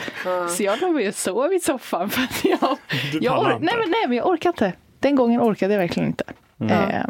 Så 0.56 0.62
jag 0.62 0.80
låg 0.80 0.96
och 1.06 1.14
sov 1.14 1.52
i 1.52 1.60
soffan 1.60 2.10
för 2.10 2.22
att 2.22 2.44
jag... 2.44 2.76
Jag 3.20 3.38
or- 3.38 3.58
nej, 3.60 3.74
men, 3.78 3.90
nej, 3.90 4.08
men 4.08 4.16
jag 4.16 4.26
orkar 4.26 4.50
inte. 4.50 4.72
Den 5.00 5.16
gången 5.16 5.40
orkade 5.40 5.74
jag 5.74 5.80
verkligen 5.80 6.08
inte. 6.08 6.24
Eh, 6.60 7.04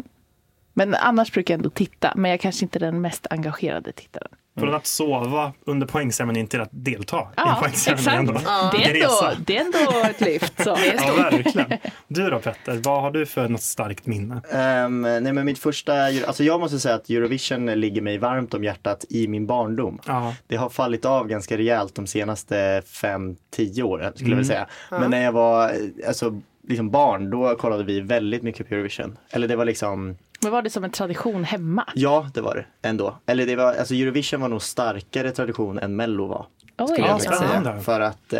men 0.73 0.95
annars 0.95 1.31
brukar 1.31 1.53
jag 1.53 1.59
ändå 1.59 1.69
titta, 1.69 2.13
men 2.15 2.31
jag 2.31 2.39
kanske 2.39 2.65
inte 2.65 2.77
är 2.77 2.79
den 2.79 3.01
mest 3.01 3.27
engagerade 3.29 3.91
tittaren. 3.91 4.31
Från 4.59 4.73
att 4.75 4.85
sova 4.85 5.53
under 5.65 5.87
poängceremonin 5.87 6.47
till 6.47 6.61
att 6.61 6.69
delta 6.71 7.17
i 7.17 7.21
Ja, 7.35 7.57
poängceremoni 7.61 8.01
exakt. 8.01 8.17
ändå. 8.17 8.33
Det, 8.71 8.83
är 8.83 9.03
ändå, 9.03 9.41
det 9.45 9.57
är 9.57 9.61
ändå 9.65 10.07
ett 10.09 10.21
lyft. 10.21 10.63
Så. 10.63 10.69
Ja, 11.07 11.13
verkligen. 11.31 11.79
Du 12.07 12.29
då 12.29 12.39
Petter, 12.39 12.79
vad 12.83 13.01
har 13.01 13.11
du 13.11 13.25
för 13.25 13.47
något 13.49 13.61
starkt 13.61 14.05
minne? 14.05 14.41
Ehm, 14.51 15.01
nej 15.01 15.33
men 15.33 15.45
mitt 15.45 15.59
första, 15.59 15.93
alltså 16.05 16.43
jag 16.43 16.59
måste 16.59 16.79
säga 16.79 16.95
att 16.95 17.09
Eurovision 17.09 17.65
ligger 17.65 18.01
mig 18.01 18.17
varmt 18.17 18.53
om 18.53 18.63
hjärtat 18.63 19.05
i 19.09 19.27
min 19.27 19.47
barndom. 19.47 19.99
Ja. 20.05 20.35
Det 20.47 20.55
har 20.55 20.69
fallit 20.69 21.05
av 21.05 21.27
ganska 21.27 21.57
rejält 21.57 21.95
de 21.95 22.07
senaste 22.07 22.81
5-10 22.81 23.81
åren 23.81 24.11
skulle 24.15 24.29
jag 24.29 24.37
vilja 24.37 24.47
säga. 24.53 24.67
Men 24.89 25.11
när 25.11 25.23
jag 25.23 25.31
var 25.31 25.69
eh, 25.69 26.07
alltså, 26.07 26.41
liksom 26.67 26.89
barn, 26.89 27.29
då 27.29 27.55
kollade 27.55 27.83
vi 27.83 27.99
väldigt 28.01 28.43
mycket 28.43 28.69
på 28.69 28.73
Eurovision. 28.75 29.17
Eller 29.29 29.47
det 29.47 29.55
var 29.55 29.65
liksom, 29.65 30.15
Men 30.41 30.51
var 30.51 30.61
det 30.61 30.69
som 30.69 30.83
en 30.83 30.91
tradition 30.91 31.43
hemma? 31.43 31.83
ja 31.95 32.29
det 32.33 32.41
var 32.41 32.55
det 32.55 32.87
ändå. 32.89 33.17
Eller 33.25 33.45
det 33.45 33.55
var, 33.55 33.73
alltså 33.73 33.93
Eurovision 33.93 34.41
var 34.41 34.49
nog 34.49 34.61
starkare 34.61 35.31
tradition 35.31 35.79
än 35.79 35.95
Mello 35.95 36.27
var. 36.27 36.45
Oj, 36.79 36.87
skulle 36.87 37.07
jag 37.07 37.21
säga. 37.21 37.79
För 37.79 37.99
att 37.99 38.33
eh, 38.33 38.39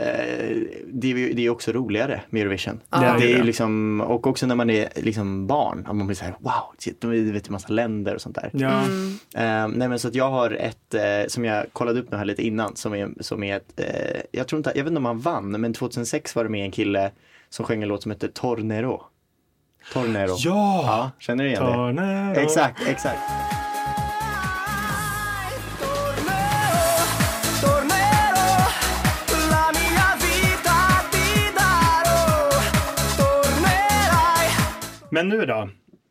det, 0.87 1.11
är, 1.11 1.17
ju- 1.17 1.33
det 1.33 1.45
är 1.45 1.49
också 1.49 1.71
roligare 1.71 2.21
med 2.29 2.41
Eurovision. 2.41 2.79
Det 2.89 2.95
är 2.95 3.01
det 3.01 3.07
är 3.07 3.17
det. 3.19 3.25
ju 3.27 3.43
liksom, 3.43 4.01
och 4.01 4.27
också 4.27 4.45
när 4.47 4.55
man 4.55 4.69
är 4.69 4.89
liksom 4.95 5.47
barn, 5.47 5.85
att 5.89 5.95
man 5.95 6.07
blir 6.07 6.15
så 6.17 6.25
här 6.25 6.35
wow, 6.39 6.53
shit, 6.79 7.01
de 7.01 7.31
vet 7.31 7.47
en 7.47 7.53
massa 7.53 7.67
länder 7.69 8.15
och 8.15 8.21
sånt 8.21 8.35
där. 8.35 8.49
Ja. 8.53 8.81
Eh, 9.41 9.67
nej 9.67 9.87
men 9.89 9.99
så 9.99 10.07
att 10.07 10.15
jag 10.15 10.29
har 10.29 10.51
ett 10.51 10.93
eh, 10.93 11.01
som 11.27 11.45
jag 11.45 11.65
kollade 11.73 11.99
upp 11.99 12.11
nu 12.11 12.17
här 12.17 12.25
lite 12.25 12.43
innan 12.47 12.75
som 12.75 12.93
är, 12.93 13.09
som 13.19 13.43
är 13.43 13.57
ett, 13.57 13.79
eh, 13.79 14.21
jag 14.31 14.47
tror 14.47 14.57
inte, 14.59 14.71
jag 14.75 14.83
vet 14.83 14.91
inte 14.91 14.97
om 14.99 15.05
han 15.05 15.19
vann, 15.19 15.51
men 15.61 15.73
2006 15.73 16.35
var 16.35 16.43
det 16.43 16.49
med 16.49 16.65
en 16.65 16.71
kille 16.71 17.11
som 17.49 17.65
sjöng 17.65 17.81
en 17.83 17.89
låt 17.89 18.01
som 18.03 18.11
heter 18.11 18.27
Tornero. 18.27 19.01
Tornero. 19.93 20.35
Ja! 20.37 20.83
Ja, 20.85 21.11
känner 21.19 21.43
du 21.43 21.49
igen 21.49 21.65
det? 21.65 21.71
Tornado. 21.73 22.39
Exakt, 22.39 22.87
exakt. 22.87 23.19
Men 35.17 35.29
nu 35.29 35.45
då? 35.45 35.69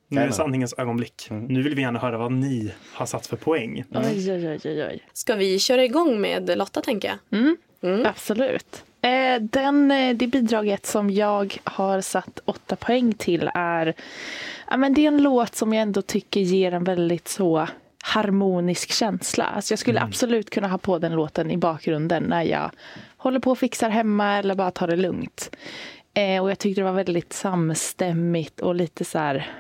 Nu 0.09 0.21
är 0.21 0.31
sanningens 0.31 0.75
ögonblick. 0.79 1.29
Nu 1.31 1.63
vill 1.63 1.75
vi 1.75 1.83
gärna 1.83 1.99
höra 1.99 2.19
vad 2.19 2.33
ni 2.33 2.73
har 2.93 3.07
satt 3.07 3.27
för 3.27 3.37
poäng. 3.37 3.85
Oj, 3.95 4.33
oj, 4.33 4.49
oj, 4.49 4.61
oj, 4.65 4.85
oj. 4.85 5.09
Ska 5.13 5.35
vi 5.35 5.59
köra 5.59 5.85
igång 5.85 6.21
med 6.21 6.59
Lotta 6.59 6.81
tänker 6.81 7.09
jag? 7.09 7.41
Mm. 7.83 8.07
Absolut. 8.07 8.85
Eh, 9.03 9.43
den, 9.43 9.91
eh, 9.91 10.17
det 10.17 10.27
bidraget 10.27 10.87
som 10.87 11.11
jag 11.11 11.59
har 11.65 12.01
satt 12.01 12.41
åtta 12.45 12.77
poäng 12.77 13.15
till 13.15 13.51
är, 13.55 13.95
ja, 14.71 14.77
men 14.77 14.95
det 14.95 15.01
är 15.05 15.09
en 15.09 15.23
låt 15.23 15.55
som 15.55 15.73
jag 15.73 15.83
ändå 15.83 16.03
tycker 16.03 16.41
ger 16.41 16.73
en 16.73 16.85
väldigt 16.85 17.29
så 17.29 17.69
harmonisk 18.03 18.93
känsla. 18.93 19.45
Alltså 19.45 19.73
jag 19.73 19.79
skulle 19.79 20.01
absolut 20.01 20.51
kunna 20.51 20.69
ha 20.69 20.79
på 20.79 20.99
den 20.99 21.13
låten 21.13 21.51
i 21.51 21.57
bakgrunden 21.57 22.23
när 22.23 22.43
jag 22.43 22.71
håller 23.17 23.41
på 23.41 23.51
och 23.51 23.59
fixar 23.59 23.91
hemma 23.91 24.37
eller 24.37 24.55
bara 24.55 24.71
tar 24.71 24.87
det 24.87 24.97
lugnt. 24.97 25.57
Eh, 26.17 26.43
och 26.43 26.51
jag 26.51 26.59
tyckte 26.59 26.81
det 26.81 26.85
var 26.85 26.93
väldigt 26.93 27.33
samstämmigt 27.33 28.61
och 28.61 28.75
lite 28.75 29.05
så 29.05 29.19
här 29.19 29.51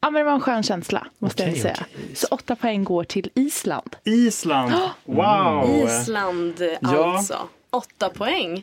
Ja 0.00 0.10
men 0.10 0.20
det 0.20 0.24
var 0.24 0.32
en 0.32 0.40
skön 0.40 0.62
känsla 0.62 1.06
måste 1.18 1.42
Okej, 1.42 1.52
jag 1.54 1.62
säga. 1.62 1.76
okej. 1.80 2.14
Så 2.14 2.26
åtta 2.30 2.56
poäng 2.56 2.84
går 2.84 3.04
till 3.04 3.30
Island. 3.34 3.96
Island! 4.04 4.72
Wow! 5.04 5.84
Island 5.84 6.62
Ja. 6.80 7.16
alltså. 7.16 7.36
Åtta 7.70 8.08
poäng. 8.08 8.62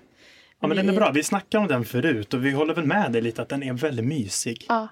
Ja, 0.59 0.67
men 0.67 0.77
den 0.77 0.89
är 0.89 0.93
bra. 0.93 1.11
Vi 1.11 1.23
snackade 1.23 1.61
om 1.61 1.67
den 1.67 1.85
förut 1.85 2.33
och 2.33 2.45
vi 2.45 2.51
håller 2.51 2.73
väl 2.73 2.85
med 2.85 3.11
dig 3.11 3.21
lite 3.21 3.41
att 3.41 3.49
den 3.49 3.63
är 3.63 3.73
väldigt 3.73 4.05
mysig. 4.05 4.65
Ja. 4.69 4.87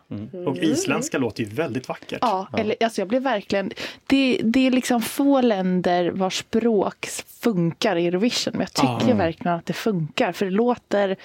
Och 0.47 0.57
isländska 0.57 1.17
låter 1.17 1.43
ju 1.43 1.49
väldigt 1.49 1.87
vackert. 1.89 2.19
Ja, 2.21 2.47
eller 2.57 2.75
alltså 2.83 3.01
jag 3.01 3.07
blev 3.07 3.21
verkligen... 3.21 3.71
Det, 4.07 4.41
det 4.43 4.67
är 4.67 4.71
liksom 4.71 5.01
få 5.01 5.41
länder 5.41 6.11
vars 6.11 6.37
språk 6.39 7.07
funkar 7.41 7.95
i 7.95 8.07
Eurovision. 8.07 8.51
Men 8.53 8.61
jag 8.61 8.73
tycker 8.73 9.09
Ja. 9.09 9.15
verkligen 9.15 9.53
att 9.57 9.65
det 9.65 9.73
funkar. 9.73 10.31
För 10.31 10.45
det 10.45 10.51
låter, 10.51 11.15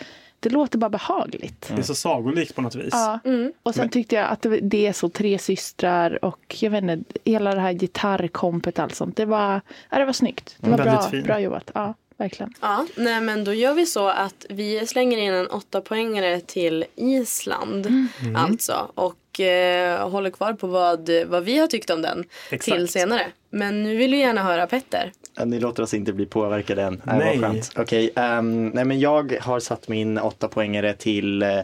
det 0.45 0.51
låter 0.51 0.79
bara 0.79 0.91
behagligt. 0.91 1.71
Det 1.75 1.79
är 1.79 1.83
så 1.83 1.95
sagolikt 1.95 2.55
på 2.55 2.63
något 2.63 2.75
vis. 2.75 2.93
Ja. 2.93 3.19
Och 3.63 3.75
sen 3.75 3.89
tyckte 3.89 4.15
jag 4.15 4.29
att 4.29 4.43
det, 4.43 4.61
det 4.61 4.87
är 4.87 4.93
så 4.93 5.09
tre 5.09 5.39
systrar 5.39 6.25
och 6.25 6.57
jag 6.61 6.71
vet 6.71 6.85
inte, 6.85 7.19
hela 7.25 7.55
det 7.55 7.61
här 7.61 7.73
gitarrkompet 7.73 8.79
och 8.79 8.85
allt 8.85 8.95
sånt. 8.95 9.17
Det 9.17 9.25
var, 9.25 9.61
ja, 9.91 9.99
det 9.99 10.05
var 10.05 10.13
snyggt. 10.13 10.57
Det 10.61 10.71
var 10.71 10.79
Väldigt 10.79 11.11
bra, 11.11 11.23
bra 11.23 11.41
jobbat. 11.41 11.71
Ja, 11.75 11.95
verkligen. 12.17 12.55
Ja, 12.61 12.87
nej 12.97 13.21
men 13.21 13.45
då 13.45 13.55
gör 13.55 13.75
vi 13.75 13.87
så 13.87 14.09
att 14.09 14.47
vi 14.49 14.87
slänger 14.87 15.19
in 15.19 15.35
en 15.35 15.47
åtta 15.47 15.81
poängare 15.81 16.41
till 16.41 16.85
Island. 16.97 17.87
Mm. 17.87 18.37
Alltså. 18.37 18.91
Och 18.95 19.41
eh, 19.41 20.09
håller 20.09 20.31
kvar 20.31 20.53
på 20.53 20.67
vad, 20.67 21.11
vad 21.27 21.45
vi 21.45 21.59
har 21.59 21.67
tyckt 21.67 21.91
om 21.91 22.03
den 22.03 22.25
Exakt. 22.51 22.77
till 22.77 22.89
senare. 22.89 23.27
Men 23.51 23.83
nu 23.83 23.97
vill 23.97 24.11
vi 24.11 24.19
gärna 24.19 24.43
höra 24.43 24.67
Petter. 24.67 25.13
Ja, 25.37 25.45
Ni 25.45 25.61
låter 25.61 25.83
oss 25.83 25.95
inte 25.95 26.13
bli 26.13 26.27
påverkade 26.27 26.83
än. 26.83 27.03
Nej. 27.05 27.19
Nej. 27.19 27.39
Vad 27.39 27.51
skönt. 27.51 27.73
Okej, 27.77 28.11
ehm, 28.17 28.69
nej 28.69 28.85
men 28.85 29.01
jag 29.01 29.37
har 29.41 29.61
satt 29.61 29.89
min 29.89 30.19
åtta 30.19 30.49
poängare 30.49 30.95
till 30.95 31.43
eh, 31.43 31.61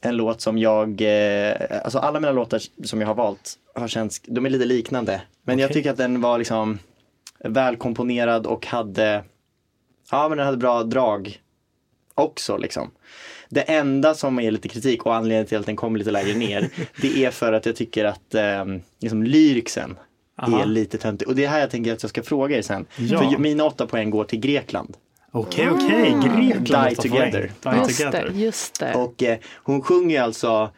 en 0.00 0.16
låt 0.16 0.40
som 0.40 0.58
jag, 0.58 1.00
eh, 1.00 1.54
alltså 1.84 1.98
alla 1.98 2.20
mina 2.20 2.32
låtar 2.32 2.60
som 2.86 3.00
jag 3.00 3.08
har 3.08 3.14
valt 3.14 3.54
har 3.74 3.88
känts, 3.88 4.20
de 4.24 4.46
är 4.46 4.50
lite 4.50 4.64
liknande. 4.64 5.22
Men 5.42 5.58
jag 5.58 5.66
Okej. 5.66 5.74
tycker 5.74 5.90
att 5.90 5.96
den 5.96 6.20
var 6.20 6.38
liksom 6.38 6.78
välkomponerad 7.44 8.46
och 8.46 8.66
hade, 8.66 9.24
ja 10.10 10.28
men 10.28 10.38
den 10.38 10.46
hade 10.46 10.58
bra 10.58 10.82
drag 10.82 11.40
också 12.14 12.56
liksom. 12.56 12.90
Det 13.48 13.60
enda 13.60 14.14
som 14.14 14.40
är 14.40 14.50
lite 14.50 14.68
kritik 14.68 15.06
och 15.06 15.14
anledningen 15.14 15.46
till 15.46 15.58
att 15.58 15.66
den 15.66 15.76
kommer 15.76 15.98
lite 15.98 16.10
lägre 16.10 16.38
ner, 16.38 16.68
det 17.00 17.24
är 17.24 17.30
för 17.30 17.52
att 17.52 17.66
jag 17.66 17.76
tycker 17.76 18.04
att 18.04 18.34
eh, 18.34 18.64
liksom 19.00 19.22
lyricsen 19.22 19.96
Aha. 20.42 20.62
är 20.62 20.66
lite 20.66 20.98
töntig. 20.98 21.28
Och 21.28 21.34
det 21.34 21.44
är 21.44 21.48
här 21.48 21.60
jag 21.60 21.70
tänker 21.70 21.92
att 21.92 22.02
jag 22.02 22.10
ska 22.10 22.22
fråga 22.22 22.58
er 22.58 22.62
sen. 22.62 22.86
Ja. 22.96 23.18
För 23.18 23.38
mina 23.38 23.64
åtta 23.64 23.86
poäng 23.86 24.10
går 24.10 24.24
till 24.24 24.40
Grekland. 24.40 24.96
Okej, 25.32 25.68
okej. 25.70 26.14
Grekland 26.22 26.66
Die 26.66 26.72
måste 26.72 27.08
få 27.08 27.16
together. 27.16 27.52
Die 27.62 27.76
Just 27.76 28.12
det, 28.12 28.30
just 28.34 28.80
det. 28.80 28.94
Och 28.94 29.22
eh, 29.22 29.38
hon 29.54 29.82
sjunger 29.82 30.16
ju 30.16 30.22
alltså 30.22 30.70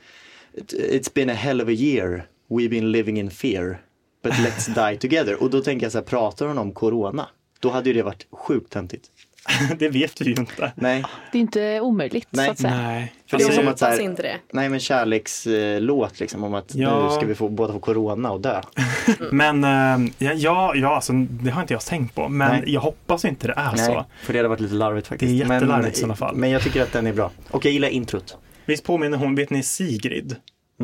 It's 0.72 1.14
been 1.14 1.30
a 1.30 1.34
hell 1.34 1.60
of 1.60 1.68
a 1.68 1.72
year, 1.72 2.26
we've 2.48 2.68
been 2.68 2.92
living 2.92 3.18
in 3.18 3.30
fear, 3.30 3.82
but 4.22 4.32
let's 4.32 4.90
die 4.90 4.98
together. 4.98 5.42
Och 5.42 5.50
då 5.50 5.60
tänker 5.60 5.86
jag 5.86 5.92
så 5.92 5.98
här, 5.98 6.04
pratar 6.04 6.46
hon 6.46 6.58
om 6.58 6.72
corona? 6.72 7.28
Då 7.60 7.70
hade 7.70 7.90
ju 7.90 7.94
det 7.94 8.02
varit 8.02 8.26
sjukt 8.30 8.72
töntigt. 8.72 9.10
Det 9.78 9.88
vet 9.88 10.20
vi 10.20 10.24
ju 10.24 10.34
inte. 10.34 10.72
Nej, 10.74 11.04
Det 11.32 11.38
är 11.38 11.40
inte 11.40 11.80
omöjligt 11.80 12.28
Nej. 12.30 12.46
så 12.46 12.52
att 12.52 12.58
säga. 12.58 12.76
Nej. 12.76 13.12
för 13.26 13.38
det 13.38 13.44
är 13.44 13.50
som 13.50 13.68
att 13.68 13.78
så 13.78 13.86
här, 13.86 14.00
inte 14.00 14.22
det. 14.22 14.36
nej 14.52 14.68
men 14.68 14.80
kärlekslåt 14.80 16.20
liksom 16.20 16.44
om 16.44 16.54
att 16.54 16.74
Ja. 16.74 17.04
nu 17.08 17.10
ska 17.16 17.26
vi 17.26 17.34
få 17.34 17.48
båda 17.48 17.72
få 17.72 17.78
corona 17.78 18.30
och 18.30 18.40
dö. 18.40 18.60
Men 19.32 19.64
eh, 19.64 20.10
ja, 20.18 20.32
ja, 20.32 20.74
ja 20.76 20.94
alltså, 20.94 21.12
det 21.12 21.50
har 21.50 21.62
inte 21.62 21.74
jag 21.74 21.84
tänkt 21.84 22.14
på. 22.14 22.28
Men 22.28 22.50
Nej. 22.50 22.62
jag 22.66 22.80
hoppas 22.80 23.24
inte 23.24 23.46
det 23.46 23.54
är 23.56 23.76
så. 23.76 24.04
för 24.22 24.32
det 24.32 24.38
hade 24.38 24.48
varit 24.48 24.60
lite 24.60 24.74
larvigt 24.74 25.06
faktiskt. 25.06 25.30
Det 25.30 25.36
är 25.36 25.38
jättelarvigt 25.54 25.86
men, 25.86 25.92
i 25.92 25.94
sådana 25.94 26.16
fall. 26.16 26.36
Men 26.36 26.50
jag 26.50 26.62
tycker 26.62 26.82
att 26.82 26.92
den 26.92 27.06
är 27.06 27.12
bra. 27.12 27.30
Och 27.50 27.64
jag 27.64 27.72
gillar 27.72 27.88
introt. 27.88 28.36
Visst 28.66 28.84
påminner 28.84 29.18
hon, 29.18 29.34
vet 29.34 29.50
ni 29.50 29.62
Sigrid? 29.62 30.36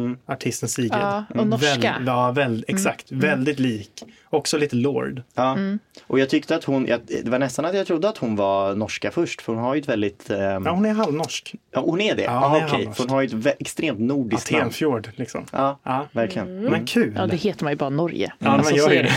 Mm. 0.05 0.19
Artisten 0.27 0.69
Sigrid. 0.69 0.93
Ja, 0.93 1.25
och 1.35 1.47
norska. 1.47 1.81
Väl, 1.81 2.07
ja, 2.07 2.31
väl, 2.33 2.65
exakt. 2.69 3.13
Väldigt 3.13 3.59
lik. 3.59 4.03
Också 4.31 4.59
lite 4.59 4.77
Lord. 4.77 5.23
Ja. 5.35 5.53
Mm. 5.53 5.79
Och 6.07 6.19
jag 6.19 6.29
tyckte 6.29 6.55
att 6.57 6.65
hon, 6.65 6.87
jag, 6.87 7.01
det 7.25 7.31
var 7.31 7.39
nästan 7.39 7.65
att 7.65 7.75
jag 7.75 7.87
trodde 7.87 8.09
att 8.09 8.19
hon 8.19 8.37
var 8.37 8.75
norska 8.75 9.11
först 9.11 9.43
för 9.43 9.53
hon 9.55 9.63
har 9.63 9.75
ju 9.75 9.81
ett 9.81 9.89
väldigt, 9.89 10.31
ehm, 10.31 10.67
Ja, 10.67 10.71
hon 10.71 10.85
är 10.87 10.93
halvnorsk. 10.95 11.55
ja 11.71 11.81
hon 11.81 12.01
är 12.01 12.15
det? 12.15 12.23
Ja, 12.23 12.33
Ja, 12.33 12.67
hon 12.71 12.81
är. 12.81 12.93
För 12.93 13.03
hon 13.03 13.11
har 13.11 13.21
ju 13.21 13.27
ett 13.27 13.33
vä- 13.33 13.53
extremt 13.59 14.01
nordiskt 14.01 14.51
namn. 14.51 14.61
Atenfjord 14.63 15.11
liksom. 15.17 15.45
Ja, 15.53 15.79
Ja. 15.83 16.07
verkligen. 16.13 16.63
Men 16.63 16.87
kul. 16.87 17.13
Ja, 17.17 17.27
det 17.27 17.37
heter 17.37 17.65
man 17.65 17.73
ju 17.73 17.77
bara 17.77 17.91
Norge. 17.91 18.33
Ja, 18.39 18.47
man 18.51 18.59
Alltså, 18.59 18.75
gör 18.75 18.85
så 18.87 18.93
ju 18.93 18.99
är 18.99 19.03
det. 19.03 19.13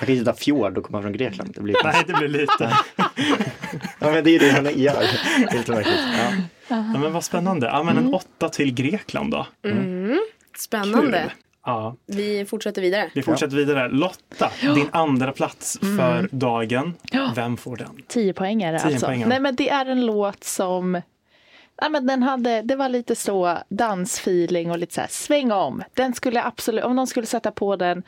Jag 0.00 0.06
kan 0.06 0.14
ju 0.14 0.18
inte 0.20 0.32
ta 0.32 0.36
fjord 0.38 0.78
och 0.78 0.84
komma 0.84 1.02
från 1.02 1.12
Grekland. 1.12 1.52
Det 1.54 1.60
blir 1.60 1.76
Nej, 1.84 2.02
det 2.06 2.12
blir 2.12 2.28
lite. 2.28 2.72
Ja 4.00 4.10
men 4.12 4.24
det 4.24 4.30
är 4.30 4.32
ju 4.32 4.38
det 4.38 4.52
hon 4.56 4.64
gör. 4.64 4.94
Det 5.38 5.52
är 5.54 5.58
lite 5.58 5.72
märkligt. 5.72 5.94
Ja. 6.18 6.32
Ja, 6.68 6.82
men 6.98 7.12
vad 7.12 7.24
spännande. 7.24 7.66
Ja, 7.66 7.82
men 7.82 7.96
en 7.96 8.14
åtta 8.14 8.48
till 8.48 8.74
Grekland 8.74 9.30
då. 9.30 9.46
Spännande. 10.58 11.20
Kul. 11.22 11.30
Ja, 11.64 11.96
Vi 12.06 12.44
fortsätter 12.44 12.82
vidare. 12.82 13.10
vi 13.14 13.22
fortsätter 13.22 13.56
vidare. 13.56 13.88
Lotta, 13.88 14.50
din 14.74 14.88
andra 14.92 15.32
plats 15.32 15.78
för 15.80 16.28
dagen. 16.32 16.94
Vem 17.34 17.56
får 17.56 17.76
den? 17.76 18.02
Tio 18.08 18.32
poängare 18.32 18.78
Tio 18.78 18.86
alltså. 18.92 19.06
poängare. 19.06 19.28
Nej 19.28 19.40
men 19.40 19.54
det 19.56 19.68
är 19.68 19.86
en 19.86 20.06
låt 20.06 20.44
som 20.44 21.00
Ja, 21.80 21.88
men 21.88 22.06
den 22.06 22.22
hade, 22.22 22.62
det 22.62 22.76
var 22.76 22.88
lite 22.88 23.16
så 23.16 23.58
dansfeeling 23.68 24.70
och 24.70 24.78
lite 24.78 24.94
så 24.94 25.00
här 25.00 25.08
sväng 25.10 25.52
om. 25.52 25.82
Den 25.94 26.14
skulle 26.14 26.42
absolut, 26.44 26.84
om 26.84 26.96
någon 26.96 27.06
skulle 27.06 27.26
sätta 27.26 27.50
på 27.50 27.76
den, 27.76 28.02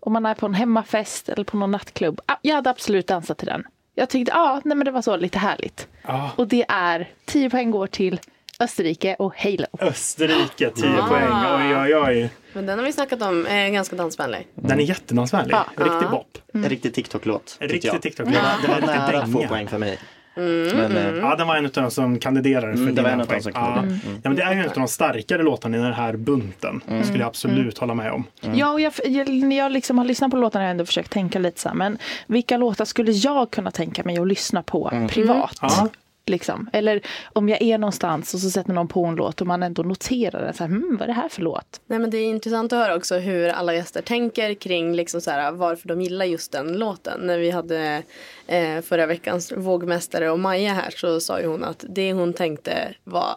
om 0.00 0.12
man 0.12 0.26
är 0.26 0.34
på 0.34 0.46
en 0.46 0.54
hemmafest 0.54 1.28
eller 1.28 1.44
på 1.44 1.56
någon 1.56 1.70
nattklubb. 1.70 2.20
ah, 2.26 2.36
Jag 2.42 2.54
hade 2.54 2.70
absolut 2.70 3.06
dansat 3.06 3.38
till 3.38 3.46
den. 3.48 3.64
Jag 3.94 4.08
tyckte, 4.08 4.32
ja, 4.34 4.60
nej 4.64 4.76
men 4.76 4.84
det 4.84 4.90
var 4.90 5.02
så 5.02 5.16
lite 5.16 5.38
härligt. 5.38 5.88
Ja. 6.06 6.30
Och 6.36 6.48
det 6.48 6.64
är 6.68 7.08
10 7.24 7.50
poäng 7.50 7.70
går 7.70 7.86
till 7.86 8.20
Österrike 8.60 9.16
och 9.18 9.34
Halo. 9.36 9.66
Österrike 9.80 10.70
10 10.70 10.86
Ah. 11.02 11.06
poäng. 11.08 11.28
Oj, 11.58 11.76
oj, 11.76 11.96
oj. 11.96 12.30
Men 12.52 12.66
den 12.66 12.78
har 12.78 12.86
vi 12.86 12.92
snackat 12.92 13.22
om, 13.22 13.46
är 13.46 13.68
ganska 13.70 13.96
dansvänlig. 13.96 14.46
Den 14.54 14.80
är 14.80 14.84
jättedansvänlig. 14.84 15.54
Ja. 15.54 15.66
Riktig 15.84 16.10
bop. 16.10 16.38
En 16.52 16.64
riktig 16.64 16.94
TikTok-låt. 16.94 17.56
En 17.60 17.68
riktig 17.68 18.02
TikTok. 18.02 18.26
Det 18.28 18.32
var, 18.34 18.76
det 18.76 18.86
var 18.86 18.94
nära 18.94 19.22
att 19.22 19.32
få 19.32 19.46
poäng 19.46 19.68
för 19.68 19.78
mig. 19.78 19.98
Mm, 20.36 20.76
Men, 20.76 20.96
eh, 20.96 21.14
Ja, 21.16 21.36
den 21.36 21.46
var 21.46 21.56
en 21.56 21.64
av 21.64 21.70
de 21.72 21.90
som 21.90 22.18
kandiderade 22.18 22.72
för 22.72 22.82
Mm, 22.82 22.94
det 22.94 23.02
var 23.02 23.10
en 23.10 23.20
av 23.20 23.26
de 23.26 23.30
poäng. 23.32 23.42
som 23.42 23.52
ja. 23.54 23.74
kandiderade. 23.74 24.00
ja, 24.22 24.28
men 24.30 24.36
det 24.36 24.42
är 24.42 24.54
ju 24.54 24.60
en 24.60 24.68
av 24.68 24.74
de 24.74 24.88
starkare 24.88 25.42
låtarna 25.42 25.76
i 25.76 25.80
den 25.80 25.92
här 25.92 26.16
bunten. 26.16 26.80
Mm. 26.86 26.98
Det 27.00 27.04
skulle 27.06 27.20
jag 27.20 27.26
absolut 27.28 27.78
hålla 27.78 27.94
med 27.94 28.12
om. 28.12 28.24
Ja, 28.40 28.72
och 28.72 28.80
jag, 28.80 28.92
jag, 29.04 29.28
jag 29.52 29.72
liksom 29.72 29.98
har 29.98 30.04
lyssnat 30.04 30.30
på 30.30 30.36
låtarna 30.36 30.64
jag 30.64 30.70
ändå 30.70 30.86
försökt 30.86 31.10
tänka 31.12 31.38
lite 31.38 31.60
så 31.60 31.68
här, 31.68 31.76
men 31.76 31.98
vilka 32.26 32.56
låtar 32.56 32.84
skulle 32.84 33.12
jag 33.12 33.50
kunna 33.50 33.70
tänka 33.70 34.02
mig 34.04 34.18
att 34.18 34.28
lyssna 34.28 34.62
på 34.62 35.06
privat? 35.10 35.58
Ja. 35.62 35.88
Liksom. 36.30 36.70
Eller 36.72 37.00
om 37.32 37.48
jag 37.48 37.62
är 37.62 37.78
någonstans 37.78 38.34
och 38.34 38.40
så 38.40 38.50
sätter 38.50 38.72
någon 38.72 38.88
på 38.88 39.04
en 39.04 39.14
låt 39.14 39.40
och 39.40 39.46
man 39.46 39.62
ändå 39.62 39.82
noterar 39.82 40.44
den. 40.44 40.54
Så 40.54 40.64
här, 40.64 40.70
hmm, 40.70 40.96
vad 40.96 41.02
är 41.02 41.06
det 41.06 41.12
här 41.12 41.28
för 41.28 41.42
låt? 41.42 41.80
Nej, 41.86 41.98
men 41.98 42.10
det 42.10 42.18
är 42.18 42.24
intressant 42.24 42.72
att 42.72 42.78
höra 42.78 42.96
också 42.96 43.18
hur 43.18 43.48
alla 43.48 43.74
gäster 43.74 44.02
tänker 44.02 44.54
kring 44.54 44.94
liksom 44.94 45.20
så 45.20 45.30
här, 45.30 45.52
varför 45.52 45.88
de 45.88 46.00
gillar 46.00 46.24
just 46.24 46.52
den 46.52 46.72
låten. 46.72 47.20
När 47.20 47.38
vi 47.38 47.50
hade 47.50 48.02
eh, 48.46 48.80
förra 48.80 49.06
veckans 49.06 49.52
vågmästare 49.52 50.30
och 50.30 50.38
Maja 50.38 50.72
här 50.72 50.90
så 50.96 51.20
sa 51.20 51.40
ju 51.40 51.46
hon 51.46 51.64
att 51.64 51.84
det 51.88 52.12
hon 52.12 52.32
tänkte 52.32 52.94
var 53.04 53.36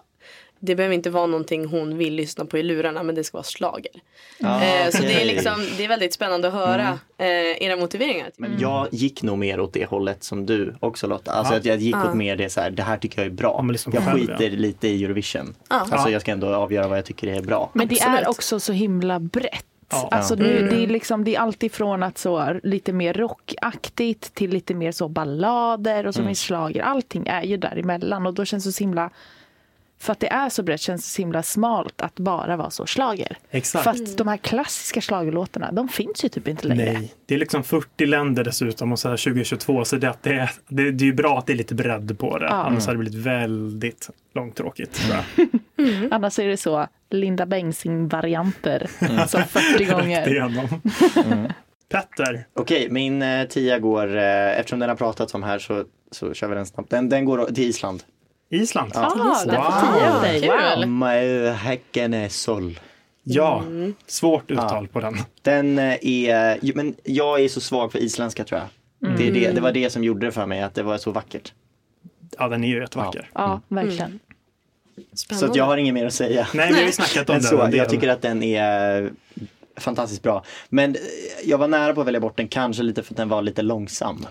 det 0.65 0.75
behöver 0.75 0.95
inte 0.95 1.09
vara 1.09 1.25
någonting 1.27 1.65
hon 1.65 1.97
vill 1.97 2.13
lyssna 2.13 2.45
på 2.45 2.57
i 2.57 2.63
lurarna 2.63 3.03
men 3.03 3.15
det 3.15 3.23
ska 3.23 3.37
vara 3.37 3.43
slager. 3.43 3.91
eh, 4.39 4.89
så 4.91 5.01
det 5.01 5.21
är, 5.21 5.25
liksom, 5.25 5.53
det 5.77 5.83
är 5.83 5.87
väldigt 5.87 6.13
spännande 6.13 6.47
att 6.47 6.53
höra 6.53 6.99
eh, 7.17 7.27
era 7.63 7.75
motiveringar. 7.75 8.31
Men 8.37 8.55
jag 8.59 8.87
gick 8.91 9.23
nog 9.23 9.37
mer 9.37 9.59
åt 9.59 9.73
det 9.73 9.85
hållet 9.85 10.23
som 10.23 10.45
du 10.45 10.75
också 10.79 11.07
Lotta. 11.07 11.31
Alltså 11.31 11.53
Ja. 11.53 11.59
att 11.59 11.65
jag 11.65 11.77
gick 11.77 11.95
åt 11.95 12.15
mer 12.15 12.35
det 12.35 12.49
så 12.49 12.61
här, 12.61 12.71
det 12.71 12.83
här 12.83 12.97
tycker 12.97 13.17
jag 13.21 13.25
är 13.25 13.31
bra. 13.31 13.65
Jag 13.93 14.03
skiter 14.13 14.49
lite 14.49 14.87
i 14.87 15.03
Eurovision. 15.03 15.55
Ja. 15.69 15.75
Alltså 15.79 15.97
Ja. 15.97 16.09
jag 16.09 16.21
ska 16.21 16.31
ändå 16.31 16.47
avgöra 16.55 16.87
vad 16.87 16.97
jag 16.97 17.05
tycker 17.05 17.27
är 17.27 17.41
bra. 17.41 17.69
Men 17.73 17.87
det 17.87 17.95
Absolut. 17.95 18.19
är 18.19 18.29
också 18.29 18.59
så 18.59 18.73
himla 18.73 19.19
brett. 19.19 19.65
Ja. 19.91 20.07
Alltså 20.11 20.35
nu, 20.35 20.67
det, 20.71 20.83
är 20.83 20.87
liksom, 20.87 21.23
det 21.23 21.35
är 21.35 21.39
alltid 21.39 21.71
från 21.71 22.03
att 22.03 22.17
så 22.17 22.59
lite 22.63 22.93
mer 22.93 23.13
rockaktigt 23.13 24.33
till 24.35 24.49
lite 24.49 24.73
mer 24.73 24.91
så 24.91 25.07
ballader 25.07 26.07
och 26.07 26.15
så 26.15 26.23
finns 26.25 26.41
schlager. 26.43 26.81
Allting 26.81 27.27
är 27.27 27.43
ju 27.43 27.57
däremellan 27.57 28.25
och 28.25 28.33
då 28.33 28.45
känns 28.45 28.63
det 28.65 28.71
så 28.71 28.83
himla 28.83 29.09
för 30.03 30.11
att 30.11 30.19
det 30.19 30.31
är 30.31 30.49
så 30.49 30.63
brett 30.63 30.81
känns 30.81 31.03
det 31.03 31.09
så 31.09 31.21
himla 31.21 31.43
smalt 31.43 32.01
att 32.01 32.15
bara 32.15 32.57
vara 32.57 32.69
så 32.69 32.85
slager. 32.85 33.37
Exakt. 33.51 33.83
Fast 33.83 34.17
de 34.17 34.27
här 34.27 34.37
klassiska 34.37 35.01
schlagerlåtarna, 35.01 35.71
de 35.71 35.87
finns 35.87 36.25
ju 36.25 36.29
typ 36.29 36.47
inte 36.47 36.67
längre. 36.67 36.93
Nej, 36.93 37.13
det 37.25 37.35
är 37.35 37.39
liksom 37.39 37.63
40 37.63 38.05
länder 38.05 38.43
dessutom 38.43 38.91
och 38.91 38.99
så 38.99 39.09
här 39.09 39.17
2022 39.17 39.85
så 39.85 39.95
det, 39.95 40.09
att 40.09 40.23
det, 40.23 40.33
är, 40.33 40.51
det, 40.67 40.91
det 40.91 41.03
är 41.03 41.05
ju 41.05 41.13
bra 41.13 41.39
att 41.39 41.47
det 41.47 41.53
är 41.53 41.57
lite 41.57 41.75
bredd 41.75 42.19
på 42.19 42.37
det. 42.37 42.49
Annars 42.49 42.85
hade 42.85 42.97
det 42.97 42.99
blivit 42.99 43.25
väldigt 43.25 44.09
långtråkigt 44.35 44.93
tror 44.93 45.17
jag. 45.17 45.47
Annars 46.11 46.39
är 46.39 46.47
det 46.47 46.57
så 46.57 46.87
Linda 47.09 47.45
Bengtzing-varianter 47.45 48.87
så 49.27 49.37
40 49.37 49.83
Rätt 49.83 49.91
gånger. 49.91 50.29
igenom. 50.29 50.81
Petter, 51.89 52.45
Okej, 52.53 52.87
min 52.89 53.21
eh, 53.21 53.47
tia 53.47 53.79
går, 53.79 54.17
eh, 54.17 54.59
eftersom 54.59 54.79
den 54.79 54.89
har 54.89 54.95
pratats 54.95 55.33
om 55.33 55.43
här 55.43 55.59
så, 55.59 55.83
så 56.11 56.33
kör 56.33 56.47
vi 56.47 56.55
den 56.55 56.65
snabbt. 56.65 56.89
Den, 56.89 57.09
den 57.09 57.25
går 57.25 57.45
till 57.45 57.63
Island. 57.63 58.03
Island. 58.53 58.91
Ah, 58.95 59.43
den 59.45 59.55
Wow. 59.55 59.71
får 59.71 59.97
10 59.99 60.13
av 60.15 60.21
dig. 60.21 60.41
Kul. 60.41 60.49
Wow. 60.79 60.87
Mähäckenesol. 60.87 62.79
Ja, 63.23 63.63
svårt 64.07 64.51
uttal 64.51 64.87
på 64.87 64.99
den. 64.99 65.17
Den 65.41 65.79
eh, 65.79 65.97
är, 66.01 66.73
men 66.75 66.95
jag 67.03 67.39
är 67.43 67.47
så 67.49 67.61
svag 67.61 67.91
för 67.91 67.99
isländska 67.99 68.43
tror 68.43 68.61
jag. 68.61 69.17
Det, 69.17 69.27
är 69.27 69.31
det, 69.31 69.51
det 69.51 69.61
var 69.61 69.71
det 69.71 69.89
som 69.89 70.03
gjorde 70.03 70.25
det 70.25 70.31
för 70.31 70.45
mig, 70.45 70.61
att 70.61 70.75
det 70.75 70.83
var 70.83 70.97
så 70.97 71.11
vackert. 71.11 71.53
Ja, 72.37 72.47
den 72.47 72.63
är 72.63 72.67
ju 72.67 72.79
jättevacker. 72.79 73.29
Ja, 73.33 73.61
verkligen. 73.67 74.19
Så 75.13 75.45
att 75.45 75.55
jag 75.55 75.65
har 75.65 75.77
inget 75.77 75.93
mer 75.93 76.05
att 76.05 76.13
säga. 76.13 76.47
Nej, 76.53 76.71
vi 76.71 76.79
har 76.79 76.85
ju 76.85 76.91
snackat 76.91 77.29
om 77.29 77.33
den. 77.35 77.43
så, 77.43 77.69
jag 77.73 77.89
tycker 77.89 78.07
att 78.07 78.21
den 78.21 78.43
är 78.43 79.11
fantastiskt 79.77 80.23
bra. 80.23 80.43
Men 80.69 80.91
eh, 80.95 81.01
jag 81.45 81.57
var 81.57 81.67
nära 81.67 81.93
på 81.93 82.01
att 82.01 82.07
välja 82.07 82.19
bort 82.19 82.37
den, 82.37 82.47
kanske 82.47 82.83
lite 82.83 83.03
för 83.03 83.13
att 83.13 83.17
den 83.17 83.29
var 83.29 83.41
lite 83.41 83.61
långsam. 83.61 84.25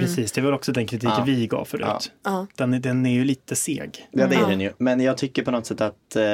Precis, 0.00 0.32
det 0.32 0.40
var 0.40 0.52
också 0.52 0.72
den 0.72 0.86
kritiken 0.86 1.14
Ja. 1.18 1.24
vi 1.26 1.46
gav 1.46 1.64
förut. 1.64 2.12
Ja. 2.24 2.46
Den, 2.56 2.74
är- 2.74 2.78
den 2.80 3.06
är 3.06 3.14
ju 3.14 3.24
lite 3.24 3.56
seg. 3.56 4.08
Ja, 4.10 4.26
det 4.26 4.36
är 4.36 4.46
den 4.46 4.60
ju. 4.60 4.72
Men 4.78 5.00
jag 5.00 5.18
tycker 5.18 5.42
på 5.42 5.50
något 5.50 5.66
sätt 5.66 5.80
att 5.80 6.16
eh, 6.16 6.24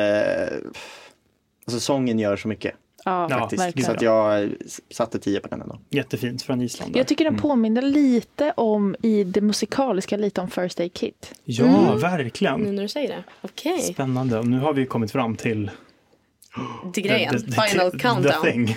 alltså 1.67 1.81
sången 1.81 2.19
gör 2.19 2.37
så 2.37 2.49
mycket. 2.49 2.75
Ja, 3.07 3.29
Faktiskt. 3.29 3.87
Så 3.87 3.93
att 3.93 4.03
jag 4.03 4.43
eh, 4.43 4.49
satte 4.91 5.19
10 5.19 5.41
på 5.41 5.49
den 5.49 5.61
ändå. 5.61 5.79
Jättefint 5.91 6.43
från 6.43 6.61
Island. 6.61 6.93
där. 6.93 7.01
Jag 7.01 7.07
tycker 7.07 7.25
den 7.25 7.37
påminner 7.37 7.83
lite 7.83 8.53
om, 8.57 8.97
i 9.03 9.25
det 9.25 9.41
musikaliska, 9.41 10.17
lite 10.17 10.41
om 10.41 10.51
First 10.51 10.81
Aid 10.81 10.93
Kit. 10.95 11.33
Ja, 11.45 11.95
verkligen. 11.95 12.61
Nu 12.61 12.73
när 12.73 12.83
du 12.83 12.89
säger 12.89 13.09
det. 13.09 13.25
Okej, 13.43 13.79
Spännande. 13.81 14.39
Och 14.39 14.47
nu 14.47 14.59
har 14.59 14.73
vi 14.73 14.87
kommit 14.87 15.11
fram 15.13 15.37
till 15.37 15.71
till 16.93 17.03
grejen. 17.03 17.33
the, 17.33 17.39
the, 17.39 17.53
Final 17.69 17.91
the 17.91 17.99
countdown. 17.99 18.43
thing. 18.43 18.77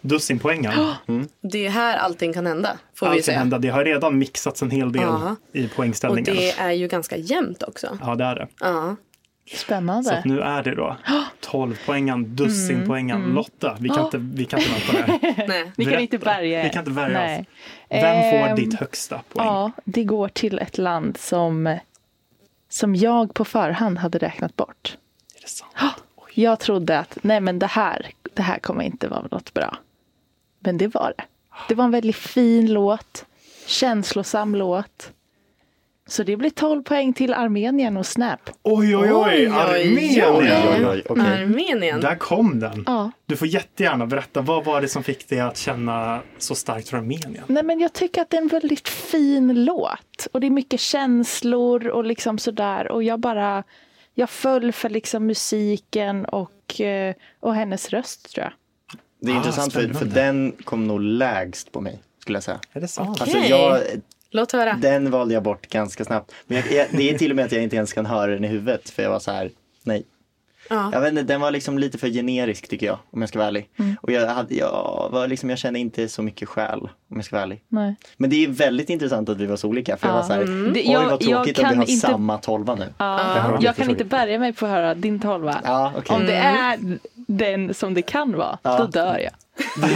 Dussinpoängen. 0.00 0.72
Det 1.42 1.66
är 1.66 1.70
här 1.70 1.96
allting 1.98 2.32
kan 2.32 2.46
hända, 2.46 2.78
får 2.94 3.06
vi 3.06 3.10
Allt 3.10 3.18
kan 3.18 3.24
säga. 3.24 3.38
hända. 3.38 3.58
Det 3.58 3.68
har 3.68 3.84
redan 3.84 4.18
mixats 4.18 4.62
en 4.62 4.70
hel 4.70 4.92
del 4.92 5.02
Ja. 5.02 5.36
i 5.52 5.66
Och 5.66 5.70
poängställningen. 5.76 6.34
det 6.36 6.50
är 6.52 6.70
ju 6.72 6.88
ganska 6.88 7.16
jämnt 7.16 7.62
också. 7.62 7.98
Ja, 8.02 8.14
det 8.14 8.24
är 8.24 8.34
det. 8.34 8.48
Ja. 8.60 8.96
Så 9.50 9.56
Spännande. 9.56 10.18
att 10.18 10.24
nu 10.24 10.40
är 10.40 10.62
det 10.62 10.74
då 10.74 10.96
12 11.40 11.78
poängen, 11.86 12.36
dussinpoängen. 12.36 13.16
Mm. 13.22 13.34
Lotta, 13.34 13.76
vi 13.80 13.88
kan, 13.88 14.04
inte, 14.04 14.18
vi 14.18 14.44
kan 14.44 14.58
inte 14.60 14.72
vänta 14.72 14.92
mer. 15.12 15.44
Nej. 15.48 15.72
Vi 15.76 15.84
kan 15.84 16.00
inte 16.00 16.18
bärga 16.18 16.62
Vi 16.62 16.70
kan 16.70 16.78
inte 16.80 16.90
värja 16.90 17.18
Nej. 17.18 17.40
oss. 17.40 17.46
Vem 17.90 18.30
får 18.30 18.48
Ehm, 18.48 18.56
ditt 18.56 18.74
högsta 18.80 19.20
poäng? 19.32 19.46
Ja, 19.46 19.70
det 19.84 20.04
går 20.04 20.28
till 20.28 20.58
ett 20.58 20.78
land 20.78 21.16
som, 21.16 21.78
som 22.68 22.94
jag 22.96 23.34
på 23.34 23.44
förhand 23.44 23.98
hade 23.98 24.18
räknat 24.18 24.56
bort. 24.56 24.96
Sant? 25.46 26.02
Jag 26.34 26.60
trodde 26.60 26.98
att 26.98 27.18
nej 27.22 27.40
men 27.40 27.58
det 27.58 27.66
här, 27.66 28.06
det 28.34 28.42
här 28.42 28.58
kommer 28.58 28.84
inte 28.84 29.08
vara 29.08 29.26
något 29.30 29.54
bra. 29.54 29.76
Men 30.60 30.78
det 30.78 30.88
var 30.88 31.12
det. 31.16 31.24
Det 31.68 31.74
var 31.74 31.84
en 31.84 31.90
väldigt 31.90 32.16
fin 32.16 32.72
låt. 32.72 33.24
Känslosam 33.66 34.54
låt. 34.54 35.12
Så 36.08 36.22
det 36.22 36.36
blir 36.36 36.50
12 36.50 36.82
poäng 36.82 37.12
till 37.12 37.34
Armenien 37.34 37.96
och 37.96 38.06
Snap. 38.06 38.50
Oj, 38.62 38.96
oj, 38.96 39.12
oj! 39.12 39.12
Oj, 39.12 39.48
oj, 39.48 39.48
Armenien! 39.48 40.34
oj. 40.34 40.86
Oj, 40.86 41.02
oj. 41.08 41.20
Armenien. 41.20 42.00
Där 42.00 42.16
kom 42.16 42.60
den. 42.60 42.84
Ja. 42.86 43.10
Du 43.26 43.36
får 43.36 43.48
jättegärna 43.48 44.06
berätta, 44.06 44.40
vad 44.40 44.64
var 44.64 44.80
det 44.80 44.88
som 44.88 45.02
fick 45.02 45.28
dig 45.28 45.40
att 45.40 45.58
känna 45.58 46.20
så 46.38 46.54
starkt 46.54 46.88
för 46.88 46.96
Armenien? 46.96 47.44
Nej 47.46 47.62
men 47.62 47.80
jag 47.80 47.92
tycker 47.92 48.22
att 48.22 48.30
det 48.30 48.36
är 48.36 48.42
en 48.42 48.48
väldigt 48.48 48.88
fin 48.88 49.64
låt. 49.64 50.26
Och 50.32 50.40
det 50.40 50.46
är 50.46 50.50
mycket 50.50 50.80
känslor 50.80 51.86
och 51.86 52.04
liksom 52.04 52.38
sådär. 52.38 52.90
Och 52.90 53.02
jag 53.02 53.20
bara, 53.20 53.64
jag 54.18 54.30
föll 54.30 54.72
för 54.72 54.88
liksom 54.88 55.26
musiken 55.26 56.24
och, 56.24 56.80
eh, 56.80 57.14
och 57.40 57.54
hennes 57.54 57.90
röst 57.90 58.30
tror 58.34 58.44
jag. 58.44 58.52
Det 59.20 59.30
är 59.30 59.34
Ah, 59.34 59.38
intressant 59.38 59.72
för, 59.72 59.88
för 59.88 60.04
den 60.04 60.52
kom 60.64 60.86
nog 60.86 61.00
lägst 61.00 61.72
på 61.72 61.80
mig, 61.80 62.02
skulle 62.22 62.36
jag 62.36 62.42
säga. 62.42 62.60
Är 62.72 62.80
det 62.80 62.88
sant? 62.88 63.20
Alltså 63.20 63.38
Okej. 63.38 63.50
jag, 63.50 63.80
Låt 64.30 64.52
höra. 64.52 64.78
den 64.82 65.10
valde 65.10 65.34
jag 65.34 65.42
bort 65.42 65.66
ganska 65.68 66.04
snabbt. 66.04 66.32
Men 66.46 66.56
jag, 66.58 66.72
jag, 66.72 66.86
det 66.90 67.10
är 67.10 67.18
till 67.18 67.30
och 67.30 67.36
med 67.36 67.44
att 67.44 67.52
jag 67.52 67.62
inte 67.62 67.76
ens 67.76 67.92
kan 67.92 68.06
höra 68.06 68.32
den 68.32 68.44
i 68.44 68.48
huvudet 68.48 68.90
för 68.90 69.02
jag 69.02 69.10
var 69.10 69.18
så 69.18 69.30
här, 69.30 69.50
nej. 69.82 70.04
Ja. 70.70 70.90
Jag 70.92 71.00
vet 71.00 71.10
inte, 71.10 71.22
den 71.22 71.40
var 71.40 71.50
liksom 71.50 71.78
lite 71.78 71.98
för 71.98 72.08
generisk 72.08 72.68
tycker 72.68 72.86
jag, 72.86 72.98
om 73.10 73.20
jag 73.20 73.28
ska 73.28 73.38
vara 73.38 73.48
ärlig. 73.48 73.68
Och 74.00 74.12
jag, 74.12 74.26
hade, 74.28 74.54
jag, 74.54 75.08
var 75.12 75.26
liksom, 75.28 75.50
jag 75.50 75.58
kände 75.58 75.78
inte 75.78 76.08
så 76.08 76.22
mycket 76.22 76.48
själ, 76.48 76.80
om 76.80 77.16
jag 77.16 77.24
ska 77.24 77.36
vara 77.36 77.42
ärlig. 77.42 77.62
Nej. 77.68 77.96
Men 78.16 78.30
det 78.30 78.44
är 78.44 78.48
väldigt 78.48 78.90
intressant 78.90 79.28
att 79.28 79.36
vi 79.36 79.46
var 79.46 79.56
så 79.56 79.68
olika. 79.68 79.96
För 79.96 80.06
jag 80.08 80.14
var 80.14 80.22
så 80.22 80.32
här, 80.32 80.42
Mm. 80.42 80.72
Det- 80.72 80.80
oj 80.80 80.90
jag- 80.92 81.02
vad 81.02 81.10
jag 81.12 81.20
tråkigt 81.20 81.58
att 81.58 81.72
vi 81.72 81.76
har 81.76 81.90
inte- 81.90 82.06
samma 82.06 82.38
tolva 82.38 82.74
nu. 82.74 82.86
Ja, 82.98 83.16
var 83.50 83.58
jag 83.62 83.76
kan 83.76 83.90
inte 83.90 84.04
bärga 84.04 84.38
mig 84.38 84.52
på 84.52 84.66
att 84.66 84.72
höra 84.72 84.94
din 84.94 85.20
tolva. 85.20 85.60
Ja, 85.64 85.92
okej. 85.96 86.16
Om 86.16 86.26
det 86.26 86.34
är 86.36 86.78
den 87.26 87.74
som 87.74 87.94
det 87.94 88.02
kan 88.02 88.32
vara, 88.36 88.58
Ja. 88.62 88.76
då 88.78 88.86
dör 88.86 89.18
jag. 89.18 89.32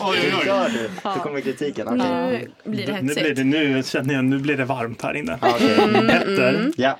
Oj, 0.00 0.18
Nu 0.38 0.44
dör 0.44 0.68
du, 0.68 0.90
då 1.02 1.10
kommer 1.10 1.40
kritiken. 1.40 1.88
Okej. 1.88 2.48
Nu 2.64 2.70
blir 2.70 2.86
det 2.86 2.92
Nu, 2.92 3.00
blir 3.02 3.14
hetsigt. 3.16 3.36
det, 3.36 3.44
nu 3.44 3.82
känner 3.82 4.14
jag, 4.14 4.24
nu 4.24 4.38
blir 4.38 4.56
det 4.56 4.64
varmt 4.64 5.02
här 5.02 5.14
inne. 5.16 5.38
Ja, 5.42 5.48
okej. 5.54 5.76
Petter, 6.08 6.72
Ja. 6.76 6.98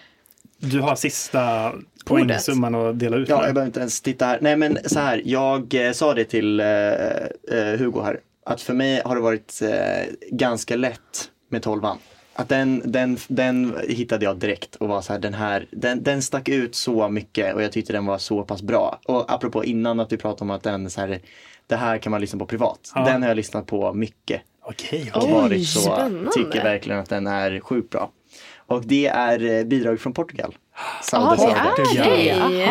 du 0.59 0.81
har 0.81 0.97
sista 0.97 1.73
poängsumman 2.07 2.75
att 2.75 2.99
dela 2.99 3.17
ut 3.17 3.29
Ja, 3.29 3.35
jag 3.47 3.55
behöver 3.55 3.67
inte 3.67 3.81
ens 3.81 4.01
titta 4.01 4.27
här. 4.27 4.39
Nej 4.41 4.57
men 4.57 4.79
så 4.85 5.01
här, 5.01 5.23
jag 5.25 5.75
eh, 5.75 5.93
sa 5.93 6.15
det 6.15 6.25
till 6.25 6.61
eh, 6.61 6.67
eh, 6.67 7.79
Hugo 7.79 8.03
här. 8.03 8.21
Att 8.45 8.61
för 8.63 8.75
mig 8.75 9.03
har 9.05 9.15
det 9.15 9.21
varit 9.21 9.63
eh, 9.63 10.15
ganska 10.31 10.77
lätt 10.77 11.31
med 11.49 11.63
tolvan. 11.63 11.99
Att 12.35 12.49
den, 12.49 12.83
den, 12.85 13.19
den 13.29 13.77
hittade 13.89 14.25
jag 14.25 14.37
direkt 14.37 14.75
och 14.77 14.89
var 14.89 15.03
så 15.03 15.13
här, 15.13 15.21
den 15.21 15.35
här, 15.35 15.67
den, 15.71 16.03
den 16.03 16.23
stack 16.23 16.49
ut 16.49 16.75
så 16.75 17.09
mycket 17.09 17.55
och 17.55 17.63
jag 17.63 17.73
tyckte 17.73 17.93
den 17.93 18.07
var 18.07 18.19
så 18.19 18.43
pass 18.43 18.63
bra. 18.63 19.01
Och 19.05 19.33
apropå 19.33 19.65
innan 19.65 20.01
att 20.01 20.13
vi 20.13 20.17
pratade 20.17 20.45
om 20.45 20.51
att 20.51 20.63
den 20.63 20.91
så 20.91 21.01
här, 21.01 21.21
det 21.67 21.77
här 21.77 21.99
kan 21.99 22.11
man 22.11 22.21
lyssna 22.21 22.39
på 22.39 22.47
privat. 22.47 22.93
Ja. 22.95 23.05
Den 23.05 23.23
har 23.23 23.29
jag 23.29 23.37
lyssnat 23.37 23.67
på 23.67 23.93
mycket 23.93 24.43
Okej, 24.63 25.11
och 25.15 25.23
okej. 25.23 25.33
varit 25.33 25.69
så, 25.69 25.81
spännande. 25.81 26.31
tycker 26.31 26.63
verkligen 26.63 27.01
att 27.01 27.09
den 27.09 27.27
är 27.27 27.61
sjukt 27.61 27.91
bra. 27.91 28.11
Och 28.57 28.87
det 28.87 29.07
är 29.07 29.59
eh, 29.59 29.65
bidrag 29.65 30.01
från 30.01 30.13
Portugal. 30.13 30.55
Sauda. 31.03 31.37
det. 31.77 32.03
Oj, 32.03 32.43
oj, 32.47 32.69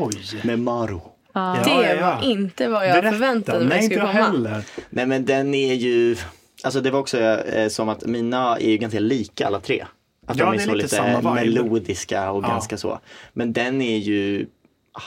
oj. 0.00 0.40
Med 0.44 0.58
Maro. 0.58 1.02
Ja, 1.32 1.56
Det 1.64 1.70
ja. 1.96 2.06
var 2.20 2.24
inte 2.30 2.68
vad 2.68 2.86
jag 2.88 2.92
Berätta. 2.94 3.12
förväntade 3.12 3.58
mig 3.58 3.68
Nej, 3.68 3.84
inte 3.84 3.94
skulle 3.94 4.06
jag 4.06 4.14
komma. 4.14 4.26
heller. 4.48 4.62
Nej 4.90 5.06
men 5.06 5.24
den 5.24 5.54
är 5.54 5.74
ju, 5.74 6.16
alltså 6.64 6.80
det 6.80 6.90
var 6.90 7.00
också 7.00 7.18
eh, 7.20 7.68
som 7.68 7.88
att 7.88 8.04
mina 8.06 8.56
är 8.56 8.70
ju 8.70 8.76
ganska 8.76 9.00
lika 9.00 9.46
alla 9.46 9.60
tre. 9.60 9.84
Att 10.26 10.36
Ja, 10.38 10.44
de 10.44 10.56
det 10.56 10.62
är 10.62 10.66
så 10.66 10.74
lite 10.74 11.20
melodiska 11.34 12.30
och 12.30 12.44
Ja. 12.44 12.48
ganska 12.48 12.76
så. 12.76 12.98
Men 13.32 13.52
den 13.52 13.82
är 13.82 13.96
ju, 13.96 14.46
ah, 14.92 15.00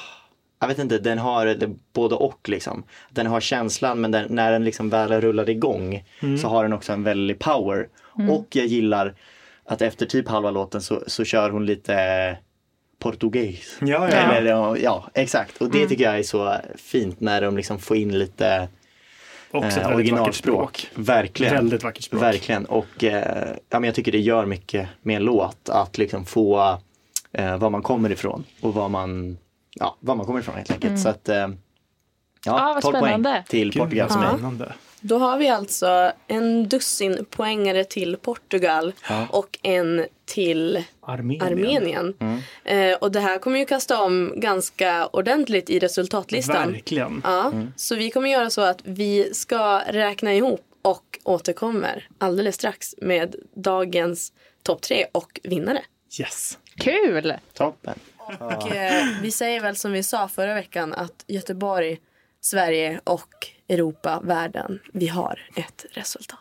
jag 0.62 0.68
vet 0.68 0.80
inte, 0.80 0.98
den 0.98 1.18
har 1.18 1.46
det, 1.46 1.70
både 1.94 2.16
och 2.16 2.50
liksom. 2.50 2.84
Den 3.10 3.28
har 3.28 3.40
känslan 3.42 4.02
men 4.02 4.12
den, 4.12 4.26
när 4.30 4.52
den 4.52 4.64
liksom 4.64 4.90
väl 4.90 5.22
rullar 5.22 5.50
igång 5.50 6.04
Mm. 6.22 6.38
så 6.38 6.48
har 6.48 6.64
den 6.64 6.74
också 6.74 6.94
en 6.94 7.04
väldig 7.04 7.40
power. 7.40 7.88
Och 8.30 8.48
jag 8.52 8.66
gillar 8.66 9.16
att 9.70 9.82
efter 9.82 10.06
typ 10.06 10.28
halva 10.28 10.52
låten 10.52 10.82
så, 10.82 11.04
så 11.08 11.26
kör 11.26 11.50
hon 11.50 11.66
lite 11.66 12.38
portugis. 13.00 13.78
Ja, 13.82 13.88
ja. 13.88 14.16
Eller, 14.16 14.78
ja, 14.78 15.10
exakt. 15.14 15.62
Och 15.62 15.72
det 15.72 15.88
tycker 15.88 16.04
jag 16.04 16.20
är 16.20 16.24
så 16.24 16.56
fint 16.76 17.20
när 17.20 17.42
de 17.42 17.58
liksom 17.58 17.80
får 17.80 17.98
in 17.98 18.20
lite 18.20 18.68
Också 19.52 19.80
eh, 19.80 19.96
originalspråk. 19.96 20.88
Verkligen. 20.96 21.54
Väldigt 21.54 21.84
vackert 21.84 22.04
språk. 22.04 22.22
Verkligen. 22.22 22.66
Och 22.66 23.04
eh, 23.04 23.48
ja, 23.70 23.80
men 23.80 23.84
jag 23.84 23.96
tycker 23.96 24.12
det 24.12 24.20
gör 24.20 24.46
mycket 24.46 24.90
med 25.02 25.16
en 25.16 25.24
låt 25.24 25.70
att 25.70 25.98
liksom 25.98 26.26
få 26.26 26.80
eh, 27.32 27.58
var 27.58 27.70
man 27.70 27.82
kommer 27.82 28.12
ifrån 28.12 28.44
och 28.62 28.74
var 28.74 28.90
man, 28.90 29.38
ja, 29.76 29.98
var 30.00 30.16
man 30.16 30.26
kommer 30.26 30.40
ifrån 30.40 30.56
helt 30.56 30.72
enkelt. 30.72 31.00
Så 31.00 31.10
att, 31.10 31.30
eh, 31.30 31.48
ja, 32.46 32.72
vad 32.74 32.82
12 32.82 33.00
poäng 33.00 33.26
till 33.48 33.72
Gud, 33.72 33.82
Portugal 33.82 34.10
som 34.10 34.22
är. 34.22 34.76
Då 35.02 35.18
har 35.18 35.38
vi 35.38 35.48
alltså 35.48 36.12
en 36.28 36.70
dussin 36.70 37.26
poängare 37.30 37.84
till 37.84 38.18
Portugal 38.18 38.94
och 39.30 39.60
en 39.62 40.06
till 40.26 40.84
Armenien. 41.02 41.42
Armenien. 41.48 42.16
Eh, 42.64 42.94
och 42.94 43.12
det 43.12 43.20
här 43.20 43.38
kommer 43.38 43.60
ju 43.60 43.66
kasta 43.66 44.02
om 44.02 44.34
ganska 44.36 45.08
ordentligt 45.08 45.70
i 45.70 45.80
resultatlistan. 45.80 46.72
Verkligen. 46.72 47.22
Ja, 47.24 47.54
Så 47.76 47.96
vi 47.96 48.12
kommer 48.12 48.30
göra 48.30 48.50
så 48.50 48.62
att 48.62 48.80
vi 48.84 49.34
ska 49.34 49.82
räkna 49.88 50.34
ihop 50.34 50.66
och 50.82 51.20
återkommer 51.24 52.08
alldeles 52.18 52.56
strax 52.56 52.96
med 53.02 53.36
dagens 53.56 54.34
topp 54.64 54.82
tre 54.82 55.06
och 55.12 55.40
vinnare. 55.44 55.82
Yes. 56.20 56.58
Kul! 56.76 57.34
Toppen. 57.54 58.00
Och, 58.40 58.76
eh, 58.76 59.06
vi 59.22 59.32
säger 59.32 59.62
väl 59.62 59.76
som 59.76 59.92
vi 59.92 60.04
sa 60.04 60.28
förra 60.28 60.54
veckan 60.54 60.94
att 60.94 61.24
Göteborg, 61.28 62.00
Sverige 62.42 63.02
och 63.04 63.30
Europa, 63.70 64.20
världen, 64.24 64.80
vi 64.94 65.08
har 65.08 65.40
ett 65.56 65.86
resultat. 65.92 66.40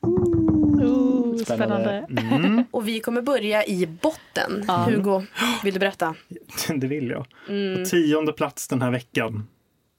Ooh, 0.00 1.36
Spännande. 1.36 2.06
spännande. 2.10 2.64
Och 2.70 2.88
vi 2.88 3.00
kommer 3.00 3.22
börja 3.22 3.64
i 3.66 3.86
botten. 3.86 4.68
Hugo, 4.68 5.22
vill 5.64 5.74
du 5.74 5.80
berätta? 5.80 6.14
Det 6.76 6.86
vill 6.86 7.08
jag. 7.10 7.26
På 7.78 7.84
tionde 7.90 8.32
plats 8.32 8.68
den 8.68 8.82
här 8.82 8.90
veckan, 8.90 9.48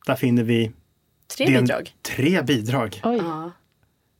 där 0.05 0.15
finner 0.15 0.43
vi 0.43 0.72
Tre 1.38 1.45
det 1.45 1.53
är 1.53 1.57
en- 1.57 1.63
bidrag. 1.63 1.93
tre 2.01 2.41
bidrag. 2.41 3.01
Oj. 3.03 3.17
Ja. 3.17 3.51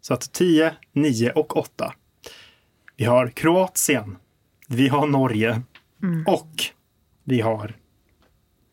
Så 0.02 0.14
att 0.14 0.32
10, 0.34 0.74
9 0.94 1.32
och 1.32 1.58
8. 1.58 1.94
Vi 2.96 3.06
har 3.06 3.28
Kroatien, 3.28 4.18
vi 4.68 4.88
har 4.88 5.08
Norge 5.08 5.62
och 6.28 6.64
vi 7.24 7.42
har 7.42 7.74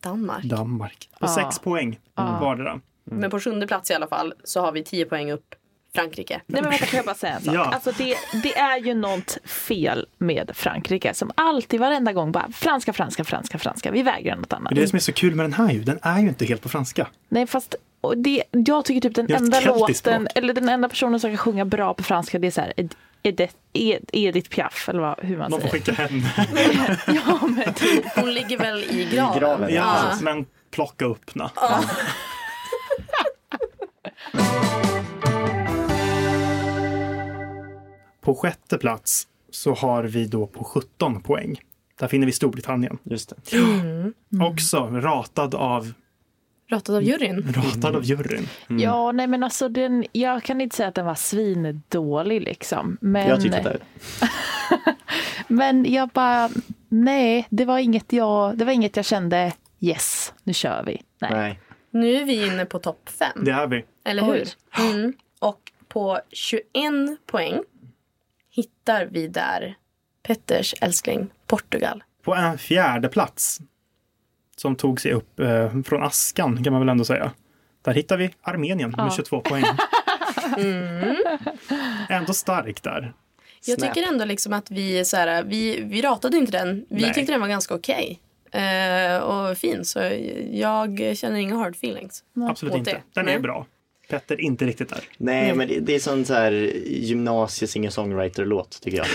Danmark. 0.03 0.43
Danmark. 0.43 1.09
På 1.19 1.25
Ja. 1.25 1.27
6 1.27 1.59
poäng 1.59 1.99
vardera. 2.15 2.81
Men 3.11 3.29
på 3.29 3.39
sjunde 3.39 3.67
plats 3.67 3.91
i 3.91 3.93
alla 3.93 4.07
fall 4.07 4.33
så 4.43 4.61
har 4.61 4.71
vi 4.71 4.83
10 4.83 5.05
poäng 5.05 5.31
upp 5.31 5.55
Frankrike. 5.95 6.41
Nej 6.47 6.61
men 6.61 6.71
vänta, 6.71 6.85
får 6.85 6.97
jag 6.97 7.05
bara 7.05 7.15
säga 7.15 7.33
en 7.35 7.41
sak? 7.41 7.55
Ja. 7.55 7.63
Alltså 7.73 7.91
det, 7.97 8.15
det 8.43 8.57
är 8.57 8.77
ju 8.77 8.93
något 8.93 9.37
fel 9.45 10.07
med 10.17 10.51
Frankrike 10.53 11.13
som 11.13 11.31
alltid 11.35 11.79
varenda 11.79 12.13
gång 12.13 12.31
bara 12.31 12.47
franska, 12.53 12.93
franska, 12.93 13.23
franska, 13.23 13.59
franska. 13.59 13.91
Vi 13.91 14.03
vägrar 14.03 14.35
något 14.35 14.53
annat. 14.53 14.69
Det 14.75 14.79
är 14.79 14.81
det 14.81 14.87
som 14.87 14.95
är 14.97 15.01
så 15.01 15.13
kul 15.13 15.35
med 15.35 15.45
den 15.45 15.53
här 15.53 15.71
ju, 15.71 15.83
den 15.83 15.99
är 16.01 16.19
ju 16.19 16.27
inte 16.27 16.45
helt 16.45 16.61
på 16.61 16.69
franska. 16.69 17.07
Nej 17.29 17.47
fast 17.47 17.75
och 18.01 18.17
det, 18.17 18.43
jag 18.51 18.85
tycker 18.85 19.01
typ 19.09 19.15
den 19.15 19.31
enda 19.43 19.59
låten, 19.59 19.95
språk. 19.95 20.27
eller 20.35 20.53
den 20.53 20.69
enda 20.69 20.89
personen 20.89 21.19
som 21.19 21.29
kan 21.29 21.37
sjunga 21.37 21.65
bra 21.65 21.93
på 21.93 22.03
franska 22.03 22.39
det 22.39 22.47
är 22.47 22.51
så 22.51 22.61
här 22.61 22.73
Ed- 22.77 22.95
Edith, 23.23 23.53
Ed, 23.73 24.05
Edith 24.13 24.49
Piaf 24.49 24.89
eller 24.89 24.99
vad, 24.99 25.19
hur 25.21 25.37
man 25.37 25.51
De 25.51 25.61
får 25.61 25.67
säger. 25.67 25.83
skicka 25.83 25.91
hem 26.03 26.21
Ja 27.25 27.39
men 27.47 27.73
typ. 27.73 28.05
Hon 28.15 28.33
ligger 28.33 28.57
väl 28.57 28.83
i 28.83 29.09
graven. 29.15 29.39
graven, 29.39 29.73
ja, 29.73 29.97
Ja. 30.11 30.17
men 30.21 30.45
plocka 30.71 31.05
upp 31.05 31.35
na. 31.35 31.51
På 38.21 38.35
sjätte 38.35 38.77
plats 38.77 39.27
så 39.49 39.73
har 39.73 40.03
vi 40.03 40.25
då 40.25 40.47
på 40.47 40.63
17 40.63 41.21
poäng. 41.21 41.59
Där 41.99 42.07
finner 42.07 42.25
vi 42.25 42.31
Storbritannien. 42.31 42.97
Just 43.03 43.33
det. 43.49 43.57
Mm. 43.57 44.13
Också 44.41 44.77
ratad 44.91 45.55
av, 45.55 45.93
Ratad 46.69 46.95
av 46.95 47.03
juryn. 47.03 47.53
ratad 47.55 47.95
av 47.95 48.03
juryn. 48.03 48.47
Ja 48.67 49.11
nej 49.11 49.27
men 49.27 49.43
alltså 49.43 49.69
den, 49.69 50.05
jag 50.11 50.43
kan 50.43 50.61
inte 50.61 50.75
säga 50.75 50.89
att 50.89 50.95
den 50.95 51.05
var 51.05 51.15
svindålig 51.15 52.41
liksom. 52.41 52.97
Men, 53.01 53.27
Jag 53.27 53.41
tyckte 53.41 53.61
det. 53.63 53.79
men 55.53 55.91
jag 55.93 56.09
bara, 56.09 56.49
nej 56.89 57.47
det 57.49 57.65
var 57.65 57.79
inget 57.79 58.13
jag, 58.13 58.57
det 58.57 58.65
var 58.65 58.71
inget 58.71 58.95
jag 58.95 59.05
kände 59.05 59.53
yes 59.79 60.33
nu 60.43 60.53
kör 60.53 60.83
vi. 60.85 61.01
Nej. 61.21 61.31
Nej. 61.31 61.59
Nu 61.91 62.15
är 62.15 62.25
vi 62.25 62.47
inne 62.47 62.65
på 62.65 62.79
topp 62.79 63.09
fem. 63.19 63.43
Det 63.45 63.51
är 63.51 63.67
vi. 63.67 63.85
Eller 64.07 64.23
hur? 64.23 64.47
Mm. 64.77 65.13
Och 65.39 65.71
på 65.87 66.19
21 66.31 66.63
poäng 67.25 67.59
hittar 68.49 69.05
vi 69.05 69.27
där 69.27 69.77
Petters 70.23 70.75
älskling 70.81 71.29
Portugal. 71.47 72.03
På 72.23 72.35
en 72.35 72.57
fjärde 72.57 73.09
plats 73.09 73.59
som 74.55 74.75
tog 74.75 75.01
sig 75.01 75.13
upp 75.13 75.39
eh, 75.39 75.81
från 75.85 76.03
askan 76.03 76.63
kan 76.63 76.73
man 76.73 76.81
väl 76.81 76.89
ändå 76.89 77.05
säga. 77.05 77.31
Där 77.81 77.93
hittar 77.93 78.17
vi 78.17 78.33
Armenien 78.41 78.91
med 78.97 79.13
22 79.13 79.41
poäng. 79.41 79.63
Ändå 82.09 82.33
starkt 82.33 82.83
där. 82.83 83.13
Jag 83.65 83.79
Snap. 83.79 83.93
tycker 83.93 84.07
ändå 84.07 84.25
liksom 84.25 84.53
att 84.53 84.71
vi, 84.71 85.05
så 85.05 85.17
här, 85.17 85.43
vi, 85.43 85.81
vi 85.81 86.01
ratade 86.01 86.37
inte 86.37 86.51
den. 86.51 86.85
Vi 86.89 87.01
Nej. 87.01 87.13
tyckte 87.13 87.31
den 87.31 87.41
var 87.41 87.47
ganska 87.47 87.75
okej. 87.75 88.19
Eh, 88.51 89.17
och 89.17 89.57
fin. 89.57 89.85
Så 89.85 89.99
jag 90.51 91.17
känner 91.17 91.39
inga 91.39 91.55
hard 91.55 91.75
feelings. 91.75 92.23
Absolut 92.49 92.73
åt 92.73 92.79
inte. 92.79 92.91
det. 92.91 93.01
Den 93.13 93.27
är 93.27 93.31
Nej. 93.31 93.39
bra. 93.39 93.65
Petter 94.09 94.41
inte 94.41 94.65
riktigt 94.65 94.89
där. 94.89 95.03
Nej, 95.17 95.53
men 95.55 95.67
det, 95.67 95.79
det 95.79 95.95
är 95.95 95.99
sån 95.99 96.25
så 96.25 96.33
här 96.33 96.51
gymnasie 96.85 97.67
singer-songwriter-låt 97.67 98.81
tycker 98.81 98.97
jag. 98.97 99.07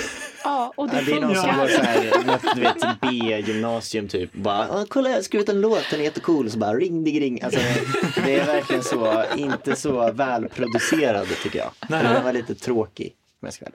Ja, 0.44 0.72
och 0.76 0.88
det, 0.88 1.00
det 1.06 1.12
är 1.12 1.20
någon 1.20 1.36
som 1.36 1.56
går 1.58 1.68
så 1.68 1.82
här, 1.82 2.26
något, 2.26 2.54
du 2.54 2.60
vet, 2.60 2.76
B-gymnasium 3.00 4.08
typ. 4.08 4.32
Bara, 4.32 4.68
"Åh, 4.70 4.84
kolla 4.88 5.08
jag 5.08 5.16
har 5.16 5.22
skrivit 5.22 5.48
en 5.48 5.60
låt, 5.60 5.84
den 5.90 6.00
är 6.00 6.04
jättecool. 6.04 6.50
Så 6.50 6.58
bara 6.58 6.74
ring, 6.74 7.04
dig, 7.04 7.20
ring. 7.20 7.42
Alltså, 7.42 7.60
det 8.24 8.38
är 8.38 8.46
verkligen 8.46 8.82
så, 8.82 9.24
inte 9.36 9.76
så 9.76 10.12
välproducerad 10.12 11.26
tycker 11.42 11.58
jag. 11.58 11.70
Nej. 11.88 12.02
Den 12.02 12.24
var 12.24 12.32
lite 12.32 12.54
tråkig. 12.54 13.12
Om 13.40 13.46
jag 13.46 13.52
ska. 13.54 13.66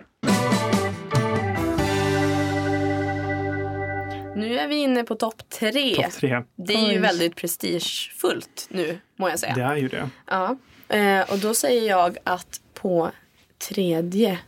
Nu 4.36 4.60
är 4.60 4.68
vi 4.68 4.76
inne 4.76 5.04
på 5.04 5.16
topp 5.16 5.50
tre. 5.50 5.96
Topp 5.96 6.12
tre. 6.12 6.44
Det 6.56 6.74
är 6.74 6.92
ju 6.94 7.00
väldigt 7.00 7.36
prestigefullt 7.36 8.68
nu, 8.70 8.98
må 9.16 9.30
jag 9.30 9.40
säga. 9.40 9.54
Det 9.56 9.62
är 9.62 9.76
ju 9.76 9.88
det. 9.88 10.10
Ja. 10.28 10.58
Eh, 10.90 11.32
och 11.32 11.38
då 11.40 11.54
säger 11.54 11.90
jag 11.90 12.18
att 12.24 12.62
på 12.74 13.12
tredje 13.58 14.40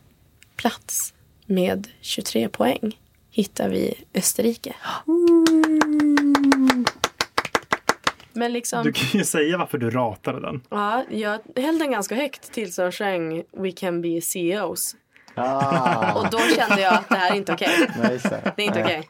plats 0.56 1.14
med 1.46 1.88
23 2.00 2.48
poäng 2.48 2.98
hittar 3.30 3.68
vi 3.68 3.94
Österrike. 4.14 4.74
Men 8.32 8.52
liksom, 8.52 8.84
Du 8.84 8.92
kan 8.92 9.18
ju 9.20 9.24
säga 9.24 9.58
varför 9.58 9.78
du 9.78 9.90
ratade 9.90 10.40
den. 10.40 10.60
ja, 10.70 11.04
jag 11.10 11.38
höll 11.56 11.78
den 11.78 11.90
ganska 11.92 12.14
högt 12.14 12.52
tills 12.52 12.76
de 12.76 12.92
sjöng 12.92 13.42
We 13.52 13.72
can 13.72 14.02
be 14.02 14.20
CEOs. 14.20 14.96
Ah, 15.34 16.12
Och 16.20 16.30
då 16.30 16.38
kände 16.38 16.80
jag 16.82 16.94
att 16.94 17.08
det 17.08 17.16
här 17.16 17.32
är 17.32 17.36
inte 17.36 17.52
okej. 17.52 17.90
nej, 18.02 18.12
just 18.12 18.30
det. 18.30 18.52
Det 18.56 18.62
är 18.62 18.66
inte 18.66 18.82
okej. 18.84 19.08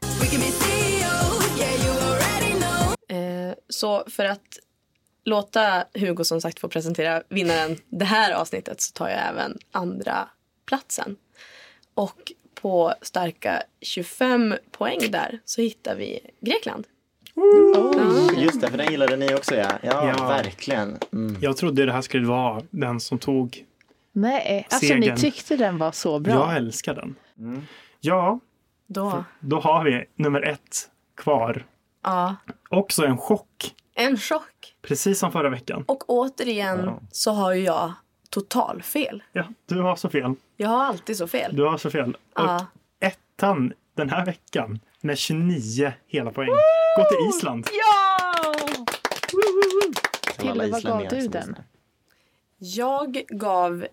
Already 2.00 2.52
know. 2.60 3.16
Eh, 3.18 3.54
så 3.68 4.04
för 4.10 4.24
att 4.24 4.40
låta 5.24 5.84
Hugo 5.94 6.24
som 6.24 6.40
sagt 6.40 6.60
få 6.60 6.68
presentera 6.68 7.22
vinnaren 7.28 7.76
det 7.88 8.04
här 8.04 8.32
avsnittet 8.32 8.80
så 8.80 8.92
tar 8.92 9.08
jag 9.08 9.28
även 9.28 9.58
andra 9.72 10.28
platsen. 10.66 11.16
Och 11.94 12.32
på 12.54 12.94
starka 13.02 13.62
25 13.80 14.54
poäng 14.70 14.98
där 15.10 15.38
så 15.44 15.60
hittar 15.60 15.96
vi 15.96 16.20
Grekland. 16.40 16.86
Just 18.36 18.60
det, 18.60 18.70
för 18.70 18.78
den 18.78 18.90
gillade 18.90 19.16
ni 19.16 19.34
också 19.34 19.54
ja. 19.54 19.70
Ja, 19.82 20.14
Ja. 20.18 20.28
verkligen. 20.28 20.98
Mm. 21.12 21.36
Jag 21.40 21.56
trodde 21.56 21.86
det 21.86 21.92
här 21.92 22.02
skulle 22.02 22.26
vara 22.26 22.62
den 22.70 23.00
som 23.00 23.18
tog. 23.18 23.64
Nej, 24.12 24.66
alltså 24.70 24.86
Segern. 24.86 25.00
ni 25.14 25.16
tyckte 25.20 25.56
den 25.56 25.78
var 25.78 25.92
så 25.92 26.18
bra. 26.18 26.32
Jag 26.34 26.56
älskar 26.56 26.94
den. 26.94 27.16
Ja, 28.00 28.40
Då, 28.86 29.24
då 29.40 29.60
har 29.60 29.84
vi 29.84 30.04
nummer 30.14 30.42
ett 30.42 30.90
kvar. 31.16 31.66
ja, 32.02 32.36
Också 32.68 33.04
en 33.06 33.18
chock. 33.18 33.74
En 34.00 34.16
chock. 34.18 34.74
Precis 34.82 35.18
som 35.18 35.32
förra 35.32 35.48
veckan. 35.50 35.84
Och 35.88 36.10
återigen 36.10 36.90
så 37.12 37.30
har 37.32 37.52
ju 37.54 37.62
jag 37.62 37.92
total 38.30 38.82
fel. 38.82 39.22
Ja, 39.32 39.44
du 39.66 39.80
har 39.80 39.96
så 39.96 40.08
fel. 40.08 40.34
Jag 40.56 40.68
har 40.68 40.84
alltid 40.84 41.16
så 41.16 41.26
fel. 41.28 41.56
Du 41.56 41.64
har 41.64 41.78
så 41.78 41.90
fel. 41.90 42.10
Och 42.14 42.16
Ja. 42.34 42.66
ettan 43.00 43.72
den 43.96 44.10
här 44.10 44.26
veckan 44.26 44.80
med 45.00 45.18
29 45.18 45.92
hela 46.06 46.30
poäng. 46.32 46.48
Gå 46.96 47.04
till 47.04 47.28
Island. 47.38 47.66
Ja! 47.72 48.54
Kille, 50.38 50.66
vad 50.70 50.82
gav 50.82 51.06
du 51.10 51.28
den? 51.28 51.56
Jag 52.58 53.22
gav 53.28 53.86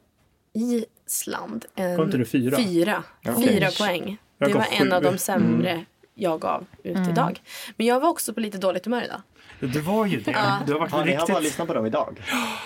Island 0.53 1.66
en 1.76 1.95
Gav 1.97 2.05
inte 2.05 2.18
du 2.18 2.26
fyra? 2.26 2.58
fyra, 2.58 3.03
Okej. 3.26 3.47
fyra 3.47 3.70
poäng. 3.80 4.18
Jag 4.38 4.49
Det 4.49 4.53
var 4.53 4.68
en 4.72 4.93
av 4.93 5.01
de 5.01 5.18
sämre 5.18 5.86
jag 6.18 6.39
gav 6.41 6.65
ut 6.84 7.07
idag. 7.09 7.41
Men 7.78 7.88
jag 7.88 7.99
var 7.99 8.09
också 8.09 8.34
på 8.34 8.39
lite 8.39 8.57
dåligt 8.57 8.86
humör 8.86 9.03
idag. 9.03 9.22
Det 9.74 9.80
var 9.80 10.05
ju 10.05 10.20
det. 10.20 10.32
Du 10.65 10.74
har 10.74 10.80
varit 10.80 10.91
Har 10.91 11.05
ni 11.05 11.11
har 11.13 11.18
bara 11.28 11.28
riktigt... 11.28 11.43
lyssnat 11.43 11.68
på 11.68 11.74
dem 11.74 11.86
idag? 11.86 12.22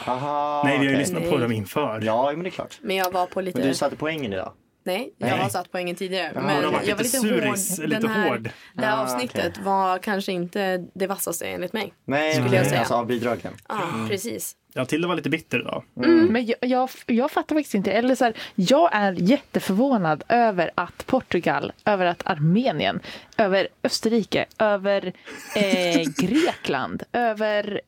Aha, 0.05 0.61
Nej, 0.65 0.71
vi 0.73 0.77
har 0.77 0.83
ju 0.83 0.89
okej. 0.89 0.99
lyssnat 0.99 1.23
på 1.23 1.29
Nej. 1.29 1.39
dem 1.39 1.51
inför. 1.51 2.01
Ja, 2.01 2.31
men 2.31 2.43
det 2.43 2.49
är 2.49 2.51
klart. 2.51 2.79
Men 2.81 2.95
jag 2.95 3.11
var 3.11 3.25
på 3.25 3.41
lite... 3.41 3.59
Men 3.59 3.67
du 3.67 3.73
satte 3.73 3.95
poängen 3.95 4.33
idag? 4.33 4.53
Nej, 4.83 5.13
jag 5.17 5.29
Nej. 5.29 5.39
har 5.39 5.49
satt 5.49 5.71
poängen 5.71 5.95
tidigare. 5.95 6.31
Ja, 6.35 6.41
men 6.41 6.59
du 6.61 6.65
har 6.65 6.73
varit 6.73 6.87
jag 6.87 6.95
var 6.95 7.03
lite 7.03 7.17
suris, 7.17 7.79
hård. 7.79 7.87
lite 7.89 8.01
Den 8.01 8.11
här, 8.11 8.29
hård. 8.29 8.49
Det 8.75 8.85
här 8.85 8.97
Ah, 8.97 9.01
avsnittet 9.01 9.51
okej. 9.51 9.63
var 9.63 9.97
kanske 9.97 10.31
inte 10.31 10.85
det 10.93 11.07
vassaste 11.07 11.45
enligt 11.45 11.73
mig. 11.73 11.93
Nej, 12.05 12.33
Skulle 12.35 12.55
jag 12.55 12.65
säga. 12.65 12.79
alltså 12.79 12.93
av 12.93 13.05
bidragen. 13.05 13.53
Ja, 13.69 13.81
precis. 14.09 14.55
Ja, 14.73 14.85
Tilde 14.85 15.07
var 15.07 15.15
lite 15.15 15.29
bitter 15.29 15.59
idag. 15.59 15.83
Men 15.93 16.45
jag, 16.45 16.55
jag, 16.61 16.89
jag 17.05 17.31
fattar 17.31 17.55
faktiskt 17.55 17.75
inte. 17.75 17.91
Eller 17.91 18.15
så 18.15 18.23
här, 18.25 18.33
jag 18.55 18.89
är 18.93 19.11
jätteförvånad 19.11 20.23
över 20.29 20.71
att 20.75 21.05
Portugal, 21.05 21.71
över 21.85 22.05
att 22.05 22.21
Armenien, 22.25 22.99
över 23.37 23.67
Österrike, 23.83 24.45
över 24.59 25.13
eh, 25.55 26.01
Grekland, 26.17 27.03
över 27.13 27.81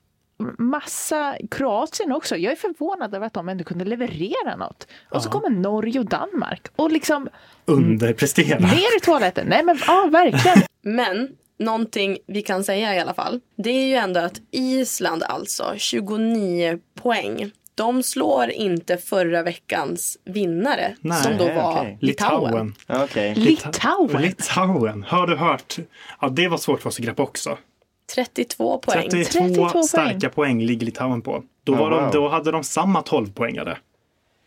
massa 0.58 1.36
Kroatien 1.52 2.12
också. 2.12 2.38
Jag 2.38 2.52
är 2.52 2.56
förvånad 2.56 3.16
över 3.16 3.28
att 3.28 3.34
de 3.34 3.50
ändå 3.50 3.64
kunde 3.64 3.86
leverera 3.86 4.56
något. 4.56 4.88
Och 5.10 5.24
så 5.24 5.30
kommer 5.30 5.50
Norge 5.50 6.00
och 6.00 6.06
Danmark 6.06 6.68
och 6.76 6.92
liksom 6.92 7.30
Underprestera. 7.66 8.60
ner 8.60 8.98
i 8.98 9.00
toaletten. 9.04 9.48
Nej 9.50 9.64
men 9.64 9.78
ja, 9.88 10.10
verkligen. 10.12 10.58
Men 10.86 11.36
någonting 11.60 12.18
vi 12.28 12.42
kan 12.42 12.64
säga 12.64 12.96
i 12.96 13.00
alla 13.00 13.14
fall. 13.14 13.40
Det 13.56 13.70
är 13.70 13.86
ju 13.86 13.96
ändå 13.96 14.20
att 14.20 14.42
Island 14.52 15.24
alltså, 15.24 15.74
29 15.78 16.80
poäng. 17.02 17.52
De 17.76 18.04
slår 18.04 18.50
inte 18.50 18.98
förra 18.98 19.44
veckans 19.44 20.18
vinnare 20.26 20.96
Nej, 21.02 21.24
som 21.24 21.38
då 21.38 21.46
var 21.54 21.80
okej. 21.80 21.98
Litauen. 22.02 22.74
Litauen. 22.88 23.04
Okej. 23.04 23.36
Litauen. 23.36 24.22
Litauen. 24.22 25.04
Har 25.08 25.28
du 25.28 25.36
hört? 25.36 25.78
Ja, 26.22 26.30
det 26.30 26.48
var 26.48 26.58
svårt 26.58 26.82
för 26.82 26.90
oss 26.90 27.00
att 27.00 27.06
greppa 27.06 27.24
också. 27.24 27.58
32 28.16 28.78
poäng. 28.78 29.10
32, 29.10 29.40
32 29.40 29.70
poäng. 29.70 29.84
starka 29.84 30.30
poäng 30.30 30.62
ligger 30.62 30.86
Litauen 30.86 31.22
på. 31.22 31.44
Då, 31.64 31.76
var 31.76 31.88
Oh, 31.88 31.90
de, 31.90 32.04
wow. 32.04 32.12
då 32.12 32.30
hade 32.30 32.52
de 32.52 32.64
samma 32.64 33.02
12-poängare. 33.02 33.76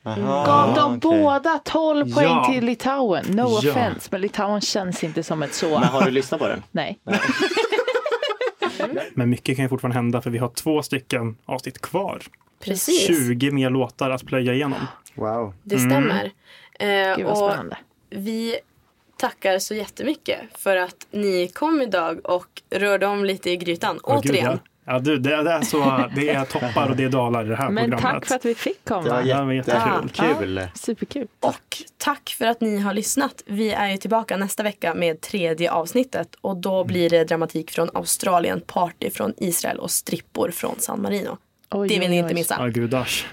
Aha, 0.07 0.45
Gav 0.47 0.75
de 0.75 0.97
okej. 0.97 0.99
båda 1.23 1.59
12 1.65 2.15
poäng 2.15 2.25
Ja. 2.27 2.49
till 2.53 2.65
Litauen? 2.65 3.25
No 3.29 3.59
Ja. 3.63 3.71
offense, 3.71 4.09
men 4.13 4.21
Litauen 4.21 4.61
känns 4.61 5.05
inte 5.05 5.23
som 5.23 5.43
ett 5.43 5.55
så. 5.55 5.69
Men 5.79 5.89
har 5.89 6.03
du 6.05 6.11
lyssnat 6.11 6.41
på 6.41 6.49
den? 6.49 6.63
Nej. 6.71 6.99
Men 9.15 9.31
mycket 9.31 9.57
kan 9.57 9.65
ju 9.65 9.69
fortfarande 9.69 9.95
hända 9.99 10.23
för 10.23 10.31
vi 10.31 10.39
har 10.39 10.49
två 10.49 10.83
stycken 10.83 11.37
avsnitt 11.45 11.81
kvar. 11.81 12.23
Precis, 12.61 13.07
20 13.07 13.51
mer 13.51 13.71
låtar 13.71 14.11
att 14.11 14.25
plöja 14.27 14.55
igenom. 14.55 14.79
Wow. 15.15 15.55
det 15.63 15.79
stämmer. 15.79 16.31
Eh, 16.79 17.17
Gud 17.17 17.27
vad 17.27 17.33
och 17.33 17.51
spännande. 17.51 17.77
vi 18.11 18.57
tackar 19.19 19.59
så 19.59 19.75
jättemycket 19.75 20.41
för 20.59 20.77
att 20.77 21.07
ni 21.11 21.49
kom 21.49 21.83
idag 21.83 22.21
och 22.27 22.63
rörde 22.71 23.07
om 23.07 23.25
lite 23.25 23.51
i 23.51 23.57
grytan. 23.57 23.95
Gud, 23.95 24.03
Återigen. 24.05 24.45
ja. 24.53 24.59
Ja, 24.89 24.99
du, 24.99 25.19
det, 25.19 25.43
det, 25.43 25.51
är 25.53 25.63
så, 25.63 26.05
det 26.15 26.29
är 26.29 26.45
toppar 26.45 26.91
och 26.91 26.97
det 26.97 27.05
är 27.05 27.09
dalar 27.09 27.45
i 27.45 27.49
det 27.49 27.57
här 27.57 27.71
Men 27.71 27.91
programmet. 27.91 28.03
tack 28.15 28.27
för 28.27 28.35
att 28.35 28.45
vi 28.45 28.55
fick 28.55 28.85
Det 28.85 28.95
var 28.95 29.03
komma. 29.03 29.23
Ja, 29.25 29.39
det 29.39 29.45
var 29.45 29.53
jättekul. 29.53 30.03
jättekul. 30.17 30.61
Superkul. 30.75 31.27
Och 31.41 31.77
tack 31.99 32.35
för 32.39 32.45
att 32.47 32.61
ni 32.61 32.79
har 32.79 32.95
lyssnat. 32.95 33.43
Vi 33.47 33.71
är 33.71 33.91
ju 33.91 33.97
tillbaka 33.97 34.37
nästa 34.37 34.63
vecka 34.63 34.95
med 34.95 35.21
tredje 35.21 35.71
avsnittet 35.71 36.29
och 36.41 36.57
då 36.57 36.85
blir 36.85 37.11
det 37.11 37.25
dramatik 37.25 37.71
från 37.71 37.91
Australien, 37.95 38.61
party 38.67 39.11
från 39.11 39.33
Israel 39.37 39.79
och 39.79 39.91
strippor 39.91 40.51
från 40.51 40.75
San 40.79 41.03
Marino. 41.03 41.37
Oj, 41.71 41.89
Det 41.89 41.99
vill 41.99 42.11
ni 42.11 42.17
inte 42.17 42.35
missa. 42.35 42.57
Ja, 42.59 42.67
gudars. 42.67 43.27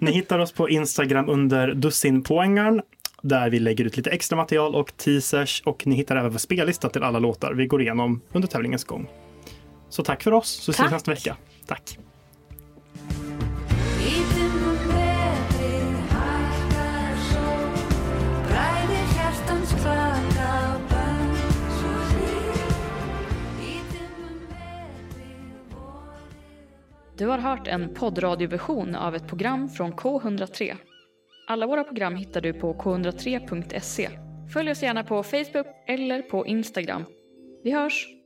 Ni 0.00 0.10
hittar 0.12 0.38
oss 0.38 0.52
på 0.52 0.68
Instagram 0.68 1.28
under 1.28 1.74
dussinpoängaren 1.74 2.82
där 3.22 3.50
vi 3.50 3.58
lägger 3.58 3.84
ut 3.84 3.96
lite 3.96 4.10
extra 4.10 4.36
material 4.36 4.74
och 4.74 4.96
teasers 4.96 5.62
och 5.64 5.86
ni 5.86 5.94
hittar 5.96 6.16
även 6.16 6.30
vår 6.30 6.38
spellista 6.38 6.88
till 6.88 7.02
alla 7.02 7.18
låtar 7.18 7.52
vi 7.52 7.66
går 7.66 7.82
igenom 7.82 8.20
under 8.32 8.48
tävlingens 8.48 8.84
gång. 8.84 9.08
Så 9.88 10.02
tack 10.02 10.22
för 10.22 10.32
oss, 10.32 10.48
så 10.48 10.70
ses 10.70 10.86
vi 10.86 10.92
nästa 10.92 11.10
vecka. 11.10 11.36
Tack! 11.66 11.98
Du 27.18 27.26
har 27.26 27.38
hört 27.38 27.66
en 27.66 27.94
poddradioversion 27.94 28.94
av 28.94 29.14
ett 29.14 29.28
program 29.28 29.68
från 29.68 29.92
K103. 29.92 30.76
Alla 31.46 31.66
våra 31.66 31.84
program 31.84 32.16
hittar 32.16 32.40
du 32.40 32.52
på 32.52 32.74
k103.se. 32.74 34.10
Följ 34.52 34.70
oss 34.70 34.82
gärna 34.82 35.04
på 35.04 35.22
Facebook 35.22 35.66
eller 35.86 36.22
på 36.22 36.46
Instagram. 36.46 37.04
Vi 37.64 37.72
hörs! 37.72 38.17